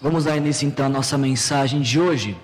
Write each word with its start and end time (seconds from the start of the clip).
Vamos 0.00 0.24
dar 0.24 0.36
início 0.36 0.66
então 0.66 0.86
à 0.86 0.88
nossa 0.88 1.16
mensagem 1.16 1.80
de 1.80 2.00
hoje. 2.00 2.36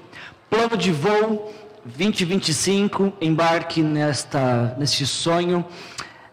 Plano 0.48 0.76
de 0.76 0.92
voo 0.92 1.52
2025, 1.84 3.12
embarque 3.20 3.82
nesta, 3.82 4.74
neste 4.78 5.06
sonho, 5.06 5.64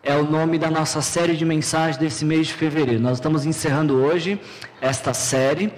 é 0.04 0.16
o 0.16 0.24
nome 0.24 0.58
da 0.58 0.70
nossa 0.70 1.02
série 1.02 1.36
de 1.36 1.44
mensagens 1.44 1.98
desse 1.98 2.24
mês 2.24 2.48
de 2.48 2.54
fevereiro. 2.54 3.02
Nós 3.02 3.18
estamos 3.18 3.46
encerrando 3.46 3.96
hoje 3.96 4.40
esta 4.80 5.14
série. 5.14 5.74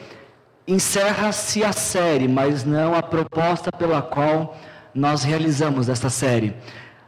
Encerra-se 0.67 1.63
a 1.63 1.71
série, 1.71 2.27
mas 2.27 2.63
não 2.63 2.93
a 2.93 3.01
proposta 3.01 3.71
pela 3.71 4.01
qual 4.01 4.57
nós 4.93 5.23
realizamos 5.23 5.89
esta 5.89 6.09
série. 6.09 6.53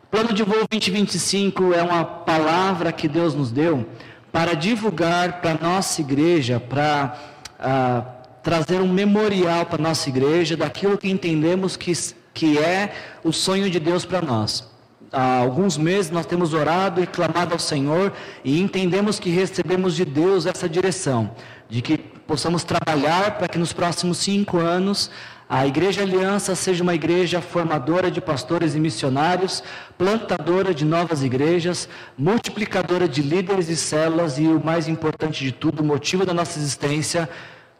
Plano 0.09 0.33
de 0.33 0.43
voo 0.43 0.65
2025 0.69 1.73
é 1.73 1.83
uma 1.83 2.03
palavra 2.03 2.91
que 2.91 3.07
Deus 3.07 3.35
nos 3.35 3.51
deu 3.51 3.85
para 4.31 4.55
divulgar 4.55 5.41
para 5.41 5.51
a 5.51 5.57
nossa 5.57 6.01
igreja, 6.01 6.59
para. 6.59 7.17
Uh, 7.59 8.20
trazer 8.43 8.81
um 8.81 8.91
memorial 8.91 9.65
para 9.65 9.81
nossa 9.81 10.09
igreja 10.09 10.57
daquilo 10.57 10.97
que 10.97 11.09
entendemos 11.09 11.77
que, 11.77 11.93
que 12.33 12.57
é 12.57 12.93
o 13.23 13.31
sonho 13.31 13.69
de 13.69 13.79
Deus 13.79 14.05
para 14.05 14.21
nós. 14.21 14.69
Há 15.11 15.39
alguns 15.39 15.77
meses 15.77 16.09
nós 16.09 16.25
temos 16.25 16.53
orado 16.53 17.03
e 17.03 17.07
clamado 17.07 17.53
ao 17.53 17.59
Senhor 17.59 18.13
e 18.43 18.61
entendemos 18.61 19.19
que 19.19 19.29
recebemos 19.29 19.95
de 19.95 20.05
Deus 20.05 20.45
essa 20.45 20.69
direção, 20.69 21.31
de 21.69 21.81
que 21.81 21.97
possamos 21.97 22.63
trabalhar 22.63 23.37
para 23.37 23.49
que 23.49 23.57
nos 23.57 23.73
próximos 23.73 24.19
cinco 24.19 24.57
anos 24.57 25.11
a 25.49 25.67
Igreja 25.67 26.03
Aliança 26.03 26.55
seja 26.55 26.81
uma 26.81 26.95
igreja 26.95 27.41
formadora 27.41 28.09
de 28.09 28.21
pastores 28.21 28.73
e 28.73 28.79
missionários, 28.79 29.61
plantadora 29.97 30.73
de 30.73 30.85
novas 30.85 31.23
igrejas, 31.23 31.89
multiplicadora 32.17 33.05
de 33.05 33.21
líderes 33.21 33.67
e 33.67 33.75
células 33.75 34.39
e 34.39 34.47
o 34.47 34.63
mais 34.63 34.87
importante 34.87 35.43
de 35.43 35.51
tudo, 35.51 35.81
o 35.81 35.85
motivo 35.85 36.25
da 36.25 36.33
nossa 36.33 36.57
existência, 36.57 37.29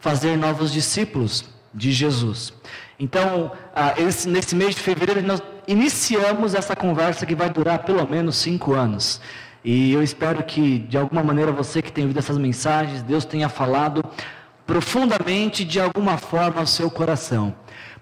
fazer 0.02 0.36
novos 0.36 0.74
discípulos 0.74 1.46
de 1.74 1.92
Jesus. 1.92 2.54
Então, 3.00 3.52
ah, 3.74 3.94
esse, 3.98 4.28
nesse 4.28 4.56
mês 4.56 4.76
de 4.76 4.82
fevereiro, 4.82 5.22
nós 5.22 5.42
iniciamos 5.68 6.54
essa 6.54 6.76
conversa 6.76 7.26
que 7.26 7.36
vai 7.36 7.50
durar 7.50 7.80
pelo 7.80 8.06
menos 8.08 8.36
cinco 8.36 8.74
anos. 8.74 9.22
E 9.64 9.94
eu 9.94 10.04
espero 10.04 10.44
que, 10.44 10.80
de 10.80 10.98
alguma 10.98 11.24
maneira, 11.24 11.52
você 11.52 11.82
que 11.82 11.92
tem 11.92 12.04
ouvido 12.04 12.18
essas 12.18 12.38
mensagens, 12.38 13.04
Deus 13.04 13.24
tenha 13.26 13.48
falado 13.48 14.04
profundamente, 14.66 15.64
de 15.64 15.80
alguma 15.80 16.18
forma, 16.18 16.60
ao 16.60 16.68
seu 16.68 16.90
coração. 16.90 17.54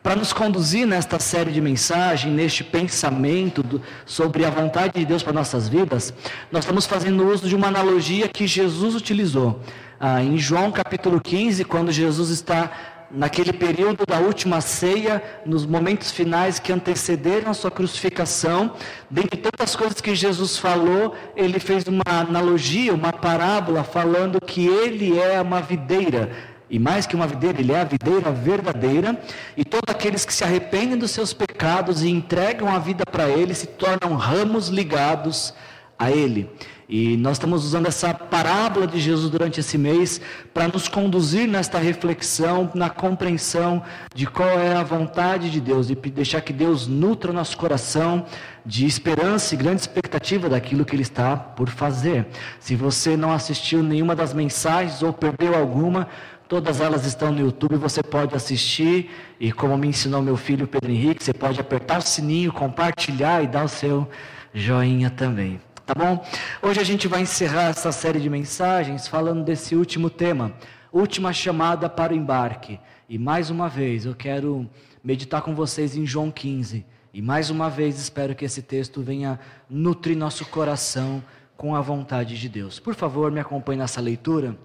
Para 0.01 0.15
nos 0.15 0.31
conduzir 0.31 0.87
nesta 0.87 1.19
série 1.19 1.51
de 1.51 1.59
mensagens, 1.59 2.33
neste 2.33 2.63
pensamento 2.63 3.61
do, 3.61 3.81
sobre 4.05 4.45
a 4.45 4.49
vontade 4.49 4.97
de 4.97 5.05
Deus 5.05 5.21
para 5.21 5.33
nossas 5.33 5.67
vidas, 5.67 6.13
nós 6.49 6.63
estamos 6.63 6.85
fazendo 6.85 7.27
uso 7.27 7.49
de 7.49 7.55
uma 7.55 7.67
analogia 7.67 8.29
que 8.29 8.47
Jesus 8.47 8.95
utilizou. 8.95 9.59
Ah, 9.99 10.23
em 10.23 10.37
João 10.37 10.71
capítulo 10.71 11.19
15, 11.19 11.65
quando 11.65 11.91
Jesus 11.91 12.29
está 12.29 12.71
naquele 13.11 13.51
período 13.51 14.05
da 14.05 14.19
última 14.19 14.61
ceia, 14.61 15.21
nos 15.45 15.65
momentos 15.65 16.11
finais 16.11 16.59
que 16.59 16.71
antecederam 16.71 17.51
a 17.51 17.53
sua 17.53 17.69
crucificação, 17.69 18.73
dentre 19.09 19.37
tantas 19.37 19.75
coisas 19.75 19.99
que 19.99 20.15
Jesus 20.15 20.57
falou, 20.57 21.13
ele 21.35 21.59
fez 21.59 21.85
uma 21.87 22.03
analogia, 22.07 22.93
uma 22.93 23.11
parábola, 23.11 23.83
falando 23.83 24.39
que 24.39 24.65
ele 24.65 25.19
é 25.19 25.41
uma 25.41 25.59
videira 25.59 26.31
e 26.69 26.77
mais 26.77 27.05
que 27.05 27.15
uma 27.15 27.27
videira, 27.27 27.59
ele 27.59 27.71
é 27.71 27.81
a 27.81 27.83
videira 27.83 28.31
verdadeira, 28.31 29.19
e 29.57 29.65
todos 29.65 29.93
aqueles 29.93 30.25
que 30.25 30.33
se 30.33 30.43
arrependem 30.43 30.97
dos 30.97 31.11
seus 31.11 31.33
pecados 31.33 32.03
e 32.03 32.09
entregam 32.09 32.69
a 32.69 32.79
vida 32.79 33.03
para 33.05 33.27
ele 33.29 33.53
se 33.53 33.67
tornam 33.67 34.15
ramos 34.15 34.69
ligados 34.69 35.53
a 35.97 36.11
ele. 36.11 36.49
E 36.91 37.15
nós 37.17 37.33
estamos 37.33 37.63
usando 37.63 37.85
essa 37.85 38.15
parábola 38.15 38.87
de 38.87 38.99
Jesus 38.99 39.29
durante 39.29 39.59
esse 39.59 39.77
mês 39.77 40.19
para 40.51 40.67
nos 40.67 40.87
conduzir 40.87 41.47
nesta 41.47 41.77
reflexão, 41.77 42.71
na 42.73 42.89
compreensão 42.89 43.83
de 44.15 44.25
qual 44.25 44.49
é 44.59 44.73
a 44.75 44.81
vontade 44.81 45.51
de 45.51 45.61
Deus 45.61 45.91
e 45.91 45.95
deixar 45.95 46.41
que 46.41 46.51
Deus 46.51 46.87
nutra 46.87 47.31
nosso 47.31 47.55
coração 47.55 48.25
de 48.65 48.87
esperança 48.87 49.53
e 49.53 49.57
grande 49.57 49.81
expectativa 49.81 50.49
daquilo 50.49 50.83
que 50.83 50.95
Ele 50.95 51.03
está 51.03 51.37
por 51.37 51.69
fazer. 51.69 52.25
Se 52.59 52.75
você 52.75 53.15
não 53.15 53.31
assistiu 53.31 53.83
nenhuma 53.83 54.15
das 54.15 54.33
mensagens 54.33 55.03
ou 55.03 55.13
perdeu 55.13 55.55
alguma, 55.55 56.07
Todas 56.49 56.81
elas 56.81 57.05
estão 57.05 57.31
no 57.31 57.41
YouTube, 57.41 57.75
você 57.75 58.01
pode 58.01 58.35
assistir 58.35 59.11
e 59.39 59.51
como 59.51 59.77
me 59.77 59.87
ensinou 59.87 60.19
meu 60.19 60.35
filho 60.35 60.67
Pedro 60.67 60.89
Henrique, 60.89 61.23
você 61.23 61.31
pode 61.31 61.61
apertar 61.61 61.99
o 61.99 62.01
sininho, 62.01 62.51
compartilhar 62.51 63.43
e 63.43 63.47
dar 63.47 63.65
o 63.65 63.67
seu 63.67 64.09
joinha 64.51 65.11
também. 65.11 65.61
Tá 65.85 65.93
bom? 65.93 66.25
Hoje 66.59 66.79
a 66.79 66.83
gente 66.83 67.07
vai 67.07 67.21
encerrar 67.21 67.65
essa 67.65 67.91
série 67.91 68.19
de 68.19 68.27
mensagens 68.31 69.07
falando 69.07 69.43
desse 69.43 69.75
último 69.75 70.09
tema, 70.09 70.51
última 70.91 71.31
chamada 71.31 71.87
para 71.87 72.13
o 72.13 72.15
embarque. 72.15 72.79
E 73.07 73.19
mais 73.19 73.51
uma 73.51 73.69
vez 73.69 74.07
eu 74.07 74.15
quero 74.15 74.67
meditar 75.03 75.43
com 75.43 75.53
vocês 75.53 75.95
em 75.95 76.03
João 76.03 76.31
15. 76.31 76.83
E 77.13 77.21
mais 77.21 77.51
uma 77.51 77.69
vez 77.69 77.99
espero 77.99 78.33
que 78.33 78.43
esse 78.43 78.63
texto 78.63 79.03
venha 79.03 79.39
nutrir 79.69 80.17
nosso 80.17 80.43
coração 80.45 81.23
com 81.55 81.75
a 81.75 81.81
vontade 81.81 82.39
de 82.39 82.49
Deus. 82.49 82.79
Por 82.79 82.95
favor, 82.95 83.31
me 83.31 83.39
acompanhe 83.39 83.77
nessa 83.77 84.01
leitura. 84.01 84.57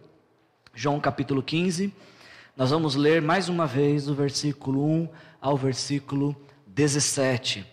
João 0.77 0.99
capítulo 0.99 1.41
15. 1.41 1.95
Nós 2.57 2.71
vamos 2.71 2.97
ler 2.97 3.23
mais 3.23 3.49
uma 3.49 3.65
vez 3.65 4.07
do 4.07 4.15
versículo 4.15 4.85
1 4.85 5.09
ao 5.41 5.57
versículo 5.57 6.35
17. 6.67 7.65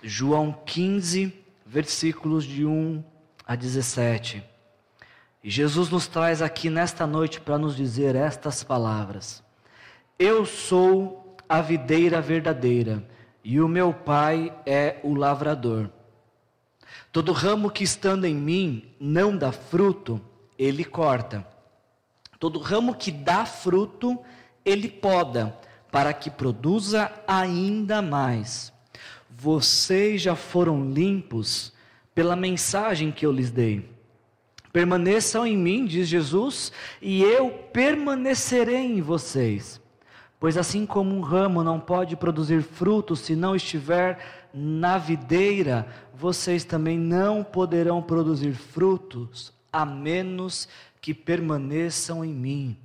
João 0.00 0.56
15, 0.64 1.34
versículos 1.66 2.44
de 2.44 2.64
1 2.64 3.02
a 3.44 3.56
17. 3.56 4.40
E 5.42 5.50
Jesus 5.50 5.90
nos 5.90 6.06
traz 6.06 6.40
aqui 6.40 6.70
nesta 6.70 7.08
noite 7.08 7.40
para 7.40 7.58
nos 7.58 7.74
dizer 7.74 8.14
estas 8.14 8.62
palavras: 8.62 9.42
Eu 10.16 10.46
sou 10.46 11.36
a 11.48 11.60
videira 11.60 12.20
verdadeira, 12.20 13.04
e 13.42 13.60
o 13.60 13.66
meu 13.66 13.92
Pai 13.92 14.56
é 14.64 15.00
o 15.02 15.12
lavrador. 15.12 15.90
Todo 17.10 17.32
ramo 17.32 17.68
que 17.68 17.82
estando 17.82 18.26
em 18.26 18.34
mim 18.34 18.94
não 19.00 19.36
dá 19.36 19.50
fruto, 19.50 20.20
ele 20.56 20.84
corta 20.84 21.50
Todo 22.42 22.58
ramo 22.58 22.96
que 22.96 23.12
dá 23.12 23.46
fruto, 23.46 24.18
ele 24.64 24.88
poda, 24.88 25.56
para 25.92 26.12
que 26.12 26.28
produza 26.28 27.08
ainda 27.24 28.02
mais. 28.02 28.72
Vocês 29.30 30.22
já 30.22 30.34
foram 30.34 30.90
limpos 30.90 31.72
pela 32.12 32.34
mensagem 32.34 33.12
que 33.12 33.24
eu 33.24 33.30
lhes 33.30 33.52
dei. 33.52 33.88
Permaneçam 34.72 35.46
em 35.46 35.56
mim, 35.56 35.86
diz 35.86 36.08
Jesus, 36.08 36.72
e 37.00 37.22
eu 37.22 37.48
permanecerei 37.72 38.86
em 38.86 39.00
vocês. 39.00 39.80
Pois 40.40 40.56
assim 40.56 40.84
como 40.84 41.14
um 41.14 41.20
ramo 41.20 41.62
não 41.62 41.78
pode 41.78 42.16
produzir 42.16 42.60
frutos 42.60 43.20
se 43.20 43.36
não 43.36 43.54
estiver 43.54 44.18
na 44.52 44.98
videira, 44.98 45.86
vocês 46.12 46.64
também 46.64 46.98
não 46.98 47.44
poderão 47.44 48.02
produzir 48.02 48.52
frutos 48.52 49.52
a 49.72 49.86
menos 49.86 50.68
que 51.02 51.12
permaneçam 51.12 52.24
em 52.24 52.32
mim. 52.32 52.78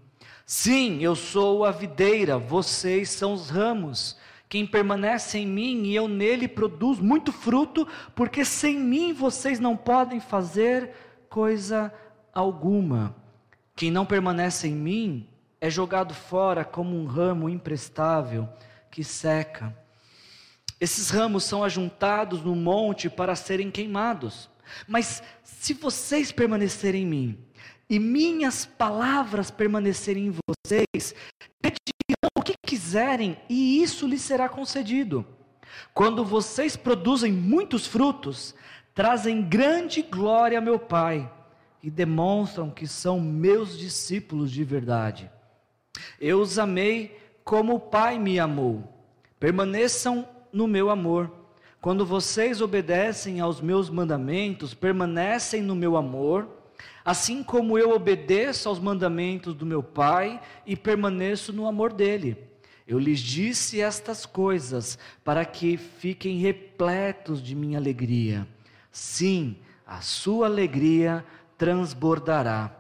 Sim, 0.44 1.04
eu 1.04 1.16
sou 1.16 1.64
a 1.64 1.72
videira, 1.72 2.40
vocês 2.40 3.12
são 3.12 3.32
os 3.34 3.50
ramos. 3.50 4.18
Quem 4.50 4.66
permanece 4.66 5.38
em 5.38 5.46
mim 5.46 5.84
e 5.84 5.96
eu 5.96 6.08
nele 6.08 6.48
produz 6.48 7.00
muito 7.00 7.32
fruto, 7.32 7.88
porque 8.16 8.44
sem 8.44 8.80
mim 8.80 9.14
vocês 9.14 9.60
não 9.60 9.78
podem 9.78 10.20
fazer 10.20 10.94
coisa 11.30 11.94
alguma. 12.34 13.16
Quem 13.76 13.92
não 13.92 14.06
permanece 14.06 14.68
em 14.68 14.74
mim 14.74 15.30
é 15.62 15.70
jogado 15.70 16.14
fora 16.14 16.66
como 16.66 16.98
um 16.98 17.06
ramo 17.06 17.48
imprestável 17.48 18.50
que 18.90 19.04
seca. 19.04 19.78
Esses 20.82 21.12
ramos 21.12 21.44
são 21.44 21.64
ajuntados 21.64 22.42
no 22.42 22.56
monte 22.56 23.10
para 23.10 23.36
serem 23.36 23.70
queimados. 23.70 24.50
Mas 24.88 25.22
se 25.44 25.74
vocês 25.74 26.32
permanecerem 26.32 27.04
em 27.04 27.06
mim 27.06 27.47
e 27.90 28.00
minhas 28.00 28.66
palavras 28.66 29.50
permanecerem 29.50 30.28
em 30.28 30.32
vocês, 30.32 31.16
pedirão 31.62 32.30
o 32.38 32.42
que 32.42 32.54
quiserem 32.66 33.38
e 33.50 33.82
isso 33.82 34.08
lhes 34.08 34.22
será 34.22 34.50
concedido. 34.50 35.26
Quando 35.94 36.24
vocês 36.24 36.76
produzem 36.76 37.32
muitos 37.32 37.86
frutos, 37.86 38.54
trazem 38.94 39.42
grande 39.42 40.02
glória 40.02 40.58
a 40.58 40.62
meu 40.62 40.80
Pai 40.80 41.32
e 41.82 41.90
demonstram 41.90 42.70
que 42.70 42.88
são 42.88 43.20
meus 43.20 43.78
discípulos 43.78 44.52
de 44.52 44.64
verdade. 44.64 45.30
Eu 46.20 46.42
os 46.42 46.60
amei 46.60 47.18
como 47.44 47.76
o 47.76 47.80
Pai 47.80 48.20
me 48.20 48.40
amou. 48.40 48.94
Permaneçam 49.40 50.28
no 50.52 50.68
meu 50.68 50.90
amor. 50.90 51.32
Quando 51.80 52.06
vocês 52.06 52.60
obedecem 52.60 53.40
aos 53.40 53.62
meus 53.62 53.90
mandamentos, 53.90 54.74
permanecem 54.74 55.62
no 55.62 55.76
meu 55.76 55.96
amor 55.96 56.57
assim 57.08 57.42
como 57.42 57.80
eu 57.80 57.92
obedeço 57.92 58.68
aos 58.68 58.80
mandamentos 58.80 59.54
do 59.54 59.66
meu 59.66 59.82
Pai 59.82 60.42
e 60.66 60.76
permaneço 60.76 61.54
no 61.54 61.66
amor 61.66 61.94
dele. 61.94 62.36
Eu 62.86 63.00
lhes 63.00 63.22
disse 63.22 63.80
estas 63.80 64.26
coisas 64.26 65.00
para 65.24 65.46
que 65.46 65.78
fiquem 65.78 66.40
repletos 66.40 67.42
de 67.42 67.56
minha 67.56 67.78
alegria. 67.78 68.46
Sim, 68.92 69.56
a 69.86 70.02
sua 70.02 70.48
alegria 70.48 71.24
transbordará. 71.58 72.76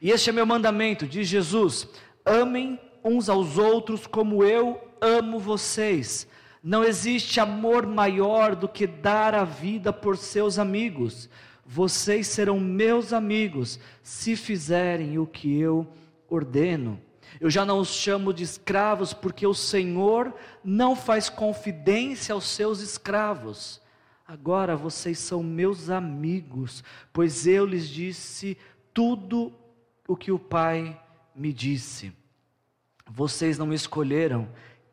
E 0.00 0.12
este 0.12 0.30
é 0.30 0.32
meu 0.32 0.46
mandamento, 0.46 1.04
diz 1.04 1.26
Jesus: 1.26 1.88
Amem 2.24 2.78
uns 3.02 3.28
aos 3.28 3.58
outros 3.58 4.06
como 4.06 4.44
eu 4.44 4.80
amo 5.00 5.40
vocês. 5.40 6.28
Não 6.62 6.84
existe 6.84 7.40
amor 7.40 7.84
maior 7.84 8.54
do 8.54 8.68
que 8.68 8.86
dar 8.86 9.34
a 9.34 9.42
vida 9.42 9.92
por 9.92 10.16
seus 10.16 10.56
amigos. 10.56 11.28
Vocês 11.66 12.26
serão 12.28 12.60
meus 12.60 13.12
amigos 13.12 13.78
se 14.02 14.36
fizerem 14.36 15.18
o 15.18 15.26
que 15.26 15.58
eu 15.58 15.86
ordeno. 16.28 17.00
Eu 17.40 17.50
já 17.50 17.64
não 17.64 17.80
os 17.80 17.88
chamo 17.88 18.32
de 18.32 18.44
escravos, 18.44 19.12
porque 19.12 19.46
o 19.46 19.54
Senhor 19.54 20.32
não 20.62 20.94
faz 20.94 21.28
confidência 21.28 22.32
aos 22.32 22.44
seus 22.44 22.80
escravos. 22.80 23.80
Agora 24.26 24.76
vocês 24.76 25.18
são 25.18 25.42
meus 25.42 25.90
amigos, 25.90 26.82
pois 27.12 27.46
eu 27.46 27.66
lhes 27.66 27.88
disse 27.88 28.56
tudo 28.92 29.52
o 30.06 30.16
que 30.16 30.32
o 30.32 30.38
Pai 30.38 30.98
me 31.34 31.52
disse. 31.52 32.12
Vocês 33.06 33.58
não 33.58 33.66
me 33.66 33.74
escolheram, 33.74 34.48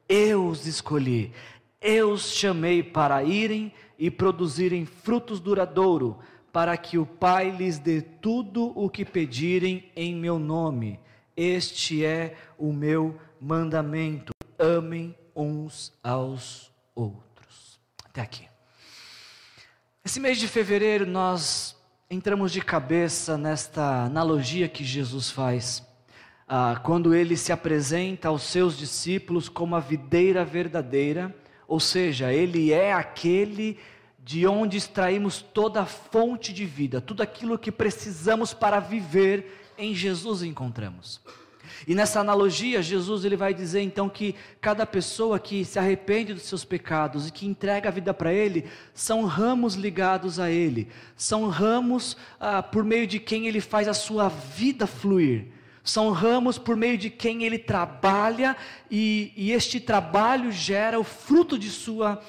eu 0.09 0.47
os 0.47 0.67
escolhi. 0.67 1.31
Eu 1.79 2.11
os 2.11 2.33
chamei 2.33 2.83
para 2.83 3.23
irem 3.23 3.73
e 3.97 4.11
produzirem 4.11 4.85
frutos 4.85 5.39
duradouros, 5.39 6.15
para 6.51 6.75
que 6.77 6.97
o 6.97 7.05
Pai 7.05 7.51
lhes 7.51 7.79
dê 7.79 8.01
tudo 8.01 8.71
o 8.75 8.89
que 8.89 9.05
pedirem 9.05 9.89
em 9.95 10.15
meu 10.15 10.37
nome. 10.37 10.99
Este 11.35 12.05
é 12.05 12.35
o 12.57 12.73
meu 12.73 13.19
mandamento: 13.39 14.33
amem 14.59 15.15
uns 15.35 15.93
aos 16.03 16.71
outros. 16.93 17.79
Até 18.05 18.21
aqui. 18.21 18.47
Esse 20.03 20.19
mês 20.19 20.37
de 20.39 20.47
fevereiro 20.47 21.05
nós 21.05 21.77
entramos 22.09 22.51
de 22.51 22.61
cabeça 22.61 23.37
nesta 23.37 24.05
analogia 24.05 24.67
que 24.67 24.83
Jesus 24.83 25.29
faz 25.29 25.85
ah, 26.53 26.81
quando 26.83 27.15
ele 27.15 27.37
se 27.37 27.53
apresenta 27.53 28.27
aos 28.27 28.43
seus 28.43 28.77
discípulos 28.77 29.47
como 29.47 29.73
a 29.73 29.79
videira 29.79 30.43
verdadeira, 30.43 31.33
ou 31.65 31.79
seja, 31.79 32.33
ele 32.33 32.73
é 32.73 32.91
aquele 32.91 33.79
de 34.23 34.45
onde 34.45 34.77
extraímos 34.77 35.41
toda 35.41 35.81
a 35.81 35.85
fonte 35.85 36.53
de 36.53 36.65
vida, 36.65 37.01
tudo 37.01 37.23
aquilo 37.23 37.57
que 37.57 37.71
precisamos 37.71 38.53
para 38.53 38.79
viver, 38.79 39.73
em 39.77 39.95
Jesus 39.95 40.43
encontramos. 40.43 41.19
E 41.87 41.95
nessa 41.95 42.19
analogia, 42.19 42.83
Jesus 42.83 43.25
ele 43.25 43.35
vai 43.35 43.53
dizer 43.53 43.81
então 43.81 44.07
que 44.07 44.35
cada 44.59 44.85
pessoa 44.85 45.39
que 45.39 45.65
se 45.65 45.79
arrepende 45.79 46.33
dos 46.33 46.43
seus 46.43 46.63
pecados 46.63 47.27
e 47.27 47.31
que 47.31 47.47
entrega 47.47 47.89
a 47.89 47.91
vida 47.91 48.13
para 48.13 48.31
Ele, 48.31 48.65
são 48.93 49.25
ramos 49.25 49.73
ligados 49.73 50.39
a 50.39 50.51
Ele, 50.51 50.87
são 51.15 51.47
ramos 51.47 52.15
ah, 52.39 52.61
por 52.61 52.83
meio 52.83 53.07
de 53.07 53.19
quem 53.19 53.47
Ele 53.47 53.61
faz 53.61 53.87
a 53.87 53.93
sua 53.93 54.29
vida 54.29 54.85
fluir. 54.85 55.47
São 55.83 56.11
ramos 56.11 56.59
por 56.59 56.77
meio 56.77 56.95
de 56.95 57.09
quem 57.09 57.43
ele 57.43 57.57
trabalha 57.57 58.55
e, 58.89 59.33
e 59.35 59.51
este 59.51 59.79
trabalho 59.79 60.51
gera 60.51 60.99
o 60.99 61.03
fruto 61.03 61.57
de 61.57 61.71
sua 61.71 62.21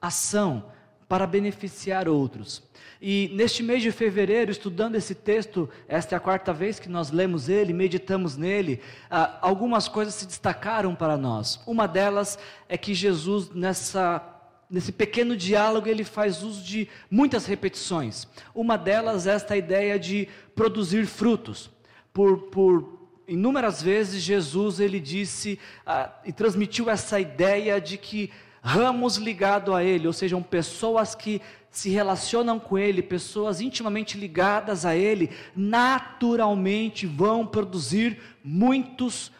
ação 0.00 0.72
para 1.08 1.26
beneficiar 1.26 2.08
outros. 2.08 2.62
E 3.00 3.30
neste 3.34 3.62
mês 3.62 3.82
de 3.82 3.92
fevereiro, 3.92 4.50
estudando 4.50 4.94
esse 4.94 5.14
texto, 5.14 5.68
esta 5.86 6.14
é 6.14 6.16
a 6.16 6.20
quarta 6.20 6.52
vez 6.52 6.78
que 6.78 6.88
nós 6.88 7.10
lemos 7.10 7.48
ele, 7.48 7.72
meditamos 7.72 8.36
nele, 8.36 8.80
ah, 9.10 9.38
algumas 9.42 9.88
coisas 9.88 10.14
se 10.14 10.26
destacaram 10.26 10.94
para 10.94 11.16
nós. 11.16 11.60
Uma 11.66 11.86
delas 11.86 12.38
é 12.68 12.78
que 12.78 12.94
Jesus, 12.94 13.50
nessa 13.50 14.30
nesse 14.70 14.90
pequeno 14.90 15.36
diálogo, 15.36 15.86
ele 15.86 16.02
faz 16.02 16.42
uso 16.42 16.64
de 16.64 16.88
muitas 17.10 17.46
repetições. 17.46 18.26
Uma 18.54 18.76
delas 18.76 19.26
é 19.26 19.34
esta 19.34 19.56
ideia 19.56 19.98
de 19.98 20.26
produzir 20.54 21.06
frutos. 21.06 21.70
Por, 22.12 22.38
por 22.48 23.08
inúmeras 23.28 23.82
vezes 23.82 24.22
Jesus 24.22 24.80
ele 24.80 25.00
disse 25.00 25.58
ah, 25.86 26.10
e 26.24 26.32
transmitiu 26.32 26.90
essa 26.90 27.20
ideia 27.20 27.80
de 27.80 27.96
que 27.96 28.30
ramos 28.64 29.16
ligados 29.16 29.74
a 29.74 29.84
ele, 29.84 30.06
ou 30.06 30.12
sejam, 30.12 30.42
pessoas 30.42 31.14
que 31.14 31.42
se 31.70 31.90
relacionam 31.90 32.58
com 32.58 32.78
ele, 32.78 33.02
pessoas 33.02 33.60
intimamente 33.60 34.16
ligadas 34.16 34.86
a 34.86 34.96
ele, 34.96 35.30
naturalmente 35.54 37.06
vão 37.06 37.46
produzir 37.46 38.18
muitos 38.42 39.30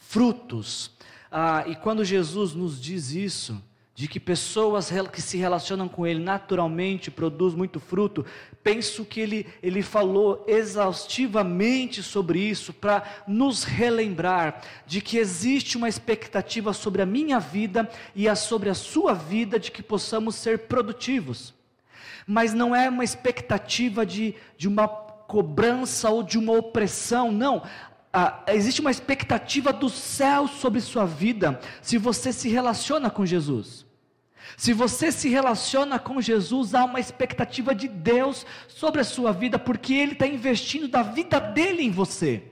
frutos. 0.00 0.90
Ah, 1.32 1.64
e 1.66 1.74
quando 1.74 2.04
Jesus 2.04 2.52
nos 2.52 2.78
diz 2.78 3.12
isso, 3.12 3.60
de 3.94 4.08
que 4.08 4.18
pessoas 4.18 4.90
que 5.12 5.22
se 5.22 5.36
relacionam 5.36 5.88
com 5.88 6.04
Ele 6.04 6.18
naturalmente 6.18 7.10
produzem 7.10 7.56
muito 7.56 7.78
fruto, 7.78 8.26
penso 8.62 9.04
que 9.04 9.20
ele, 9.20 9.46
ele 9.62 9.82
falou 9.82 10.42
exaustivamente 10.48 12.02
sobre 12.02 12.40
isso 12.40 12.72
para 12.72 13.04
nos 13.28 13.62
relembrar 13.62 14.62
de 14.86 15.00
que 15.00 15.18
existe 15.18 15.76
uma 15.76 15.88
expectativa 15.88 16.72
sobre 16.72 17.02
a 17.02 17.06
minha 17.06 17.38
vida 17.38 17.88
e 18.16 18.28
a 18.28 18.34
sobre 18.34 18.68
a 18.70 18.74
sua 18.74 19.12
vida 19.12 19.60
de 19.60 19.70
que 19.70 19.82
possamos 19.82 20.34
ser 20.34 20.60
produtivos. 20.60 21.54
Mas 22.26 22.54
não 22.54 22.74
é 22.74 22.88
uma 22.88 23.04
expectativa 23.04 24.04
de, 24.04 24.34
de 24.56 24.66
uma 24.66 24.88
cobrança 24.88 26.10
ou 26.10 26.22
de 26.22 26.38
uma 26.38 26.52
opressão, 26.52 27.30
não. 27.30 27.62
Ah, 28.12 28.44
existe 28.48 28.80
uma 28.80 28.90
expectativa 28.90 29.72
do 29.72 29.90
céu 29.90 30.46
sobre 30.46 30.80
sua 30.80 31.04
vida 31.04 31.60
se 31.82 31.98
você 31.98 32.32
se 32.32 32.48
relaciona 32.48 33.10
com 33.10 33.26
Jesus. 33.26 33.83
Se 34.56 34.72
você 34.72 35.10
se 35.10 35.28
relaciona 35.28 35.98
com 35.98 36.20
Jesus, 36.20 36.74
há 36.74 36.84
uma 36.84 37.00
expectativa 37.00 37.74
de 37.74 37.88
Deus 37.88 38.46
sobre 38.68 39.00
a 39.00 39.04
sua 39.04 39.32
vida, 39.32 39.58
porque 39.58 39.94
Ele 39.94 40.12
está 40.12 40.26
investindo 40.26 40.88
da 40.88 41.02
vida 41.02 41.40
dele 41.40 41.82
em 41.82 41.90
você. 41.90 42.42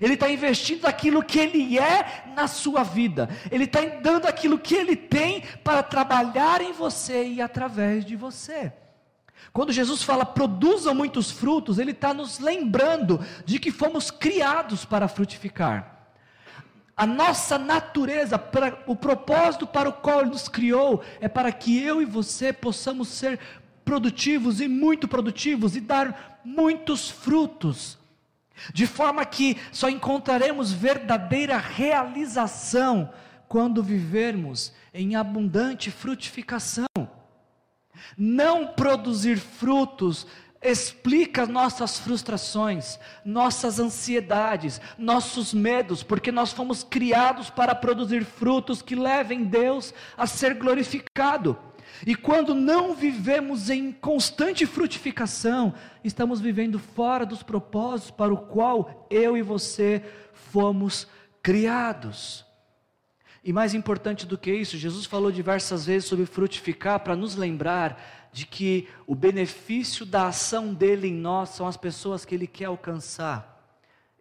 Ele 0.00 0.14
está 0.14 0.30
investindo 0.30 0.86
aquilo 0.86 1.22
que 1.22 1.38
Ele 1.38 1.78
é 1.78 2.24
na 2.34 2.46
sua 2.46 2.82
vida. 2.82 3.28
Ele 3.50 3.64
está 3.64 3.80
dando 3.80 4.26
aquilo 4.26 4.58
que 4.58 4.74
Ele 4.74 4.94
tem 4.94 5.42
para 5.64 5.82
trabalhar 5.82 6.60
em 6.60 6.72
você 6.72 7.24
e 7.26 7.40
através 7.40 8.04
de 8.04 8.16
você. 8.16 8.72
Quando 9.52 9.72
Jesus 9.72 10.02
fala 10.02 10.24
produzam 10.24 10.94
muitos 10.94 11.30
frutos, 11.30 11.78
Ele 11.78 11.90
está 11.90 12.14
nos 12.14 12.38
lembrando 12.38 13.20
de 13.44 13.58
que 13.58 13.70
fomos 13.70 14.10
criados 14.10 14.84
para 14.84 15.08
frutificar. 15.08 15.99
A 17.00 17.06
nossa 17.06 17.56
natureza, 17.58 18.38
para, 18.38 18.78
o 18.86 18.94
propósito 18.94 19.66
para 19.66 19.88
o 19.88 19.92
qual 19.94 20.20
Ele 20.20 20.28
nos 20.28 20.48
criou, 20.48 21.02
é 21.18 21.28
para 21.28 21.50
que 21.50 21.82
eu 21.82 22.02
e 22.02 22.04
você 22.04 22.52
possamos 22.52 23.08
ser 23.08 23.40
produtivos 23.86 24.60
e 24.60 24.68
muito 24.68 25.08
produtivos 25.08 25.74
e 25.74 25.80
dar 25.80 26.42
muitos 26.44 27.08
frutos, 27.08 27.96
de 28.74 28.86
forma 28.86 29.24
que 29.24 29.56
só 29.72 29.88
encontraremos 29.88 30.72
verdadeira 30.72 31.56
realização 31.56 33.10
quando 33.48 33.82
vivermos 33.82 34.70
em 34.92 35.16
abundante 35.16 35.90
frutificação. 35.90 36.84
Não 38.14 38.74
produzir 38.74 39.38
frutos 39.38 40.26
explica 40.62 41.46
nossas 41.46 41.98
frustrações, 41.98 42.98
nossas 43.24 43.80
ansiedades, 43.80 44.80
nossos 44.98 45.54
medos, 45.54 46.02
porque 46.02 46.30
nós 46.30 46.52
fomos 46.52 46.84
criados 46.84 47.48
para 47.48 47.74
produzir 47.74 48.24
frutos 48.24 48.82
que 48.82 48.94
levem 48.94 49.44
Deus 49.44 49.94
a 50.16 50.26
ser 50.26 50.54
glorificado. 50.54 51.58
E 52.06 52.14
quando 52.14 52.54
não 52.54 52.94
vivemos 52.94 53.70
em 53.70 53.90
constante 53.92 54.66
frutificação, 54.66 55.74
estamos 56.04 56.40
vivendo 56.40 56.78
fora 56.78 57.24
dos 57.24 57.42
propósitos 57.42 58.10
para 58.10 58.32
o 58.32 58.38
qual 58.38 59.06
eu 59.10 59.36
e 59.36 59.42
você 59.42 60.02
fomos 60.32 61.06
criados. 61.42 62.49
E 63.42 63.52
mais 63.52 63.72
importante 63.74 64.26
do 64.26 64.36
que 64.36 64.52
isso, 64.52 64.76
Jesus 64.76 65.06
falou 65.06 65.32
diversas 65.32 65.86
vezes 65.86 66.08
sobre 66.08 66.26
frutificar 66.26 67.00
para 67.00 67.16
nos 67.16 67.36
lembrar 67.36 68.28
de 68.32 68.46
que 68.46 68.88
o 69.06 69.14
benefício 69.14 70.04
da 70.04 70.28
ação 70.28 70.74
dele 70.74 71.08
em 71.08 71.14
nós 71.14 71.50
são 71.50 71.66
as 71.66 71.76
pessoas 71.76 72.24
que 72.24 72.34
ele 72.34 72.46
quer 72.46 72.66
alcançar. 72.66 73.58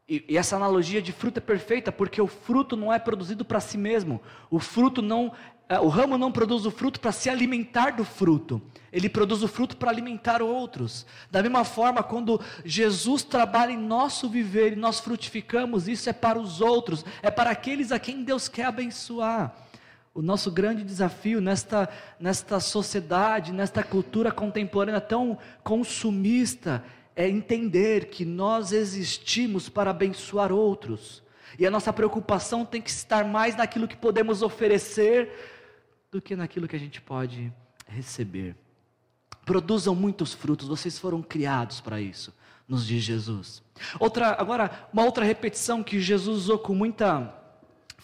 E, 0.08 0.26
e 0.28 0.38
essa 0.38 0.56
analogia 0.56 1.02
de 1.02 1.12
fruto 1.12 1.38
é 1.38 1.42
perfeita, 1.42 1.92
porque 1.92 2.22
o 2.22 2.28
fruto 2.28 2.76
não 2.76 2.92
é 2.92 2.98
produzido 2.98 3.46
para 3.46 3.60
si 3.60 3.78
mesmo. 3.78 4.20
O 4.50 4.58
fruto 4.58 5.02
não, 5.02 5.32
o 5.78 5.88
ramo 5.88 6.18
não 6.18 6.32
produz 6.32 6.66
o 6.66 6.72
fruto 6.72 7.00
para 7.00 7.12
se 7.12 7.30
alimentar 7.30 7.92
do 7.92 8.04
fruto. 8.04 8.60
Ele 8.92 9.08
produz 9.08 9.44
o 9.44 9.48
fruto 9.48 9.78
para 9.78 9.92
alimentar 9.92 10.42
outros. 10.42 11.06
Da 11.30 11.44
mesma 11.44 11.64
forma, 11.64 12.02
quando 12.02 12.42
Jesus 12.66 13.22
trabalha 13.22 13.72
em 13.72 13.78
nosso 13.78 14.28
viver 14.28 14.74
e 14.74 14.76
nós 14.76 15.00
frutificamos, 15.00 15.88
isso 15.88 16.10
é 16.10 16.14
para 16.14 16.40
os 16.40 16.60
outros, 16.60 17.06
é 17.22 17.30
para 17.30 17.52
aqueles 17.52 17.92
a 17.92 18.00
quem 18.00 18.24
Deus 18.24 18.48
quer 18.48 18.66
abençoar. 18.66 19.56
O 20.12 20.24
nosso 20.24 20.50
grande 20.50 20.84
desafio 20.84 21.40
nesta, 21.40 21.88
nesta 22.20 22.60
sociedade, 22.60 23.54
nesta 23.54 23.84
cultura 23.84 24.32
contemporânea 24.32 25.00
tão 25.00 25.38
consumista, 25.64 26.84
é 27.16 27.30
entender 27.30 28.06
que 28.06 28.26
nós 28.26 28.72
existimos 28.72 29.70
para 29.70 29.92
abençoar 29.92 30.52
outros. 30.52 31.22
E 31.60 31.68
a 31.68 31.72
nossa 31.72 31.94
preocupação 31.94 32.66
tem 32.66 32.82
que 32.82 32.90
estar 32.90 33.24
mais 33.24 33.56
naquilo 33.56 33.88
que 33.88 33.96
podemos 33.96 34.42
oferecer 34.42 35.59
do 36.12 36.22
que 36.22 36.36
naquilo 36.36 36.68
que 36.68 36.76
a 36.76 36.80
gente 36.80 37.02
pode 37.02 37.52
receber. 37.88 38.56
Produzam 39.46 39.96
muitos 39.96 40.34
frutos, 40.34 40.68
vocês 40.68 40.98
foram 40.98 41.22
criados 41.22 41.82
para 41.82 42.00
isso, 42.00 42.34
nos 42.68 42.86
diz 42.86 43.04
Jesus. 43.04 43.64
Outra, 44.00 44.40
agora, 44.40 44.90
uma 44.92 45.04
outra 45.04 45.24
repetição 45.26 45.84
que 45.84 46.00
Jesus 46.00 46.38
usou 46.38 46.60
com 46.60 46.76
muita 46.76 47.39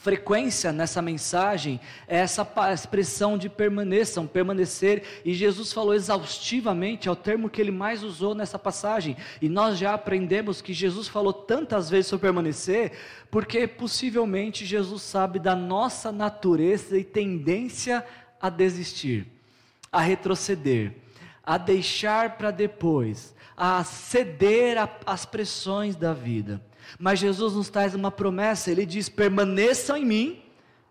frequência 0.06 0.72
nessa 0.72 1.02
mensagem 1.02 1.80
é 2.08 2.18
essa 2.18 2.48
expressão 2.72 3.40
de 3.40 3.50
permaneçam, 3.50 4.28
permanecer, 4.28 5.02
e 5.26 5.34
Jesus 5.34 5.74
falou 5.74 5.96
exaustivamente, 5.96 7.08
é 7.08 7.12
o 7.12 7.16
termo 7.16 7.50
que 7.50 7.60
ele 7.60 7.72
mais 7.72 8.04
usou 8.04 8.36
nessa 8.36 8.60
passagem, 8.60 9.18
e 9.42 9.50
nós 9.50 9.80
já 9.80 9.96
aprendemos 9.96 10.62
que 10.62 10.74
Jesus 10.74 11.08
falou 11.08 11.34
tantas 11.34 11.90
vezes 11.90 12.06
sobre 12.06 12.28
permanecer, 12.28 12.92
porque 13.32 13.66
possivelmente 13.66 14.64
Jesus 14.64 15.02
sabe 15.02 15.40
da 15.40 15.56
nossa 15.56 16.12
natureza 16.12 16.96
e 17.00 17.04
tendência 17.04 18.06
a 18.40 18.48
desistir, 18.48 19.26
a 19.92 20.02
retroceder, 20.02 20.92
a 21.44 21.58
deixar 21.58 22.38
para 22.38 22.52
depois, 22.52 23.34
a 23.58 23.84
ceder 23.84 24.78
às 25.04 25.26
pressões 25.26 25.96
da 25.96 26.14
vida. 26.14 26.62
Mas 27.00 27.20
Jesus 27.20 27.54
nos 27.54 27.70
traz 27.70 27.94
uma 27.96 28.12
promessa, 28.12 28.72
ele 28.72 28.86
diz: 28.86 29.10
permaneçam 29.10 29.98
em 29.98 30.06
mim, 30.06 30.42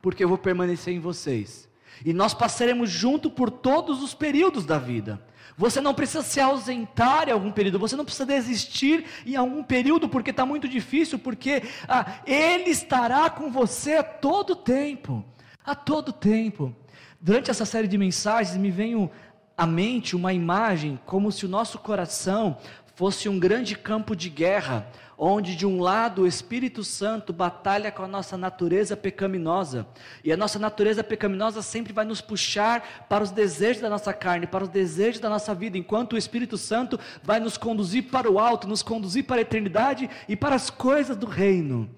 porque 0.03 0.23
eu 0.23 0.29
vou 0.29 0.39
permanecer 0.39 0.95
em 0.95 1.01
vocês. 1.01 1.69
E 2.05 2.13
nós 2.13 2.35
passaremos 2.35 2.91
junto 2.91 3.31
por 3.31 3.51
todos 3.51 4.03
os 4.03 4.15
períodos 4.15 4.65
da 4.65 4.79
vida. 4.79 5.21
Você 5.57 5.81
não 5.81 5.95
precisa 5.95 6.23
se 6.23 6.41
ausentar 6.41 7.29
em 7.29 7.33
algum 7.33 7.53
período, 7.53 7.79
você 7.79 7.95
não 7.95 8.05
precisa 8.05 8.27
desistir 8.27 9.05
em 9.25 9.37
algum 9.37 9.63
período 9.63 10.09
porque 10.09 10.31
está 10.31 10.45
muito 10.45 10.69
difícil, 10.69 11.19
porque 11.19 11.63
ah, 11.87 12.21
Ele 12.27 12.71
estará 12.71 13.31
com 13.31 13.51
você 13.51 13.95
a 13.95 14.03
todo 14.03 14.57
tempo, 14.57 15.25
a 15.65 15.75
todo 15.75 16.13
tempo. 16.13 16.75
Durante 17.21 17.51
essa 17.51 17.65
série 17.65 17.87
de 17.87 17.97
mensagens 17.97 18.57
me 18.57 18.71
veio 18.71 19.09
à 19.57 19.65
mente 19.65 20.17
uma 20.17 20.33
imagem 20.33 20.99
como 21.07 21.31
se 21.31 21.47
o 21.47 21.49
nosso 21.49 21.79
coração 21.79 22.59
fosse 22.97 23.29
um 23.29 23.39
grande 23.39 23.77
campo 23.77 24.15
de 24.17 24.29
guerra, 24.29 24.89
onde 25.17 25.57
de 25.57 25.67
um 25.67 25.81
lado 25.81 26.23
o 26.23 26.27
Espírito 26.27 26.83
Santo 26.83 27.33
batalha 27.33 27.91
com 27.93 28.03
a 28.03 28.09
nossa 28.09 28.37
natureza 28.37 28.97
pecaminosa, 28.97 29.87
e 30.23 30.33
a 30.33 30.37
nossa 30.37 30.59
natureza 30.59 31.05
pecaminosa 31.05 31.63
sempre 31.63 31.93
vai 31.93 32.05
nos 32.05 32.21
puxar 32.21 33.07
para 33.09 33.25
os 33.25 33.31
desejos 33.31 33.83
da 33.83 33.91
nossa 33.91 34.13
carne, 34.13 34.47
para 34.47 34.65
os 34.65 34.71
desejos 34.71 35.21
da 35.21 35.29
nossa 35.29 35.55
vida, 35.55 35.79
enquanto 35.79 36.15
o 36.15 36.19
Espírito 36.19 36.57
Santo 36.57 36.99
vai 37.23 37.41
nos 37.41 37.57
conduzir 37.57 38.11
para 38.11 38.31
o 38.31 38.39
alto, 38.39 38.69
nos 38.69 38.83
conduzir 38.83 39.25
para 39.25 39.37
a 39.37 39.43
eternidade 39.43 40.09
e 40.29 40.37
para 40.37 40.55
as 40.55 40.71
coisas 40.71 41.17
do 41.17 41.27
reino. 41.27 41.89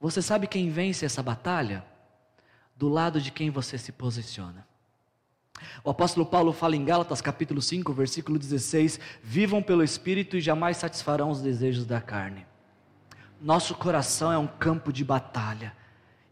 Você 0.00 0.20
sabe 0.20 0.46
quem 0.46 0.68
vence 0.70 1.04
essa 1.04 1.22
batalha? 1.22 1.84
Do 2.76 2.88
lado 2.88 3.20
de 3.20 3.30
quem 3.30 3.50
você 3.50 3.78
se 3.78 3.92
posiciona. 3.92 4.66
O 5.84 5.90
apóstolo 5.90 6.24
Paulo 6.24 6.52
fala 6.52 6.76
em 6.76 6.84
Gálatas 6.84 7.20
capítulo 7.20 7.60
5, 7.60 7.92
versículo 7.92 8.38
16: 8.38 9.00
Vivam 9.22 9.60
pelo 9.60 9.82
Espírito 9.82 10.36
e 10.36 10.40
jamais 10.40 10.76
satisfarão 10.76 11.30
os 11.30 11.42
desejos 11.42 11.84
da 11.84 12.00
carne. 12.00 12.46
Nosso 13.40 13.74
coração 13.74 14.32
é 14.32 14.38
um 14.38 14.46
campo 14.46 14.92
de 14.92 15.04
batalha. 15.04 15.74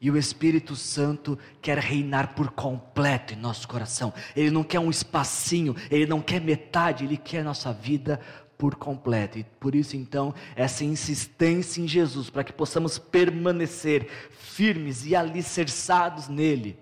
E 0.01 0.11
o 0.11 0.17
Espírito 0.17 0.77
Santo 0.77 1.39
quer 1.61 1.79
reinar 1.79 2.35
por 2.35 2.53
completo 2.53 3.35
em 3.35 3.37
nosso 3.37 3.69
coração. 3.69 4.15
Ele 4.35 4.51
não 4.51 4.63
quer 4.63 4.79
um 4.79 4.89
espacinho, 4.89 5.77
ele 5.91 6.07
não 6.07 6.23
quer 6.23 6.41
metade, 6.41 7.05
ele 7.05 7.19
quer 7.19 7.41
a 7.41 7.45
nossa 7.45 7.73
vida 7.73 8.19
por 8.57 8.77
completo. 8.77 9.39
E 9.39 9.45
por 9.45 9.75
isso, 9.75 9.97
então, 9.97 10.33
essa 10.57 10.85
insistência 10.85 11.83
em 11.83 11.89
Jesus, 11.89 12.31
para 12.31 12.45
que 12.45 12.53
possamos 12.53 12.99
permanecer 12.99 14.09
firmes 14.31 15.05
e 15.05 15.15
alicerçados 15.15 16.29
nele 16.29 16.79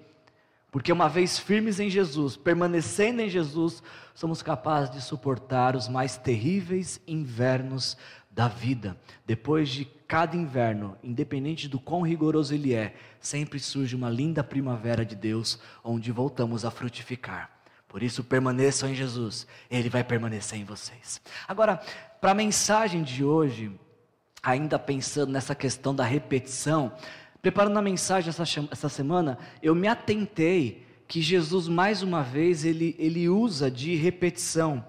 porque 0.71 0.93
uma 0.93 1.09
vez 1.09 1.39
firmes 1.39 1.81
em 1.81 1.89
Jesus, 1.89 2.37
permanecendo 2.37 3.23
em 3.23 3.29
Jesus, 3.29 3.83
somos 4.15 4.43
capazes 4.43 4.91
de 4.91 5.01
suportar 5.01 5.75
os 5.75 5.89
mais 5.89 6.17
terríveis 6.17 7.01
invernos 7.07 7.97
da 8.31 8.49
vida. 8.49 8.97
Depois 9.27 9.69
de 9.69 9.85
cada 10.07 10.37
inverno, 10.37 10.97
independente 11.03 11.69
do 11.69 11.81
quão 11.81 12.03
rigoroso 12.03 12.55
ele 12.55 12.75
é, 12.75 12.95
sempre 13.21 13.59
surge 13.59 13.97
uma 13.97 14.11
linda 14.11 14.45
primavera 14.45 15.05
de 15.05 15.17
Deus, 15.17 15.59
onde 15.83 16.13
voltamos 16.13 16.65
a 16.65 16.71
frutificar. 16.71 17.51
Por 17.89 18.03
isso, 18.03 18.23
permaneçam 18.23 18.91
em 18.91 18.95
Jesus, 18.95 19.47
Ele 19.71 19.89
vai 19.89 20.05
permanecer 20.05 20.59
em 20.59 20.65
vocês. 20.65 21.23
Agora, 21.49 21.81
para 22.21 22.33
a 22.33 22.35
mensagem 22.35 23.03
de 23.03 23.25
hoje, 23.25 23.73
ainda 24.43 24.79
pensando 24.79 25.33
nessa 25.33 25.55
questão 25.55 25.95
da 25.95 26.05
repetição, 26.05 26.93
Preparando 27.41 27.79
a 27.79 27.83
mensagem 27.83 28.31
essa, 28.31 28.45
essa 28.71 28.89
semana, 28.89 29.39
eu 29.63 29.75
me 29.75 29.87
atentei 29.87 30.87
que 31.07 31.23
Jesus, 31.23 31.69
mais 31.69 32.03
uma 32.03 32.23
vez, 32.23 32.65
ele, 32.65 32.95
ele 32.99 33.29
usa 33.29 33.71
de 33.71 33.95
repetição. 33.95 34.85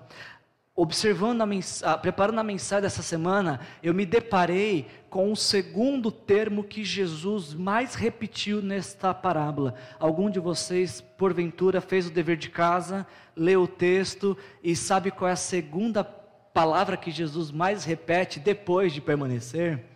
Observando 0.76 1.42
a 1.42 1.46
mensagem, 1.46 2.02
preparando 2.02 2.40
a 2.40 2.44
mensagem 2.44 2.84
dessa 2.84 3.02
semana, 3.02 3.60
eu 3.84 3.94
me 3.94 4.06
deparei 4.06 4.88
com 5.10 5.32
o 5.32 5.36
segundo 5.36 6.12
termo 6.12 6.64
que 6.64 6.84
Jesus 6.84 7.54
mais 7.54 7.96
repetiu 7.96 8.62
nesta 8.62 9.14
parábola. 9.14 9.76
Algum 10.00 10.30
de 10.30 10.40
vocês, 10.40 11.02
porventura, 11.02 11.82
fez 11.82 12.08
o 12.08 12.12
dever 12.12 12.38
de 12.38 12.50
casa, 12.50 13.06
leu 13.36 13.64
o 13.64 13.68
texto 13.68 14.38
e 14.64 14.76
sabe 14.76 15.12
qual 15.12 15.30
é 15.30 15.34
a 15.34 15.38
segunda 15.38 16.04
palavra 16.04 16.98
que 16.98 17.12
Jesus 17.12 17.52
mais 17.52 17.86
repete 17.86 18.40
depois 18.40 18.94
de 18.94 19.02
permanecer? 19.02 19.89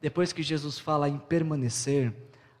Depois 0.00 0.32
que 0.32 0.42
Jesus 0.42 0.78
fala 0.78 1.08
em 1.08 1.18
permanecer, 1.18 2.12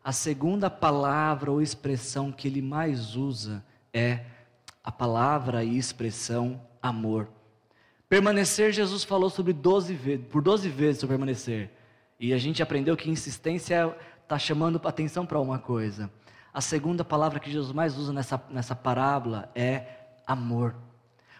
a 0.02 0.12
segunda 0.12 0.70
palavra 0.70 1.50
ou 1.50 1.60
expressão 1.60 2.32
que 2.32 2.48
ele 2.48 2.62
mais 2.62 3.16
usa 3.16 3.64
é 3.92 4.20
a 4.82 4.92
palavra 4.92 5.64
e 5.64 5.76
expressão 5.76 6.60
amor. 6.80 7.28
Permanecer, 8.08 8.72
Jesus 8.72 9.02
falou 9.02 9.28
sobre 9.28 9.52
12 9.52 9.94
vezes, 9.94 10.26
por 10.28 10.40
12 10.40 10.68
vezes 10.68 11.00
sobre 11.00 11.14
permanecer. 11.14 11.70
E 12.20 12.32
a 12.32 12.38
gente 12.38 12.62
aprendeu 12.62 12.96
que 12.96 13.10
insistência 13.10 13.94
está 14.22 14.38
chamando 14.38 14.80
atenção 14.84 15.26
para 15.26 15.40
uma 15.40 15.58
coisa. 15.58 16.10
A 16.54 16.60
segunda 16.60 17.04
palavra 17.04 17.40
que 17.40 17.50
Jesus 17.50 17.72
mais 17.72 17.98
usa 17.98 18.12
nessa, 18.12 18.40
nessa 18.48 18.74
parábola 18.74 19.50
é 19.54 19.84
amor. 20.26 20.74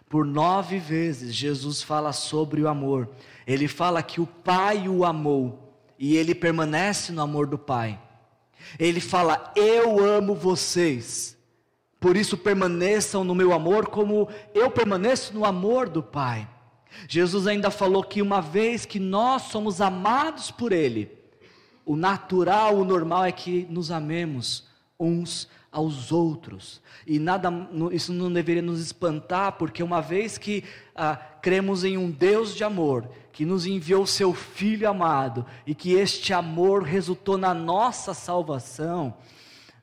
Por 0.09 0.25
nove 0.25 0.79
vezes 0.79 1.35
Jesus 1.35 1.83
fala 1.83 2.13
sobre 2.13 2.63
o 2.63 2.69
amor. 2.69 3.09
Ele 3.47 3.67
fala 3.67 4.03
que 4.03 4.21
o 4.21 4.27
Pai 4.27 4.89
o 4.89 5.05
amou 5.05 5.66
e 5.99 6.17
ele 6.17 6.35
permanece 6.35 7.13
no 7.13 7.23
amor 7.23 7.47
do 7.47 7.59
Pai. 7.59 8.01
Ele 8.79 9.01
fala: 9.01 9.53
Eu 9.55 9.99
amo 10.05 10.35
vocês, 10.35 11.37
por 12.01 12.17
isso 12.17 12.37
permaneçam 12.37 13.25
no 13.25 13.35
meu 13.35 13.53
amor, 13.53 13.89
como 13.89 14.29
eu 14.55 14.71
permaneço 14.71 15.35
no 15.35 15.45
amor 15.45 15.89
do 15.89 16.03
Pai. 16.03 16.49
Jesus 17.09 17.47
ainda 17.47 17.71
falou 17.71 18.03
que 18.03 18.23
uma 18.23 18.41
vez 18.41 18.87
que 18.87 18.99
nós 18.99 19.43
somos 19.43 19.81
amados 19.81 20.51
por 20.51 20.73
Ele, 20.73 21.11
o 21.85 21.95
natural, 21.95 22.77
o 22.77 22.85
normal 22.85 23.25
é 23.25 23.33
que 23.33 23.67
nos 23.71 23.91
amemos 23.91 24.67
uns 24.99 25.49
aos 25.71 26.11
outros. 26.11 26.81
E 27.07 27.19
nada, 27.19 27.51
isso 27.93 28.13
não 28.13 28.33
deveria 28.33 28.63
nos 28.63 28.81
espantar, 28.81 29.53
porque 29.53 29.83
uma 29.83 30.01
vez 30.01 30.39
que 30.39 30.65
ah, 30.95 31.17
cremos 31.43 31.85
em 31.85 31.99
um 31.99 32.11
Deus 32.11 32.55
de 32.55 32.65
amor, 32.65 33.09
que 33.37 33.45
nos 33.45 33.67
enviou 33.67 34.07
seu 34.07 34.33
Filho 34.33 34.89
amado, 34.89 35.45
e 35.67 35.75
que 35.75 35.93
este 35.93 36.33
amor 36.33 36.83
resultou 36.83 37.37
na 37.37 37.53
nossa 37.53 38.15
salvação, 38.15 39.15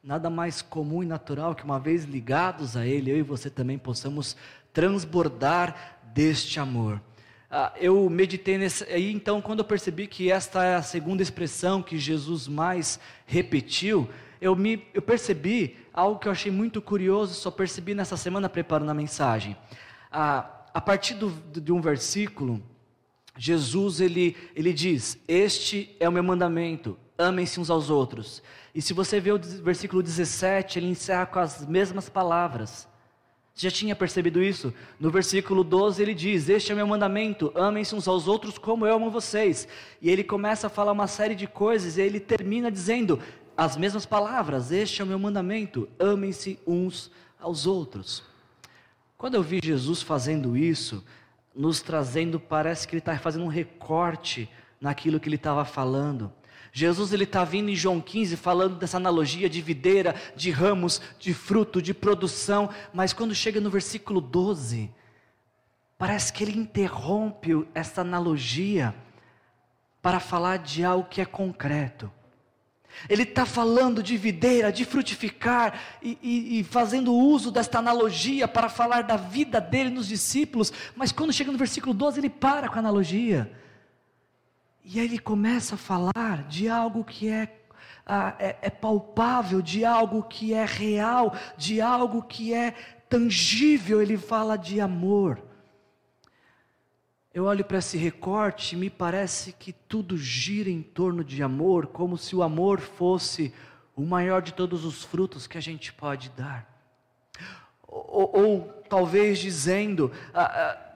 nada 0.03 0.27
mais 0.27 0.63
comum 0.63 1.03
e 1.03 1.05
natural 1.05 1.53
que 1.53 1.63
uma 1.63 1.79
vez 1.79 2.03
ligados 2.03 2.75
a 2.75 2.83
Ele, 2.83 3.11
eu 3.11 3.17
e 3.17 3.21
você 3.21 3.51
também 3.51 3.77
possamos 3.77 4.35
transbordar 4.73 5.99
deste 6.15 6.59
amor. 6.59 6.99
Ah, 7.47 7.71
eu 7.79 8.09
meditei 8.09 8.57
nesse. 8.57 8.85
Aí 8.85 9.13
então, 9.13 9.39
quando 9.39 9.59
eu 9.59 9.65
percebi 9.65 10.07
que 10.07 10.31
esta 10.31 10.63
é 10.63 10.73
a 10.73 10.81
segunda 10.81 11.21
expressão 11.21 11.79
que 11.79 11.99
Jesus 11.99 12.47
mais 12.47 12.99
repetiu, 13.23 14.09
eu, 14.41 14.55
me, 14.55 14.83
eu 14.95 15.01
percebi 15.03 15.77
algo 15.93 16.17
que 16.17 16.27
eu 16.27 16.31
achei 16.31 16.51
muito 16.51 16.81
curioso, 16.81 17.35
só 17.35 17.51
percebi 17.51 17.93
nessa 17.93 18.17
semana 18.17 18.49
preparando 18.49 18.89
a 18.89 18.95
mensagem. 18.95 19.55
Ah, 20.11 20.49
a 20.73 20.81
partir 20.81 21.13
do, 21.13 21.29
de 21.29 21.71
um 21.71 21.79
versículo, 21.79 22.59
Jesus 23.37 23.99
ele, 23.99 24.35
ele 24.55 24.73
diz: 24.73 25.17
Este 25.27 25.95
é 25.99 26.07
o 26.07 26.11
meu 26.11 26.23
mandamento, 26.23 26.97
amem-se 27.17 27.59
uns 27.59 27.69
aos 27.69 27.89
outros. 27.89 28.43
E 28.73 28.81
se 28.81 28.93
você 28.93 29.19
vê 29.19 29.31
o 29.31 29.39
versículo 29.39 30.01
17, 30.01 30.79
ele 30.79 30.87
encerra 30.87 31.25
com 31.25 31.39
as 31.39 31.65
mesmas 31.65 32.09
palavras. 32.09 32.87
Você 33.53 33.69
já 33.69 33.71
tinha 33.71 33.95
percebido 33.95 34.41
isso? 34.41 34.73
No 34.99 35.11
versículo 35.11 35.63
12 35.63 36.01
ele 36.01 36.13
diz: 36.13 36.49
Este 36.49 36.71
é 36.71 36.73
o 36.73 36.77
meu 36.77 36.87
mandamento, 36.87 37.51
amem-se 37.55 37.93
uns 37.93 38.07
aos 38.07 38.27
outros 38.27 38.57
como 38.57 38.85
eu 38.85 38.95
amo 38.95 39.11
vocês. 39.11 39.67
E 40.01 40.09
ele 40.09 40.23
começa 40.23 40.67
a 40.67 40.69
falar 40.69 40.91
uma 40.91 41.07
série 41.07 41.35
de 41.35 41.45
coisas 41.45 41.97
e 41.97 42.01
ele 42.01 42.19
termina 42.19 42.71
dizendo: 42.71 43.19
as 43.55 43.77
mesmas 43.77 44.05
palavras: 44.05 44.71
Este 44.71 45.01
é 45.01 45.05
o 45.05 45.07
meu 45.07 45.19
mandamento, 45.19 45.87
amem-se 45.99 46.59
uns 46.65 47.11
aos 47.39 47.67
outros. 47.67 48.23
Quando 49.17 49.35
eu 49.35 49.43
vi 49.43 49.59
Jesus 49.63 50.01
fazendo 50.01 50.57
isso, 50.57 51.03
nos 51.55 51.81
trazendo, 51.81 52.39
parece 52.39 52.87
que 52.87 52.95
ele 52.95 52.99
está 52.99 53.17
fazendo 53.17 53.45
um 53.45 53.49
recorte 53.49 54.49
naquilo 54.79 55.19
que 55.19 55.29
ele 55.29 55.35
estava 55.35 55.63
falando. 55.63 56.31
Jesus 56.71 57.13
ele 57.13 57.23
está 57.23 57.43
vindo 57.43 57.69
em 57.69 57.75
João 57.75 58.01
15 58.01 58.35
falando 58.35 58.77
dessa 58.77 58.97
analogia 58.97 59.47
de 59.47 59.61
videira, 59.61 60.15
de 60.35 60.49
ramos, 60.49 60.99
de 61.19 61.33
fruto, 61.33 61.81
de 61.81 61.93
produção, 61.93 62.69
mas 62.91 63.13
quando 63.13 63.35
chega 63.35 63.61
no 63.61 63.69
versículo 63.69 64.19
12, 64.19 64.89
parece 65.97 66.33
que 66.33 66.43
ele 66.43 66.57
interrompe 66.57 67.67
essa 67.75 68.01
analogia 68.01 68.95
para 70.01 70.19
falar 70.19 70.57
de 70.57 70.83
algo 70.83 71.07
que 71.07 71.21
é 71.21 71.25
concreto. 71.25 72.11
Ele 73.09 73.23
está 73.23 73.45
falando 73.45 74.01
de 74.01 74.17
videira, 74.17 74.71
de 74.71 74.85
frutificar 74.85 75.79
e, 76.01 76.17
e, 76.21 76.59
e, 76.59 76.63
fazendo 76.63 77.13
uso 77.13 77.51
desta 77.51 77.79
analogia 77.79 78.47
para 78.47 78.69
falar 78.69 79.03
da 79.03 79.17
vida 79.17 79.59
dele 79.59 79.89
nos 79.89 80.07
discípulos, 80.07 80.71
mas 80.95 81.11
quando 81.11 81.33
chega 81.33 81.51
no 81.51 81.57
versículo 81.57 81.93
12, 81.93 82.19
ele 82.19 82.29
para 82.29 82.69
com 82.69 82.75
a 82.75 82.79
analogia. 82.79 83.51
E 84.85 84.99
aí 84.99 85.05
ele 85.05 85.19
começa 85.19 85.75
a 85.75 85.77
falar 85.77 86.45
de 86.47 86.67
algo 86.67 87.03
que 87.03 87.29
é, 87.29 87.53
é, 88.37 88.57
é 88.61 88.69
palpável, 88.69 89.61
de 89.61 89.85
algo 89.85 90.23
que 90.23 90.53
é 90.53 90.65
real, 90.65 91.35
de 91.57 91.79
algo 91.79 92.21
que 92.23 92.53
é 92.53 92.71
tangível. 93.07 94.01
Ele 94.01 94.17
fala 94.17 94.57
de 94.57 94.81
amor. 94.81 95.41
Eu 97.33 97.45
olho 97.45 97.65
para 97.65 97.79
esse 97.79 97.97
recorte 97.97 98.75
e 98.75 98.77
me 98.77 98.91
parece 98.91 99.53
que 99.53 99.73
tudo 99.73 100.15
gira 100.15 100.69
em 100.69 100.83
torno 100.83 101.23
de 101.23 101.41
amor, 101.41 101.87
como 101.87 102.15
se 102.15 102.35
o 102.35 102.43
amor 102.43 102.79
fosse 102.79 103.51
o 103.95 104.03
maior 104.03 104.39
de 104.39 104.53
todos 104.53 104.85
os 104.85 105.03
frutos 105.03 105.47
que 105.47 105.57
a 105.57 105.61
gente 105.61 105.91
pode 105.91 106.29
dar. 106.37 106.71
Ou, 107.87 108.29
ou 108.39 108.83
talvez 108.87 109.39
dizendo, 109.39 110.11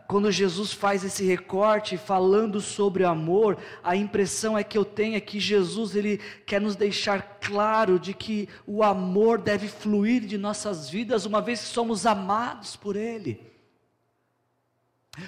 quando 0.08 0.32
Jesus 0.32 0.72
faz 0.72 1.04
esse 1.04 1.26
recorte 1.26 1.98
falando 1.98 2.62
sobre 2.62 3.04
amor, 3.04 3.58
a 3.84 3.96
impressão 3.96 4.56
é 4.56 4.64
que 4.64 4.78
eu 4.78 4.86
tenho 4.86 5.16
é 5.16 5.20
que 5.20 5.40
Jesus 5.40 5.96
ele 5.96 6.20
quer 6.46 6.62
nos 6.62 6.76
deixar 6.76 7.40
claro 7.42 8.00
de 8.00 8.14
que 8.14 8.48
o 8.68 8.84
amor 8.84 9.40
deve 9.40 9.68
fluir 9.68 10.22
de 10.22 10.38
nossas 10.38 10.88
vidas 10.88 11.26
uma 11.26 11.42
vez 11.42 11.62
que 11.62 11.68
somos 11.68 12.06
amados 12.06 12.76
por 12.76 12.96
Ele. 12.96 13.57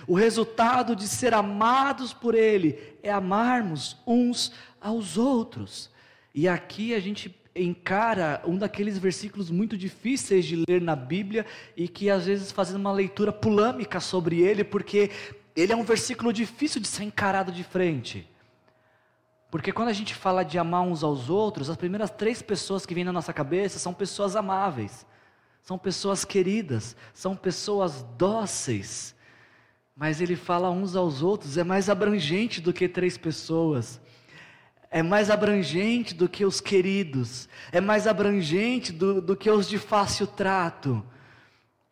O 0.07 0.13
resultado 0.13 0.95
de 0.95 1.07
ser 1.07 1.33
amados 1.33 2.13
por 2.13 2.35
Ele 2.35 2.79
é 3.01 3.11
amarmos 3.11 3.97
uns 4.05 4.51
aos 4.79 5.17
outros. 5.17 5.89
E 6.33 6.47
aqui 6.47 6.93
a 6.93 6.99
gente 6.99 7.35
encara 7.55 8.41
um 8.45 8.57
daqueles 8.57 8.97
versículos 8.97 9.49
muito 9.49 9.77
difíceis 9.77 10.45
de 10.45 10.63
ler 10.67 10.81
na 10.81 10.95
Bíblia 10.95 11.45
e 11.75 11.87
que 11.87 12.09
às 12.09 12.25
vezes 12.25 12.51
fazendo 12.51 12.77
uma 12.77 12.91
leitura 12.91 13.31
polêmica 13.31 13.99
sobre 13.99 14.41
ele, 14.41 14.63
porque 14.63 15.11
ele 15.55 15.73
é 15.73 15.75
um 15.75 15.83
versículo 15.83 16.31
difícil 16.31 16.79
de 16.79 16.87
ser 16.87 17.03
encarado 17.03 17.51
de 17.51 17.63
frente. 17.63 18.29
Porque 19.51 19.71
quando 19.71 19.89
a 19.89 19.93
gente 19.93 20.13
fala 20.13 20.43
de 20.43 20.59
amar 20.59 20.81
uns 20.81 21.03
aos 21.03 21.29
outros, 21.29 21.69
as 21.69 21.77
primeiras 21.77 22.11
três 22.11 22.41
pessoas 22.41 22.85
que 22.85 22.93
vêm 22.93 23.03
na 23.03 23.11
nossa 23.11 23.33
cabeça 23.33 23.79
são 23.79 23.93
pessoas 23.93 24.35
amáveis, 24.35 25.05
são 25.63 25.77
pessoas 25.77 26.23
queridas, 26.23 26.95
são 27.13 27.35
pessoas 27.35 28.05
dóceis, 28.15 29.15
mas 29.99 30.21
ele 30.21 30.37
fala 30.37 30.71
uns 30.71 30.95
aos 30.95 31.21
outros, 31.21 31.57
é 31.57 31.63
mais 31.63 31.89
abrangente 31.89 32.61
do 32.61 32.71
que 32.71 32.87
três 32.87 33.17
pessoas. 33.17 33.99
É 34.89 35.03
mais 35.03 35.29
abrangente 35.29 36.13
do 36.13 36.29
que 36.29 36.45
os 36.45 36.61
queridos, 36.61 37.49
é 37.69 37.81
mais 37.81 38.07
abrangente 38.07 38.93
do, 38.93 39.21
do 39.21 39.35
que 39.35 39.51
os 39.51 39.67
de 39.67 39.77
fácil 39.77 40.25
trato. 40.25 41.05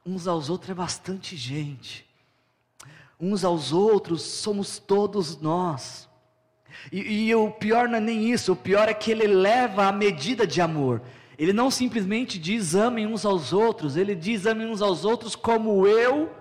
Uns 0.06 0.26
aos 0.26 0.50
outros 0.50 0.70
é 0.70 0.74
bastante 0.74 1.36
gente. 1.36 2.08
Uns 3.20 3.44
aos 3.44 3.74
outros 3.74 4.22
somos 4.22 4.80
todos 4.80 5.42
nós. 5.42 6.08
E, 6.90 7.28
e 7.28 7.36
o 7.36 7.52
pior 7.52 7.90
não 7.90 7.98
é 7.98 8.02
nem 8.02 8.32
isso, 8.32 8.54
o 8.54 8.56
pior 8.56 8.88
é 8.88 8.94
que 8.94 9.12
ele 9.12 9.28
leva 9.28 9.86
a 9.86 9.92
medida 9.92 10.48
de 10.48 10.62
amor. 10.62 11.02
Ele 11.38 11.52
não 11.52 11.70
simplesmente 11.70 12.40
diz 12.40 12.74
amem 12.74 13.06
uns 13.06 13.26
aos 13.26 13.52
outros, 13.52 13.98
ele 13.98 14.16
diz 14.16 14.46
amem 14.46 14.66
uns 14.66 14.82
aos 14.82 15.04
outros 15.04 15.36
como 15.36 15.86
eu 15.86 16.32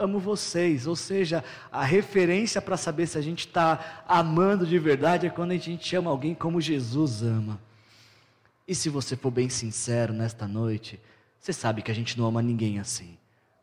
amo 0.00 0.18
vocês. 0.18 0.86
Ou 0.86 0.96
seja, 0.96 1.44
a 1.70 1.84
referência 1.84 2.60
para 2.60 2.76
saber 2.76 3.06
se 3.06 3.16
a 3.16 3.20
gente 3.20 3.46
está 3.46 4.02
amando 4.08 4.66
de 4.66 4.78
verdade 4.78 5.26
é 5.26 5.30
quando 5.30 5.52
a 5.52 5.56
gente 5.56 5.94
ama 5.94 6.10
alguém 6.10 6.34
como 6.34 6.60
Jesus 6.60 7.22
ama. 7.22 7.60
E 8.66 8.74
se 8.74 8.88
você 8.88 9.16
for 9.16 9.30
bem 9.30 9.48
sincero 9.48 10.12
nesta 10.12 10.48
noite, 10.48 11.00
você 11.38 11.52
sabe 11.52 11.82
que 11.82 11.90
a 11.90 11.94
gente 11.94 12.18
não 12.18 12.26
ama 12.26 12.42
ninguém 12.42 12.78
assim, 12.78 13.16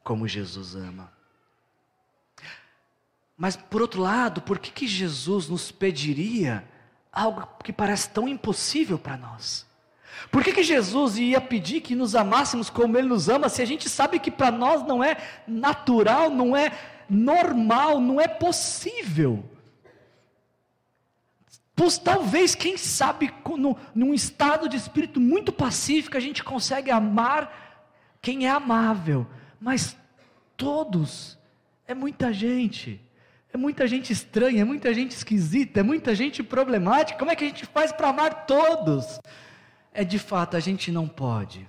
como 0.03 0.27
Jesus 0.27 0.75
ama. 0.75 1.11
Mas 3.37 3.55
por 3.55 3.81
outro 3.81 4.01
lado, 4.01 4.41
por 4.41 4.57
que, 4.57 4.71
que 4.71 4.87
Jesus 4.87 5.47
nos 5.47 5.71
pediria 5.71 6.67
algo 7.11 7.47
que 7.63 7.71
parece 7.71 8.09
tão 8.09 8.27
impossível 8.27 8.97
para 8.97 9.15
nós? 9.15 9.66
Por 10.31 10.43
que, 10.43 10.51
que 10.51 10.63
Jesus 10.63 11.17
ia 11.17 11.39
pedir 11.39 11.81
que 11.81 11.95
nos 11.95 12.15
amássemos 12.15 12.69
como 12.69 12.97
Ele 12.97 13.07
nos 13.07 13.29
ama, 13.29 13.49
se 13.49 13.61
a 13.61 13.65
gente 13.65 13.89
sabe 13.89 14.19
que 14.19 14.31
para 14.31 14.51
nós 14.51 14.83
não 14.83 15.03
é 15.03 15.17
natural, 15.47 16.29
não 16.29 16.55
é 16.55 16.71
normal, 17.09 17.99
não 17.99 18.19
é 18.19 18.27
possível? 18.27 19.43
Pois 21.75 21.97
talvez, 21.97 22.55
quem 22.55 22.75
sabe, 22.75 23.31
no, 23.57 23.77
num 23.93 24.13
estado 24.13 24.67
de 24.67 24.75
espírito 24.75 25.19
muito 25.19 25.51
pacífico, 25.51 26.17
a 26.17 26.19
gente 26.19 26.43
consegue 26.43 26.89
amar 26.89 27.85
quem 28.21 28.47
é 28.47 28.49
amável, 28.49 29.27
mas 29.61 29.95
todos, 30.57 31.37
é 31.87 31.93
muita 31.93 32.33
gente. 32.33 32.99
É 33.53 33.57
muita 33.57 33.87
gente 33.87 34.11
estranha, 34.11 34.61
é 34.61 34.65
muita 34.65 34.93
gente 34.93 35.11
esquisita, 35.11 35.79
é 35.79 35.83
muita 35.83 36.13
gente 36.13 36.43
problemática. 36.43 37.17
Como 37.17 37.31
é 37.31 37.35
que 37.35 37.45
a 37.45 37.47
gente 37.47 37.65
faz 37.65 37.91
para 37.91 38.09
amar 38.09 38.45
todos? 38.45 39.19
É 39.97 40.03
de 40.03 40.19
fato 40.19 40.55
a 40.55 40.59
gente 40.59 40.91
não 40.91 41.07
pode. 41.07 41.67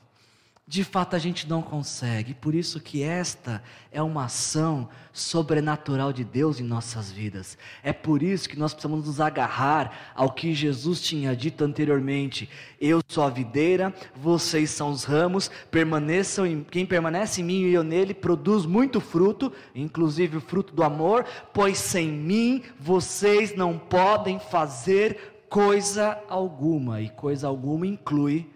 De 0.66 0.84
fato 0.84 1.16
a 1.16 1.18
gente 1.18 1.48
não 1.48 1.62
consegue, 1.62 2.34
por 2.34 2.54
isso 2.54 2.78
que 2.78 3.02
esta 3.02 3.62
é 3.90 4.02
uma 4.02 4.26
ação 4.26 4.86
sobrenatural 5.14 6.12
de 6.12 6.24
Deus 6.24 6.60
em 6.60 6.62
nossas 6.62 7.10
vidas. 7.10 7.56
É 7.82 7.90
por 7.90 8.22
isso 8.22 8.46
que 8.46 8.58
nós 8.58 8.74
precisamos 8.74 9.06
nos 9.06 9.18
agarrar 9.18 10.12
ao 10.14 10.30
que 10.30 10.52
Jesus 10.52 11.00
tinha 11.00 11.34
dito 11.34 11.64
anteriormente: 11.64 12.50
Eu 12.78 13.00
sou 13.08 13.24
a 13.24 13.30
videira, 13.30 13.94
vocês 14.14 14.68
são 14.68 14.90
os 14.90 15.04
ramos, 15.04 15.50
permaneçam 15.70 16.44
em 16.44 16.62
quem 16.62 16.84
permanece 16.84 17.40
em 17.40 17.44
mim 17.44 17.62
e 17.62 17.72
eu 17.72 17.82
nele 17.82 18.12
produz 18.12 18.66
muito 18.66 19.00
fruto, 19.00 19.50
inclusive 19.74 20.36
o 20.36 20.42
fruto 20.42 20.74
do 20.74 20.82
amor, 20.82 21.24
pois 21.54 21.78
sem 21.78 22.08
mim 22.08 22.62
vocês 22.78 23.56
não 23.56 23.78
podem 23.78 24.38
fazer 24.38 25.37
coisa 25.48 26.22
alguma, 26.28 27.00
e 27.00 27.08
coisa 27.08 27.46
alguma 27.46 27.86
inclui 27.86 28.48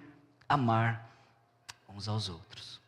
amar 0.49 1.11
uns 1.95 2.09
aos 2.09 2.29
outros. 2.29 2.81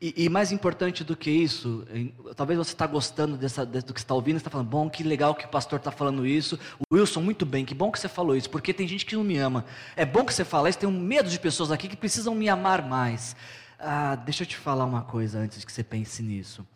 E, 0.00 0.24
e 0.24 0.28
mais 0.28 0.50
importante 0.50 1.04
do 1.04 1.14
que 1.14 1.30
isso, 1.30 1.86
talvez 2.34 2.58
você 2.58 2.72
está 2.72 2.86
gostando 2.86 3.36
dessa, 3.36 3.64
do 3.66 3.92
que 3.92 4.00
está 4.00 4.14
ouvindo, 4.14 4.38
está 4.38 4.50
falando, 4.50 4.68
bom, 4.68 4.88
que 4.88 5.02
legal 5.02 5.34
que 5.34 5.44
o 5.44 5.48
pastor 5.48 5.78
está 5.78 5.90
falando 5.90 6.26
isso. 6.26 6.58
Wilson, 6.92 7.20
muito 7.20 7.44
bem, 7.44 7.64
que 7.64 7.74
bom 7.74 7.92
que 7.92 8.00
você 8.00 8.08
falou 8.08 8.34
isso, 8.34 8.48
porque 8.48 8.72
tem 8.72 8.88
gente 8.88 9.04
que 9.04 9.14
não 9.14 9.24
me 9.24 9.36
ama. 9.36 9.64
É 9.94 10.06
bom 10.06 10.24
que 10.24 10.32
você 10.32 10.44
fale 10.44 10.70
isso, 10.70 10.86
um 10.86 10.90
medo 10.90 11.28
de 11.28 11.38
pessoas 11.38 11.70
aqui 11.70 11.88
que 11.88 11.96
precisam 11.96 12.34
me 12.34 12.48
amar 12.48 12.86
mais. 12.86 13.36
Ah, 13.78 14.16
deixa 14.16 14.42
eu 14.42 14.46
te 14.46 14.56
falar 14.56 14.84
uma 14.84 15.02
coisa 15.02 15.38
antes 15.38 15.64
que 15.64 15.72
você 15.72 15.84
pense 15.84 16.22
nisso. 16.22 16.66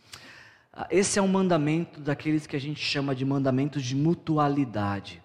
Ah, 0.73 0.87
esse 0.91 1.19
é 1.19 1.23
um 1.23 1.29
mandamento 1.29 2.01
daqueles 2.01 2.47
que 2.47 2.57
a 2.57 2.61
gente 2.61 2.81
chama 2.81 3.15
de 3.15 3.25
mandamento 3.25 3.81
de 3.81 3.97
mutualidade 3.97 5.24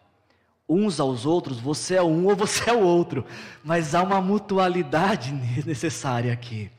uns 0.70 1.00
aos 1.00 1.26
outros, 1.26 1.60
você 1.60 1.96
é 1.96 2.04
um 2.04 2.28
ou 2.28 2.36
você 2.36 2.70
é 2.70 2.74
o 2.74 2.82
outro, 2.82 3.26
mas 3.64 3.96
há 3.96 4.04
uma 4.04 4.22
mutualidade 4.22 5.34
necessária 5.66 6.32
aqui. 6.32 6.70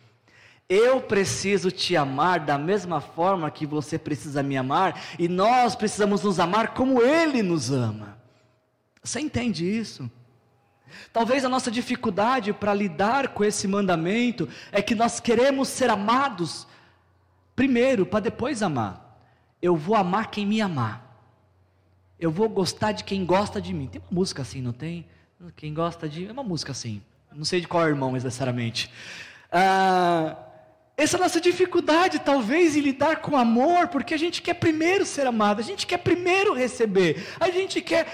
Eu 0.69 1.01
preciso 1.01 1.73
te 1.73 1.97
amar 1.97 2.41
da 2.41 2.57
mesma 2.57 3.01
forma 3.01 3.51
que 3.51 3.67
você 3.67 3.99
precisa 3.99 4.41
me 4.41 4.57
amar, 4.57 5.03
e 5.19 5.27
nós 5.27 5.75
precisamos 5.75 6.23
nos 6.23 6.39
amar 6.39 6.75
como 6.75 7.03
Ele 7.03 7.43
nos 7.43 7.73
ama. 7.73 8.17
Você 9.03 9.19
entende 9.19 9.67
isso? 9.67 10.09
Talvez 11.13 11.45
a 11.45 11.49
nossa 11.49 11.71
dificuldade 11.71 12.53
para 12.53 12.73
lidar 12.73 13.29
com 13.29 13.45
esse 13.45 13.67
mandamento 13.67 14.49
é 14.71 14.81
que 14.81 14.95
nós 14.95 15.19
queremos 15.19 15.69
ser 15.69 15.91
amados 15.91 16.67
primeiro, 17.57 18.07
para 18.07 18.21
depois 18.21 18.63
amar. 18.63 19.21
Eu 19.61 19.77
vou 19.77 19.95
amar 19.95 20.31
quem 20.31 20.47
me 20.47 20.61
amar. 20.61 21.10
Eu 22.21 22.31
vou 22.31 22.49
gostar 22.49 22.93
de 22.93 23.03
quem 23.03 23.25
gosta 23.25 23.61
de 23.61 23.73
mim. 23.73 23.87
Tem 23.87 24.01
uma 24.01 24.21
música 24.21 24.43
assim, 24.43 24.61
não 24.61 24.73
tem? 24.73 25.07
Quem 25.57 25.73
gosta 25.73 26.07
de. 26.07 26.27
É 26.27 26.33
uma 26.33 26.43
música 26.45 26.73
assim. 26.73 27.01
Não 27.33 27.45
sei 27.45 27.61
de 27.61 27.67
qual 27.67 27.89
irmão 27.89 28.13
necessariamente. 28.13 28.91
Ah, 29.51 30.37
essa 30.97 31.17
é 31.17 31.21
nossa 31.21 31.41
dificuldade, 31.41 32.19
talvez, 32.19 32.77
em 32.77 32.81
lidar 32.81 33.23
com 33.23 33.37
amor, 33.37 33.89
porque 33.89 34.13
a 34.13 34.19
gente 34.19 34.43
quer 34.43 34.55
primeiro 34.55 35.07
ser 35.07 35.27
amado, 35.27 35.61
a 35.61 35.63
gente 35.63 35.87
quer 35.87 35.97
primeiro 35.97 36.53
receber, 36.53 37.27
a 37.41 37.49
gente 37.49 37.81
quer 37.81 38.07